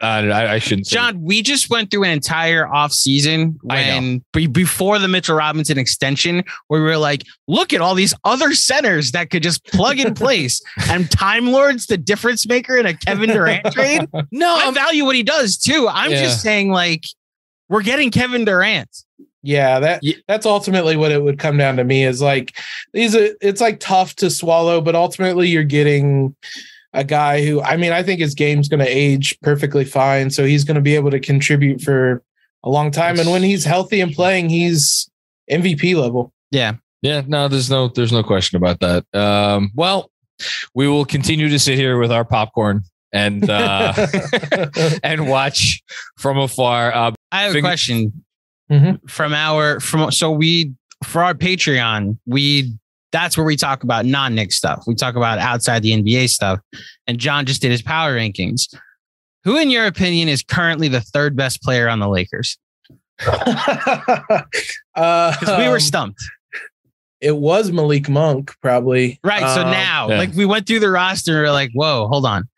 uh, 0.03 0.07
I, 0.07 0.55
I, 0.55 0.59
shouldn't. 0.59 0.89
Say. 0.89 0.97
John, 0.97 1.23
we 1.23 1.43
just 1.43 1.71
went 1.71 1.91
through 1.91 2.05
an 2.05 2.11
entire 2.11 2.67
off 2.67 2.93
season 2.93 3.59
when 3.63 4.25
before 4.33 4.99
the 4.99 5.07
Mitchell 5.07 5.37
Robinson 5.37 5.79
extension, 5.79 6.43
where 6.67 6.81
we 6.81 6.87
were 6.87 6.97
like, 6.97 7.23
look 7.47 7.73
at 7.73 7.81
all 7.81 7.95
these 7.95 8.13
other 8.25 8.53
centers 8.53 9.13
that 9.13 9.31
could 9.31 9.45
just 9.45 9.65
plug 9.67 10.01
in 10.01 10.13
place. 10.23 10.61
and 10.91 11.09
Time 11.11 11.53
Lord's 11.53 11.87
the 11.87 11.97
difference 11.97 12.47
maker 12.49 12.77
in 12.77 12.85
a 12.85 12.95
Kevin 12.95 13.31
Durant 13.31 13.65
trade. 13.73 14.09
No, 14.33 14.53
I 14.53 14.71
value 14.73 15.05
what 15.05 15.15
he 15.15 15.23
does 15.23 15.57
too. 15.57 15.87
I'm 15.89 16.11
yeah. 16.11 16.23
just 16.23 16.43
saying, 16.43 16.71
like, 16.71 17.05
we're 17.69 17.83
getting 17.83 18.11
Kevin 18.11 18.45
Durant. 18.45 18.91
Yeah, 19.45 19.81
that 19.81 20.03
that's 20.27 20.47
ultimately 20.47 20.97
what 20.97 21.13
it 21.13 21.23
would 21.23 21.39
come 21.39 21.57
down 21.57 21.77
to 21.77 21.85
me 21.85 22.05
is 22.05 22.23
like 22.23 22.57
these 22.93 23.15
are 23.17 23.31
it's 23.41 23.61
like 23.61 23.81
tough 23.81 24.15
to 24.17 24.31
swallow, 24.31 24.81
but 24.81 24.95
ultimately 24.95 25.49
you're 25.49 25.65
getting 25.65 26.37
a 26.93 27.05
guy 27.05 27.45
who 27.45 27.63
I 27.63 27.77
mean, 27.77 27.93
I 27.93 28.03
think 28.03 28.21
his 28.21 28.35
game's 28.35 28.69
gonna 28.69 28.87
age 28.87 29.39
perfectly 29.41 29.85
fine. 29.85 30.31
So 30.31 30.45
he's 30.45 30.65
gonna 30.65 30.81
be 30.81 30.95
able 30.95 31.11
to 31.11 31.21
contribute 31.21 31.81
for 31.81 32.23
a 32.65 32.69
long 32.69 32.91
time. 32.91 33.19
And 33.19 33.31
when 33.31 33.43
he's 33.43 33.65
healthy 33.65 34.01
and 34.01 34.13
playing, 34.13 34.49
he's 34.49 35.11
MVP 35.51 35.97
level. 35.97 36.33
Yeah. 36.51 36.75
Yeah, 37.03 37.23
no, 37.27 37.49
there's 37.49 37.69
no 37.69 37.89
there's 37.89 38.13
no 38.13 38.23
question 38.23 38.57
about 38.57 38.81
that. 38.81 39.05
Um, 39.13 39.73
well, 39.75 40.11
we 40.75 40.87
will 40.87 41.05
continue 41.05 41.49
to 41.49 41.59
sit 41.59 41.77
here 41.77 41.99
with 41.99 42.13
our 42.13 42.25
popcorn 42.25 42.83
and 43.13 43.49
uh 43.49 43.93
and 45.03 45.29
watch 45.29 45.83
from 46.19 46.39
afar. 46.39 46.95
Uh, 46.95 47.13
I 47.33 47.43
have 47.43 47.57
a 47.57 47.61
question 47.61 48.25
mm-hmm. 48.71 49.05
from 49.07 49.33
our 49.33 49.81
from 49.81 50.13
so 50.13 50.31
we 50.31 50.73
for 51.05 51.23
our 51.25 51.35
Patreon 51.35 52.19
we 52.27 52.73
that's 53.13 53.37
where 53.37 53.47
we 53.47 53.57
talk 53.57 53.85
about 53.85 54.07
non 54.07 54.35
Knicks 54.35 54.57
stuff. 54.57 54.85
We 54.87 54.95
talk 54.95 55.15
about 55.15 55.39
outside 55.39 55.83
the 55.83 55.93
NBA 55.93 56.31
stuff. 56.31 56.59
And 57.07 57.19
John 57.19 57.47
just 57.47 57.63
did 57.63 57.71
his 57.71 57.83
power 57.83 58.17
rankings. 58.17 58.75
Who, 59.45 59.57
in 59.59 59.71
your 59.71 59.87
opinion, 59.87 60.29
is 60.29 60.43
currently 60.43 60.89
the 60.89 61.01
third 61.01 61.37
best 61.37 61.63
player 61.63 61.89
on 61.89 62.01
the 62.01 62.09
Lakers? 62.09 62.59
Because 64.95 65.49
uh, 65.49 65.57
we 65.59 65.69
were 65.69 65.75
um, 65.75 65.81
stumped. 65.81 66.23
It 67.21 67.37
was 67.37 67.71
Malik 67.71 68.09
Monk, 68.09 68.53
probably. 68.61 69.21
Right. 69.25 69.41
So 69.55 69.63
um, 69.63 69.71
now, 69.71 70.09
yeah. 70.09 70.19
like, 70.19 70.35
we 70.35 70.45
went 70.45 70.67
through 70.67 70.81
the 70.81 70.91
roster 70.91 71.33
and 71.33 71.43
we 71.43 71.49
are 71.49 71.53
like, 71.53 71.71
whoa, 71.73 72.09
hold 72.09 72.27
on. 72.27 72.49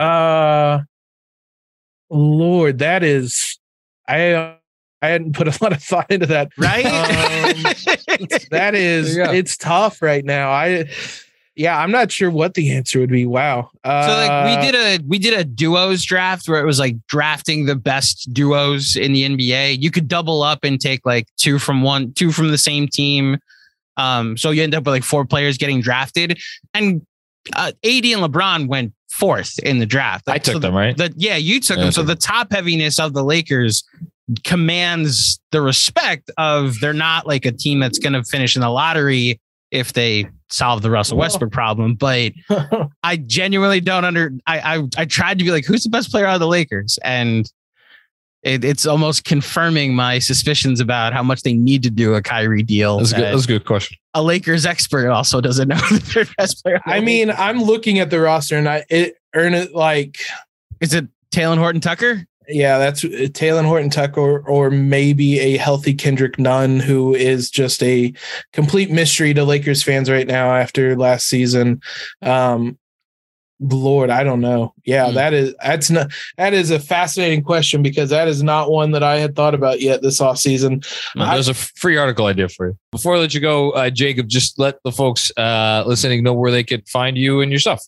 Uh, 0.00 0.80
Lord, 2.10 2.78
that 2.78 3.04
is, 3.04 3.58
I 4.08 4.57
I 5.00 5.08
hadn't 5.08 5.34
put 5.34 5.48
a 5.48 5.62
lot 5.62 5.72
of 5.72 5.82
thought 5.82 6.10
into 6.10 6.26
that. 6.26 6.50
Right. 6.56 6.84
Um, 6.84 7.62
that 8.50 8.74
is, 8.74 9.16
it's 9.16 9.56
tough 9.56 10.02
right 10.02 10.24
now. 10.24 10.50
I, 10.50 10.88
yeah, 11.58 11.76
I'm 11.76 11.90
not 11.90 12.12
sure 12.12 12.30
what 12.30 12.54
the 12.54 12.70
answer 12.70 13.00
would 13.00 13.10
be. 13.10 13.26
Wow. 13.26 13.70
Uh, 13.82 14.06
so 14.06 14.12
like 14.14 14.60
we 14.60 14.64
did 14.64 14.74
a 14.76 15.04
we 15.06 15.18
did 15.18 15.34
a 15.34 15.42
duos 15.42 16.04
draft 16.04 16.48
where 16.48 16.62
it 16.62 16.64
was 16.64 16.78
like 16.78 16.94
drafting 17.08 17.66
the 17.66 17.74
best 17.74 18.32
duos 18.32 18.94
in 18.94 19.12
the 19.12 19.28
NBA. 19.28 19.82
You 19.82 19.90
could 19.90 20.06
double 20.06 20.44
up 20.44 20.60
and 20.62 20.80
take 20.80 21.04
like 21.04 21.26
two 21.36 21.58
from 21.58 21.82
one, 21.82 22.12
two 22.12 22.30
from 22.30 22.52
the 22.52 22.58
same 22.58 22.86
team. 22.86 23.38
Um, 23.96 24.36
so 24.36 24.52
you 24.52 24.62
end 24.62 24.72
up 24.72 24.84
with 24.84 24.94
like 24.94 25.02
four 25.02 25.24
players 25.24 25.58
getting 25.58 25.80
drafted, 25.80 26.38
and 26.74 27.04
uh, 27.56 27.72
AD 27.84 28.04
and 28.04 28.22
LeBron 28.22 28.68
went 28.68 28.92
fourth 29.10 29.58
in 29.58 29.80
the 29.80 29.86
draft. 29.86 30.28
I 30.28 30.38
took 30.38 30.54
so 30.54 30.58
them 30.60 30.76
right. 30.76 30.96
The, 30.96 31.12
yeah, 31.16 31.36
you 31.36 31.58
took 31.58 31.78
yeah, 31.78 31.84
them. 31.84 31.92
So 31.92 32.04
the 32.04 32.14
top 32.14 32.52
heaviness 32.52 33.00
of 33.00 33.14
the 33.14 33.24
Lakers 33.24 33.82
commands 34.44 35.40
the 35.52 35.60
respect 35.60 36.30
of 36.36 36.80
they're 36.80 36.92
not 36.92 37.26
like 37.26 37.46
a 37.46 37.52
team 37.52 37.80
that's 37.80 37.98
going 37.98 38.12
to 38.12 38.22
finish 38.24 38.56
in 38.56 38.62
the 38.62 38.70
lottery 38.70 39.40
if 39.70 39.92
they 39.92 40.26
solve 40.50 40.82
the 40.82 40.90
Russell 40.90 41.18
Westbrook 41.18 41.52
problem. 41.52 41.94
But 41.94 42.32
I 43.02 43.16
genuinely 43.16 43.80
don't 43.80 44.04
under. 44.04 44.32
I, 44.46 44.76
I 44.76 44.88
I 44.96 45.04
tried 45.04 45.38
to 45.38 45.44
be 45.44 45.50
like, 45.50 45.64
who's 45.64 45.84
the 45.84 45.90
best 45.90 46.10
player 46.10 46.26
out 46.26 46.34
of 46.34 46.40
the 46.40 46.46
Lakers, 46.46 46.98
and 47.02 47.50
it, 48.42 48.64
it's 48.64 48.86
almost 48.86 49.24
confirming 49.24 49.94
my 49.94 50.18
suspicions 50.18 50.80
about 50.80 51.12
how 51.12 51.22
much 51.22 51.42
they 51.42 51.54
need 51.54 51.82
to 51.82 51.90
do 51.90 52.14
a 52.14 52.22
Kyrie 52.22 52.62
deal. 52.62 52.98
That's, 52.98 53.12
good, 53.12 53.22
that's 53.22 53.44
a 53.44 53.48
good 53.48 53.64
question. 53.64 53.98
A 54.14 54.22
Lakers 54.22 54.64
expert 54.64 55.10
also 55.10 55.40
doesn't 55.40 55.68
know 55.68 55.76
the 55.90 56.32
best 56.38 56.62
player. 56.62 56.80
I 56.86 57.00
mean, 57.00 57.30
I'm 57.30 57.62
looking 57.62 57.98
at 57.98 58.10
the 58.10 58.20
roster 58.20 58.56
and 58.56 58.68
I 58.68 58.84
it 58.88 59.16
earn 59.34 59.54
it 59.54 59.74
like 59.74 60.18
is 60.80 60.94
it 60.94 61.06
Talen 61.30 61.58
Horton 61.58 61.80
Tucker? 61.80 62.24
Yeah, 62.48 62.78
that's 62.78 63.04
uh, 63.04 63.08
Talen 63.08 63.66
Horton 63.66 63.90
Tucker 63.90 64.20
or, 64.20 64.40
or 64.40 64.70
maybe 64.70 65.38
a 65.38 65.58
healthy 65.58 65.92
Kendrick 65.92 66.38
Nunn, 66.38 66.80
who 66.80 67.14
is 67.14 67.50
just 67.50 67.82
a 67.82 68.12
complete 68.54 68.90
mystery 68.90 69.34
to 69.34 69.44
Lakers 69.44 69.82
fans 69.82 70.08
right 70.08 70.26
now 70.26 70.54
after 70.56 70.96
last 70.96 71.26
season. 71.26 71.80
Um, 72.22 72.78
Lord, 73.60 74.10
I 74.10 74.22
don't 74.22 74.40
know. 74.40 74.72
Yeah, 74.84 75.06
mm. 75.06 75.14
that 75.14 75.34
is 75.34 75.54
that's 75.62 75.90
not 75.90 76.12
that 76.36 76.54
is 76.54 76.70
a 76.70 76.78
fascinating 76.78 77.42
question 77.42 77.82
because 77.82 78.10
that 78.10 78.28
is 78.28 78.42
not 78.42 78.70
one 78.70 78.92
that 78.92 79.02
I 79.02 79.18
had 79.18 79.34
thought 79.34 79.54
about 79.54 79.80
yet 79.80 80.00
this 80.00 80.20
off 80.20 80.38
season. 80.38 80.82
Well, 81.16 81.32
there's 81.32 81.48
a 81.48 81.54
free 81.54 81.96
article 81.96 82.26
idea 82.26 82.48
for 82.48 82.68
you. 82.68 82.78
Before 82.92 83.16
I 83.16 83.18
let 83.18 83.34
you 83.34 83.40
go, 83.40 83.72
uh, 83.72 83.90
Jacob, 83.90 84.28
just 84.28 84.58
let 84.58 84.80
the 84.84 84.92
folks 84.92 85.32
uh, 85.36 85.82
listening 85.86 86.22
know 86.22 86.34
where 86.34 86.52
they 86.52 86.62
could 86.62 86.88
find 86.88 87.18
you 87.18 87.40
and 87.40 87.50
your 87.50 87.58
stuff. 87.58 87.84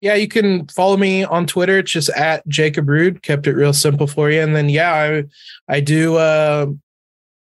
Yeah, 0.00 0.14
you 0.14 0.28
can 0.28 0.66
follow 0.68 0.96
me 0.96 1.24
on 1.24 1.46
Twitter. 1.46 1.78
It's 1.78 1.92
just 1.92 2.08
at 2.10 2.46
Jacob 2.48 2.88
Rude. 2.88 3.22
Kept 3.22 3.46
it 3.46 3.54
real 3.54 3.74
simple 3.74 4.06
for 4.06 4.30
you. 4.30 4.40
And 4.40 4.56
then 4.56 4.70
yeah, 4.70 4.94
I 4.94 5.24
I 5.68 5.80
do 5.80 6.16
uh, 6.16 6.66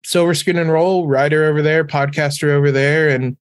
Silver 0.05 0.33
Screen 0.33 0.57
and 0.57 0.71
Roll 0.71 1.05
writer 1.07 1.45
over 1.45 1.61
there, 1.61 1.83
podcaster 1.83 2.51
over 2.51 2.71
there, 2.71 3.09
and 3.09 3.35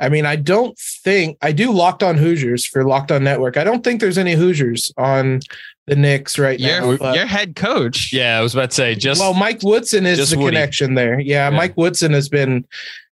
I 0.00 0.08
mean, 0.08 0.26
I 0.26 0.36
don't 0.36 0.78
think 0.78 1.38
I 1.42 1.52
do 1.52 1.72
Locked 1.72 2.02
On 2.02 2.16
Hoosiers 2.16 2.64
for 2.64 2.84
Locked 2.84 3.10
On 3.10 3.22
Network. 3.24 3.56
I 3.56 3.64
don't 3.64 3.82
think 3.82 4.00
there's 4.00 4.18
any 4.18 4.34
Hoosiers 4.34 4.92
on 4.96 5.40
the 5.86 5.96
Knicks 5.96 6.38
right 6.38 6.60
your, 6.60 6.98
now. 6.98 7.14
Your 7.14 7.26
head 7.26 7.56
coach. 7.56 8.12
Yeah, 8.12 8.38
I 8.38 8.42
was 8.42 8.54
about 8.54 8.70
to 8.70 8.76
say 8.76 8.94
just 8.94 9.20
well, 9.20 9.34
Mike 9.34 9.62
Woodson 9.62 10.06
is 10.06 10.30
the 10.30 10.38
Woody. 10.38 10.54
connection 10.54 10.94
there. 10.94 11.18
Yeah, 11.18 11.48
yeah, 11.48 11.56
Mike 11.56 11.76
Woodson 11.76 12.12
has 12.12 12.28
been 12.28 12.64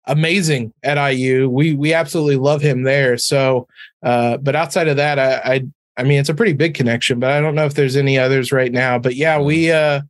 amazing 0.05 0.73
at 0.84 0.97
IU. 1.11 1.49
We 1.49 1.75
we 1.75 1.93
absolutely 1.93 2.38
love 2.38 2.61
him 2.61 2.84
there. 2.84 3.17
So, 3.17 3.67
uh, 4.01 4.38
but 4.38 4.55
outside 4.55 4.88
of 4.88 4.97
that, 4.97 5.19
I, 5.19 5.53
I 5.53 5.67
I 5.97 6.03
mean, 6.03 6.19
it's 6.19 6.29
a 6.29 6.34
pretty 6.34 6.53
big 6.53 6.73
connection, 6.73 7.19
but 7.19 7.29
I 7.29 7.41
don't 7.41 7.55
know 7.55 7.65
if 7.65 7.75
there's 7.75 7.95
any 7.95 8.17
others 8.17 8.51
right 8.51 8.71
now. 8.71 8.97
But 8.97 9.15
yeah, 9.15 9.39
we 9.39 9.71
uh, 9.71 10.01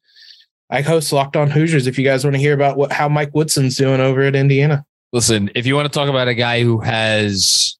I 0.69 0.81
host 0.81 1.11
Locked 1.11 1.35
On 1.35 1.49
Hoosiers. 1.49 1.87
If 1.87 1.97
you 1.97 2.05
guys 2.05 2.23
want 2.23 2.35
to 2.35 2.39
hear 2.39 2.53
about 2.53 2.77
what 2.77 2.91
how 2.93 3.09
Mike 3.09 3.33
Woodson's 3.33 3.75
doing 3.75 3.99
over 3.99 4.21
at 4.21 4.35
Indiana. 4.35 4.85
Listen, 5.13 5.51
if 5.55 5.65
you 5.65 5.75
want 5.75 5.91
to 5.91 5.97
talk 5.97 6.09
about 6.09 6.27
a 6.27 6.33
guy 6.33 6.63
who 6.63 6.79
has 6.79 7.77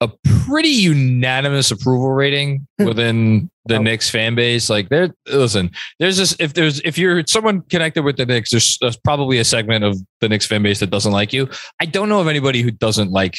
a 0.00 0.10
pretty 0.46 0.68
unanimous 0.68 1.70
approval 1.70 2.10
rating 2.10 2.66
within 2.78 3.50
the 3.66 3.76
oh. 3.76 3.82
Knicks 3.82 4.08
fan 4.08 4.34
base, 4.34 4.70
like 4.70 4.88
there, 4.88 5.14
listen, 5.26 5.70
there's 5.98 6.16
this, 6.16 6.36
if 6.38 6.54
there's, 6.54 6.80
if 6.80 6.96
you're 6.98 7.26
someone 7.26 7.62
connected 7.62 8.04
with 8.04 8.16
the 8.16 8.26
Knicks, 8.26 8.50
there's, 8.50 8.78
there's 8.80 8.96
probably 8.96 9.38
a 9.38 9.44
segment 9.44 9.84
of 9.84 9.98
the 10.20 10.28
Knicks 10.28 10.46
fan 10.46 10.62
base 10.62 10.80
that 10.80 10.90
doesn't 10.90 11.12
like 11.12 11.32
you. 11.32 11.48
I 11.80 11.86
don't 11.86 12.08
know 12.08 12.20
of 12.20 12.28
anybody 12.28 12.62
who 12.62 12.70
doesn't 12.70 13.10
like 13.10 13.36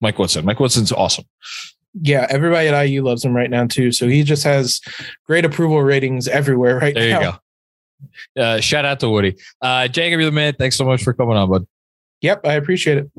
Mike 0.00 0.18
Woodson. 0.18 0.44
Mike 0.44 0.60
Woodson's 0.60 0.92
awesome. 0.92 1.24
Yeah, 2.00 2.26
everybody 2.28 2.68
at 2.68 2.82
IU 2.82 3.02
loves 3.02 3.24
him 3.24 3.34
right 3.34 3.50
now 3.50 3.66
too. 3.66 3.92
So 3.92 4.08
he 4.08 4.22
just 4.22 4.44
has 4.44 4.80
great 5.26 5.44
approval 5.44 5.82
ratings 5.82 6.28
everywhere 6.28 6.78
right 6.78 6.94
there 6.94 7.10
now. 7.10 7.18
There 7.18 7.28
you 7.28 7.32
go. 7.32 8.42
Uh, 8.42 8.60
shout 8.60 8.84
out 8.84 9.00
to 9.00 9.08
Woody. 9.08 9.36
Uh, 9.60 9.88
Jacob, 9.88 10.20
you're 10.20 10.30
the 10.30 10.34
man. 10.34 10.54
Thanks 10.54 10.76
so 10.76 10.84
much 10.84 11.02
for 11.02 11.12
coming 11.12 11.36
on, 11.36 11.50
bud. 11.50 11.66
Yep, 12.20 12.46
I 12.46 12.54
appreciate 12.54 12.98
it. 12.98 13.10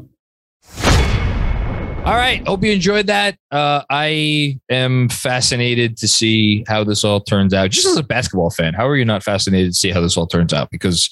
All 2.05 2.15
right. 2.15 2.45
Hope 2.47 2.63
you 2.63 2.71
enjoyed 2.71 3.07
that. 3.07 3.37
Uh, 3.51 3.83
I 3.89 4.59
am 4.69 5.09
fascinated 5.09 5.95
to 5.97 6.07
see 6.07 6.63
how 6.67 6.83
this 6.83 7.03
all 7.03 7.19
turns 7.19 7.53
out. 7.53 7.69
Just 7.69 7.85
as 7.85 7.97
a 7.97 8.03
basketball 8.03 8.49
fan, 8.49 8.73
how 8.73 8.87
are 8.87 8.95
you 8.95 9.05
not 9.05 9.21
fascinated 9.21 9.73
to 9.73 9.77
see 9.77 9.91
how 9.91 10.01
this 10.01 10.17
all 10.17 10.25
turns 10.25 10.53
out? 10.53 10.69
Because 10.71 11.09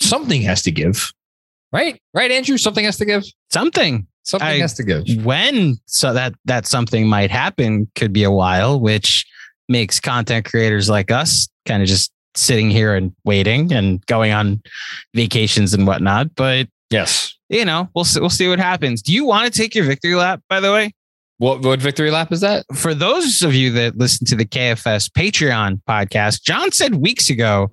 something 0.00 0.40
has 0.42 0.62
to 0.62 0.70
give, 0.70 1.12
right? 1.72 2.00
Right, 2.14 2.30
Andrew? 2.30 2.56
Something 2.56 2.84
has 2.84 2.96
to 2.98 3.04
give. 3.04 3.24
Something. 3.52 4.06
Something 4.22 4.48
I, 4.48 4.58
has 4.58 4.74
to 4.74 4.84
give. 4.84 5.04
When 5.24 5.76
so 5.86 6.12
that 6.14 6.34
that 6.44 6.66
something 6.66 7.06
might 7.06 7.30
happen 7.30 7.90
could 7.96 8.12
be 8.12 8.22
a 8.22 8.30
while, 8.30 8.80
which 8.80 9.26
makes 9.68 10.00
content 10.00 10.46
creators 10.46 10.88
like 10.88 11.10
us 11.10 11.48
kind 11.66 11.82
of 11.82 11.88
just 11.88 12.12
sitting 12.34 12.70
here 12.70 12.94
and 12.94 13.14
waiting 13.24 13.72
and 13.72 14.04
going 14.06 14.32
on 14.32 14.62
vacations 15.14 15.74
and 15.74 15.86
whatnot. 15.86 16.34
But 16.34 16.68
yes, 16.90 17.36
you 17.48 17.64
know, 17.64 17.88
we'll 17.94 18.04
see, 18.04 18.20
we'll 18.20 18.30
see 18.30 18.48
what 18.48 18.58
happens. 18.58 19.02
Do 19.02 19.12
you 19.12 19.24
want 19.24 19.52
to 19.52 19.58
take 19.58 19.74
your 19.74 19.84
victory 19.84 20.14
lap? 20.14 20.40
By 20.48 20.60
the 20.60 20.72
way, 20.72 20.92
what 21.38 21.62
what 21.62 21.80
victory 21.80 22.10
lap 22.10 22.32
is 22.32 22.40
that? 22.40 22.64
For 22.74 22.94
those 22.94 23.42
of 23.42 23.54
you 23.54 23.70
that 23.72 23.96
listen 23.96 24.26
to 24.26 24.36
the 24.36 24.44
KFS 24.44 25.10
Patreon 25.10 25.80
podcast, 25.88 26.42
John 26.42 26.72
said 26.72 26.96
weeks 26.96 27.30
ago, 27.30 27.70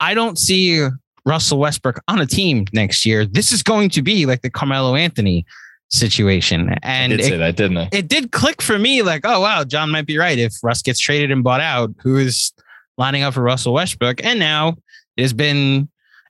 I 0.00 0.14
don't 0.14 0.38
see 0.38 0.86
Russell 1.24 1.58
Westbrook 1.58 2.00
on 2.08 2.20
a 2.20 2.26
team 2.26 2.66
next 2.72 3.04
year. 3.04 3.26
This 3.26 3.52
is 3.52 3.62
going 3.62 3.90
to 3.90 4.02
be 4.02 4.26
like 4.26 4.42
the 4.42 4.50
Carmelo 4.50 4.94
Anthony 4.94 5.44
situation. 5.88 6.74
And 6.82 7.12
I 7.12 7.16
did 7.16 7.20
it, 7.20 7.28
say 7.28 7.36
that, 7.36 7.56
didn't 7.56 7.78
I? 7.78 7.88
It 7.92 8.08
did 8.08 8.32
click 8.32 8.62
for 8.62 8.78
me 8.78 9.02
like, 9.02 9.22
oh 9.24 9.40
wow, 9.40 9.64
John 9.64 9.90
might 9.90 10.06
be 10.06 10.18
right. 10.18 10.38
If 10.38 10.54
Russ 10.62 10.82
gets 10.82 10.98
traded 10.98 11.30
and 11.30 11.44
bought 11.44 11.60
out, 11.60 11.94
who 12.02 12.16
is 12.16 12.52
lining 12.98 13.22
up 13.22 13.34
for 13.34 13.42
Russell 13.42 13.74
Westbrook. 13.74 14.24
And 14.24 14.38
now 14.38 14.76
it 15.16 15.22
has 15.22 15.32
been 15.32 15.88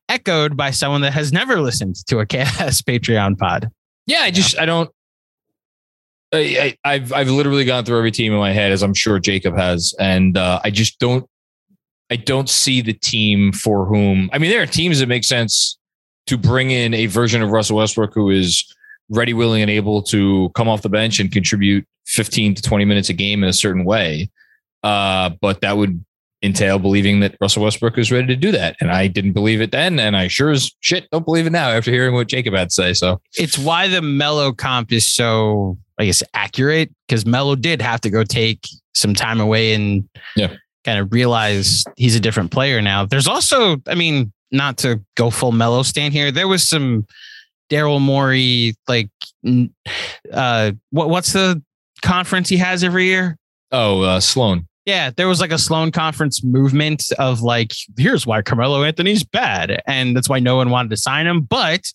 echoed 0.08 0.56
by 0.56 0.70
someone 0.70 1.00
that 1.02 1.12
has 1.12 1.32
never 1.32 1.60
listened 1.60 1.96
to 2.06 2.20
a 2.20 2.26
KS 2.26 2.82
Patreon 2.86 3.38
pod. 3.38 3.70
Yeah, 4.06 4.20
I 4.20 4.30
just, 4.30 4.58
I 4.58 4.66
don't, 4.66 4.90
I, 6.32 6.76
have 6.84 7.12
I've 7.12 7.28
literally 7.28 7.64
gone 7.64 7.84
through 7.84 7.98
every 7.98 8.10
team 8.10 8.32
in 8.32 8.38
my 8.38 8.52
head, 8.52 8.72
as 8.72 8.82
I'm 8.82 8.94
sure 8.94 9.18
Jacob 9.18 9.56
has, 9.56 9.94
and 9.98 10.36
uh, 10.36 10.60
I 10.62 10.70
just 10.70 10.98
don't, 10.98 11.28
I 12.10 12.16
don't 12.16 12.48
see 12.48 12.82
the 12.82 12.92
team 12.92 13.52
for 13.52 13.84
whom. 13.84 14.30
I 14.32 14.38
mean, 14.38 14.50
there 14.50 14.62
are 14.62 14.66
teams 14.66 15.00
that 15.00 15.08
make 15.08 15.24
sense 15.24 15.78
to 16.26 16.36
bring 16.36 16.70
in 16.70 16.94
a 16.94 17.06
version 17.06 17.42
of 17.42 17.50
Russell 17.50 17.76
Westbrook 17.76 18.14
who 18.14 18.30
is 18.30 18.64
ready, 19.08 19.34
willing, 19.34 19.62
and 19.62 19.70
able 19.70 20.02
to 20.02 20.50
come 20.54 20.68
off 20.68 20.82
the 20.82 20.88
bench 20.88 21.20
and 21.20 21.32
contribute 21.32 21.86
15 22.06 22.54
to 22.56 22.62
20 22.62 22.84
minutes 22.84 23.08
a 23.08 23.12
game 23.12 23.42
in 23.42 23.48
a 23.48 23.52
certain 23.52 23.84
way. 23.84 24.30
Uh, 24.82 25.30
but 25.40 25.60
that 25.62 25.76
would 25.76 26.04
entail 26.42 26.78
believing 26.78 27.20
that 27.20 27.36
Russell 27.40 27.62
Westbrook 27.64 27.98
is 27.98 28.12
ready 28.12 28.26
to 28.26 28.36
do 28.36 28.52
that. 28.52 28.76
And 28.80 28.90
I 28.90 29.06
didn't 29.06 29.32
believe 29.32 29.60
it 29.60 29.72
then. 29.72 29.98
And 29.98 30.16
I 30.16 30.28
sure 30.28 30.50
as 30.50 30.70
shit 30.80 31.08
don't 31.10 31.24
believe 31.24 31.46
it 31.46 31.50
now 31.50 31.70
after 31.70 31.90
hearing 31.90 32.14
what 32.14 32.28
Jacob 32.28 32.54
had 32.54 32.68
to 32.68 32.74
say. 32.74 32.92
So 32.92 33.20
it's 33.34 33.58
why 33.58 33.88
the 33.88 34.02
Melo 34.02 34.52
comp 34.52 34.92
is 34.92 35.06
so, 35.06 35.78
I 35.98 36.04
guess, 36.06 36.22
accurate 36.34 36.92
because 37.08 37.24
Melo 37.26 37.56
did 37.56 37.80
have 37.80 38.00
to 38.02 38.10
go 38.10 38.22
take 38.22 38.66
some 38.94 39.14
time 39.14 39.40
away 39.40 39.74
and 39.74 40.08
yeah. 40.36 40.54
kind 40.84 40.98
of 40.98 41.12
realize 41.12 41.84
he's 41.96 42.14
a 42.14 42.20
different 42.20 42.50
player 42.50 42.80
now. 42.82 43.06
There's 43.06 43.26
also, 43.26 43.78
I 43.86 43.94
mean, 43.94 44.32
not 44.52 44.78
to 44.78 45.00
go 45.16 45.30
full 45.30 45.52
Melo 45.52 45.82
stand 45.82 46.12
here, 46.12 46.30
there 46.30 46.48
was 46.48 46.66
some 46.66 47.06
Daryl 47.70 48.00
Morey, 48.00 48.74
like, 48.86 49.10
uh, 50.32 50.72
what, 50.90 51.10
what's 51.10 51.32
the 51.32 51.62
conference 52.02 52.48
he 52.48 52.56
has 52.58 52.84
every 52.84 53.06
year? 53.06 53.36
Oh, 53.72 54.02
uh, 54.02 54.20
Sloan. 54.20 54.68
Yeah, 54.86 55.10
there 55.16 55.26
was 55.26 55.40
like 55.40 55.50
a 55.50 55.58
Sloan 55.58 55.90
conference 55.90 56.44
movement 56.44 57.10
of 57.18 57.42
like, 57.42 57.72
here's 57.98 58.24
why 58.24 58.40
Carmelo 58.42 58.84
Anthony's 58.84 59.24
bad. 59.24 59.82
And 59.86 60.16
that's 60.16 60.28
why 60.28 60.38
no 60.38 60.56
one 60.56 60.70
wanted 60.70 60.90
to 60.90 60.96
sign 60.96 61.26
him. 61.26 61.40
But, 61.40 61.92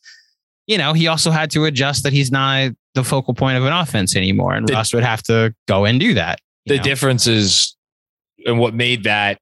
you 0.67 0.77
know, 0.77 0.91
he 0.91 1.07
also 1.07 1.31
had 1.31 1.49
to 1.51 1.63
adjust 1.63 2.03
that 2.03 2.11
he's 2.11 2.31
not 2.31 2.71
the 2.93 3.05
focal 3.05 3.33
point 3.33 3.57
of 3.57 3.63
an 3.63 3.71
offense 3.71 4.17
anymore. 4.17 4.53
And 4.53 4.67
the, 4.67 4.73
Russ 4.73 4.93
would 4.93 5.03
have 5.03 5.23
to 5.23 5.55
go 5.69 5.85
and 5.85 6.01
do 6.01 6.13
that. 6.15 6.39
The 6.65 6.77
know? 6.77 6.83
difference 6.83 7.27
is, 7.27 7.77
and 8.45 8.59
what 8.59 8.73
made 8.73 9.05
that 9.05 9.39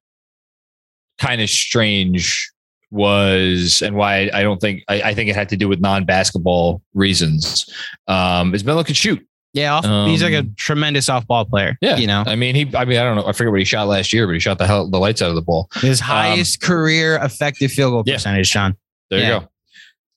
kind 1.18 1.42
of 1.42 1.50
strange 1.50 2.52
was, 2.92 3.82
and 3.82 3.96
why 3.96 4.30
I 4.32 4.42
don't 4.42 4.60
think, 4.60 4.84
I, 4.88 5.02
I 5.02 5.14
think 5.14 5.28
it 5.28 5.34
had 5.34 5.48
to 5.48 5.56
do 5.56 5.68
with 5.68 5.80
non 5.80 6.04
basketball 6.04 6.82
reasons, 6.94 7.68
um, 8.06 8.54
is 8.54 8.64
Melo 8.64 8.84
could 8.84 8.96
shoot. 8.96 9.26
Yeah, 9.52 9.74
off, 9.74 9.84
um, 9.84 10.08
he's 10.08 10.22
like 10.22 10.32
a 10.32 10.40
um, 10.40 10.54
tremendous 10.56 11.08
off 11.08 11.26
ball 11.26 11.44
player. 11.44 11.76
Yeah, 11.80 11.96
you 11.96 12.06
know. 12.06 12.22
I 12.24 12.36
mean, 12.36 12.54
he. 12.54 12.70
I 12.74 12.84
mean, 12.84 12.98
I 12.98 13.02
don't 13.02 13.16
know. 13.16 13.26
I 13.26 13.32
forget 13.32 13.50
what 13.50 13.58
he 13.58 13.64
shot 13.64 13.88
last 13.88 14.12
year, 14.12 14.26
but 14.26 14.32
he 14.32 14.38
shot 14.38 14.58
the 14.58 14.66
hell 14.66 14.88
the 14.88 14.98
lights 14.98 15.22
out 15.22 15.28
of 15.28 15.34
the 15.34 15.42
ball. 15.42 15.68
His 15.76 16.00
um, 16.00 16.06
highest 16.06 16.62
um, 16.62 16.68
career 16.68 17.16
effective 17.16 17.72
field 17.72 17.92
goal 17.92 18.02
yeah. 18.06 18.14
percentage, 18.14 18.46
Sean. 18.46 18.76
There 19.10 19.18
yeah. 19.18 19.34
you 19.34 19.40
go. 19.40 19.48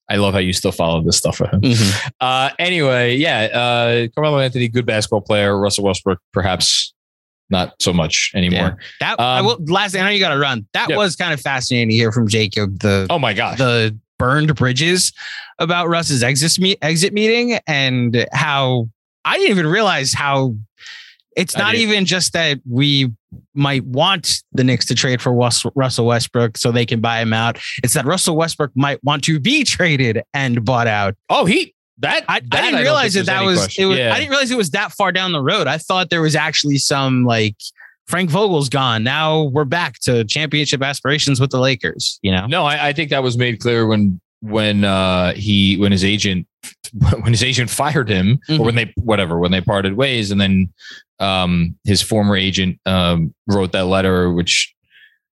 I 0.10 0.18
love 0.18 0.34
how 0.34 0.40
you 0.40 0.54
still 0.54 0.72
follow 0.72 1.02
this 1.02 1.18
stuff 1.18 1.38
for 1.38 1.48
him. 1.48 1.62
Mm-hmm. 1.62 2.08
Uh, 2.20 2.52
anyway, 2.60 3.16
yeah, 3.16 3.46
uh, 3.46 4.08
Carmelo 4.14 4.40
Anthony, 4.40 4.68
good 4.68 4.86
basketball 4.86 5.22
player. 5.22 5.58
Russell 5.58 5.86
Westbrook, 5.86 6.20
perhaps 6.32 6.94
not 7.50 7.74
so 7.82 7.94
much 7.94 8.32
anymore. 8.36 8.78
Yeah. 8.78 8.86
That 9.00 9.20
um, 9.20 9.26
I 9.26 9.42
will, 9.42 9.58
last, 9.66 9.96
I 9.96 10.02
know 10.02 10.10
you 10.10 10.20
got 10.20 10.34
to 10.34 10.40
run. 10.40 10.68
That 10.74 10.90
yeah. 10.90 10.98
was 10.98 11.16
kind 11.16 11.34
of 11.34 11.42
fascinating 11.42 11.90
to 11.90 11.96
hear 11.96 12.12
from 12.12 12.28
Jacob. 12.28 12.80
The 12.80 13.08
oh 13.10 13.18
my 13.18 13.34
god, 13.34 13.58
the 13.58 13.98
burned 14.20 14.54
bridges 14.56 15.12
about 15.58 15.88
Russ's 15.88 16.22
exit 16.22 16.60
me- 16.60 16.78
exit 16.82 17.14
meeting 17.14 17.60
and 17.66 18.28
how 18.34 18.90
I 19.26 19.38
didn't 19.38 19.52
even 19.52 19.68
realize 19.68 20.14
how 20.14 20.56
it's 21.36 21.58
not 21.58 21.76
even 21.76 22.06
just 22.06 22.34
that 22.34 22.60
we 22.70 23.12
might 23.54 23.84
want 23.86 24.44
the 24.52 24.64
Knicks 24.64 24.86
to 24.88 24.96
trade 24.96 25.22
for 25.22 25.34
Russell 25.34 26.06
Westbrook 26.06 26.58
so 26.58 26.72
they 26.72 26.86
can 26.86 27.02
buy 27.02 27.22
him 27.22 27.34
out. 27.34 27.60
It's 27.84 27.94
that 27.94 28.06
Russell 28.06 28.36
Westbrook 28.36 28.72
might 28.76 29.04
want 29.04 29.24
to 29.26 29.40
be 29.40 29.64
traded 29.64 30.22
and 30.34 30.64
bought 30.64 30.88
out. 30.88 31.16
Oh, 31.30 31.46
he 31.46 31.74
that 32.00 32.26
I, 32.28 32.40
that 32.40 32.54
I 32.54 32.62
didn't 32.62 32.80
I 32.80 32.82
realize 32.82 33.14
that 33.14 33.28
that 33.28 33.44
was 33.44 33.78
it 33.78 33.86
was 33.86 33.98
yeah. 33.98 34.14
I 34.14 34.18
didn't 34.18 34.32
realize 34.32 34.52
it 34.52 34.58
was 34.58 34.72
that 34.72 34.92
far 34.92 35.12
down 35.12 35.32
the 35.32 35.42
road. 35.42 35.68
I 35.68 35.78
thought 35.78 36.10
there 36.10 36.22
was 36.22 36.36
actually 36.36 36.78
some 36.78 37.24
like 37.24 37.56
Frank 38.08 38.30
Vogel's 38.30 38.70
gone. 38.70 39.04
Now 39.04 39.44
we're 39.44 39.66
back 39.66 40.00
to 40.00 40.26
championship 40.26 40.82
aspirations 40.82 41.40
with 41.40 41.52
the 41.52 41.60
Lakers. 41.60 42.20
You 42.22 42.32
know? 42.32 42.48
No, 42.48 42.66
I, 42.66 42.90
I 42.90 42.94
think 42.94 43.10
that 43.12 43.24
was 43.24 43.38
made 43.38 43.60
clear 43.60 43.86
when 43.86 44.20
when 44.44 44.84
uh, 44.84 45.34
he 45.34 45.78
when 45.78 45.92
his 45.92 46.04
agent 46.04 46.46
when 47.22 47.32
his 47.32 47.44
agent 47.44 47.70
fired 47.70 48.10
him 48.10 48.40
mm-hmm. 48.50 48.62
or 48.62 48.66
when 48.66 48.76
they 48.76 48.94
whatever 48.98 49.40
when 49.40 49.52
they 49.52 49.62
parted 49.62 49.96
ways 49.96 50.32
and 50.32 50.40
then 50.40 50.72
um, 51.20 51.78
his 51.86 52.02
former 52.02 52.36
agent 52.36 52.78
um, 52.86 53.34
wrote 53.48 53.72
that 53.72 53.86
letter 53.86 54.32
which 54.32 54.76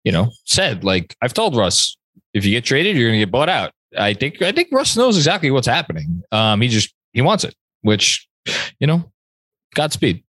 you 0.03 0.11
know 0.11 0.29
said 0.43 0.83
like 0.83 1.15
I've 1.21 1.33
told 1.33 1.55
Russ 1.55 1.97
if 2.33 2.43
you 2.43 2.51
get 2.51 2.65
traded 2.65 2.97
you're 2.97 3.09
gonna 3.09 3.19
get 3.19 3.31
bought 3.31 3.49
out. 3.49 3.71
I 3.97 4.13
think 4.13 4.41
I 4.41 4.51
think 4.51 4.67
Russ 4.71 4.97
knows 4.97 5.15
exactly 5.15 5.49
what's 5.51 5.67
happening. 5.67 6.21
Um, 6.33 6.59
he 6.59 6.67
just 6.67 6.93
he 7.13 7.21
wants 7.21 7.45
it, 7.45 7.55
which 7.81 8.27
you 8.79 8.87
know 8.87 9.09
Godspeed. 9.77 10.23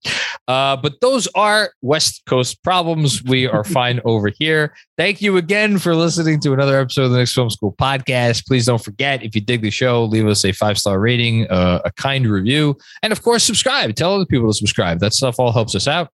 Uh, 0.48 0.76
but 0.76 1.00
those 1.00 1.28
are 1.36 1.70
West 1.80 2.22
Coast 2.26 2.62
problems. 2.64 3.22
We 3.22 3.46
are 3.46 3.62
fine 3.78 4.00
over 4.04 4.28
here. 4.28 4.74
Thank 4.98 5.22
you 5.22 5.36
again 5.36 5.78
for 5.78 5.94
listening 5.94 6.40
to 6.40 6.52
another 6.52 6.80
episode 6.80 7.04
of 7.04 7.10
the 7.12 7.18
Knicks 7.18 7.32
Film 7.32 7.48
School 7.48 7.72
podcast. 7.72 8.44
Please 8.46 8.66
don't 8.66 8.82
forget, 8.82 9.22
if 9.22 9.36
you 9.36 9.40
dig 9.40 9.62
the 9.62 9.70
show, 9.70 10.04
leave 10.04 10.26
us 10.26 10.44
a 10.44 10.50
five 10.50 10.78
star 10.78 10.98
rating, 10.98 11.46
uh, 11.48 11.80
a 11.84 11.92
kind 11.92 12.26
review, 12.26 12.76
and 13.04 13.12
of 13.12 13.22
course, 13.22 13.44
subscribe. 13.44 13.94
Tell 13.94 14.14
other 14.14 14.26
people 14.26 14.48
to 14.48 14.54
subscribe. 14.54 14.98
That 14.98 15.14
stuff 15.14 15.36
all 15.38 15.52
helps 15.52 15.76
us 15.76 15.86
out. 15.86 16.10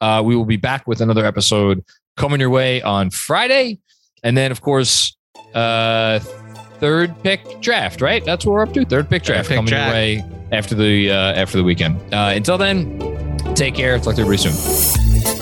Uh, 0.00 0.22
we 0.24 0.36
will 0.36 0.44
be 0.44 0.56
back 0.56 0.86
with 0.86 1.00
another 1.00 1.26
episode 1.26 1.84
coming 2.16 2.38
your 2.38 2.50
way 2.50 2.82
on 2.82 3.10
Friday. 3.10 3.78
And 4.22 4.36
then, 4.36 4.52
of 4.52 4.60
course, 4.60 5.16
uh, 5.54 6.20
third 6.80 7.14
pick 7.22 7.60
draft, 7.60 8.00
right? 8.00 8.24
That's 8.24 8.44
what 8.46 8.52
we're 8.52 8.62
up 8.62 8.72
to. 8.74 8.84
Third 8.84 9.08
pick 9.08 9.22
draft 9.22 9.48
third 9.48 9.48
pick 9.48 9.56
coming 9.56 9.70
draft. 9.70 9.86
your 9.86 9.94
way 9.94 10.24
after 10.52 10.74
the 10.74 11.10
uh, 11.10 11.32
after 11.34 11.58
the 11.58 11.64
weekend. 11.64 11.96
Uh, 12.12 12.32
until 12.34 12.58
then, 12.58 12.98
take 13.54 13.74
care. 13.74 13.98
Talk 13.98 14.14
to 14.16 14.22
everybody 14.22 14.50
soon. 14.50 15.35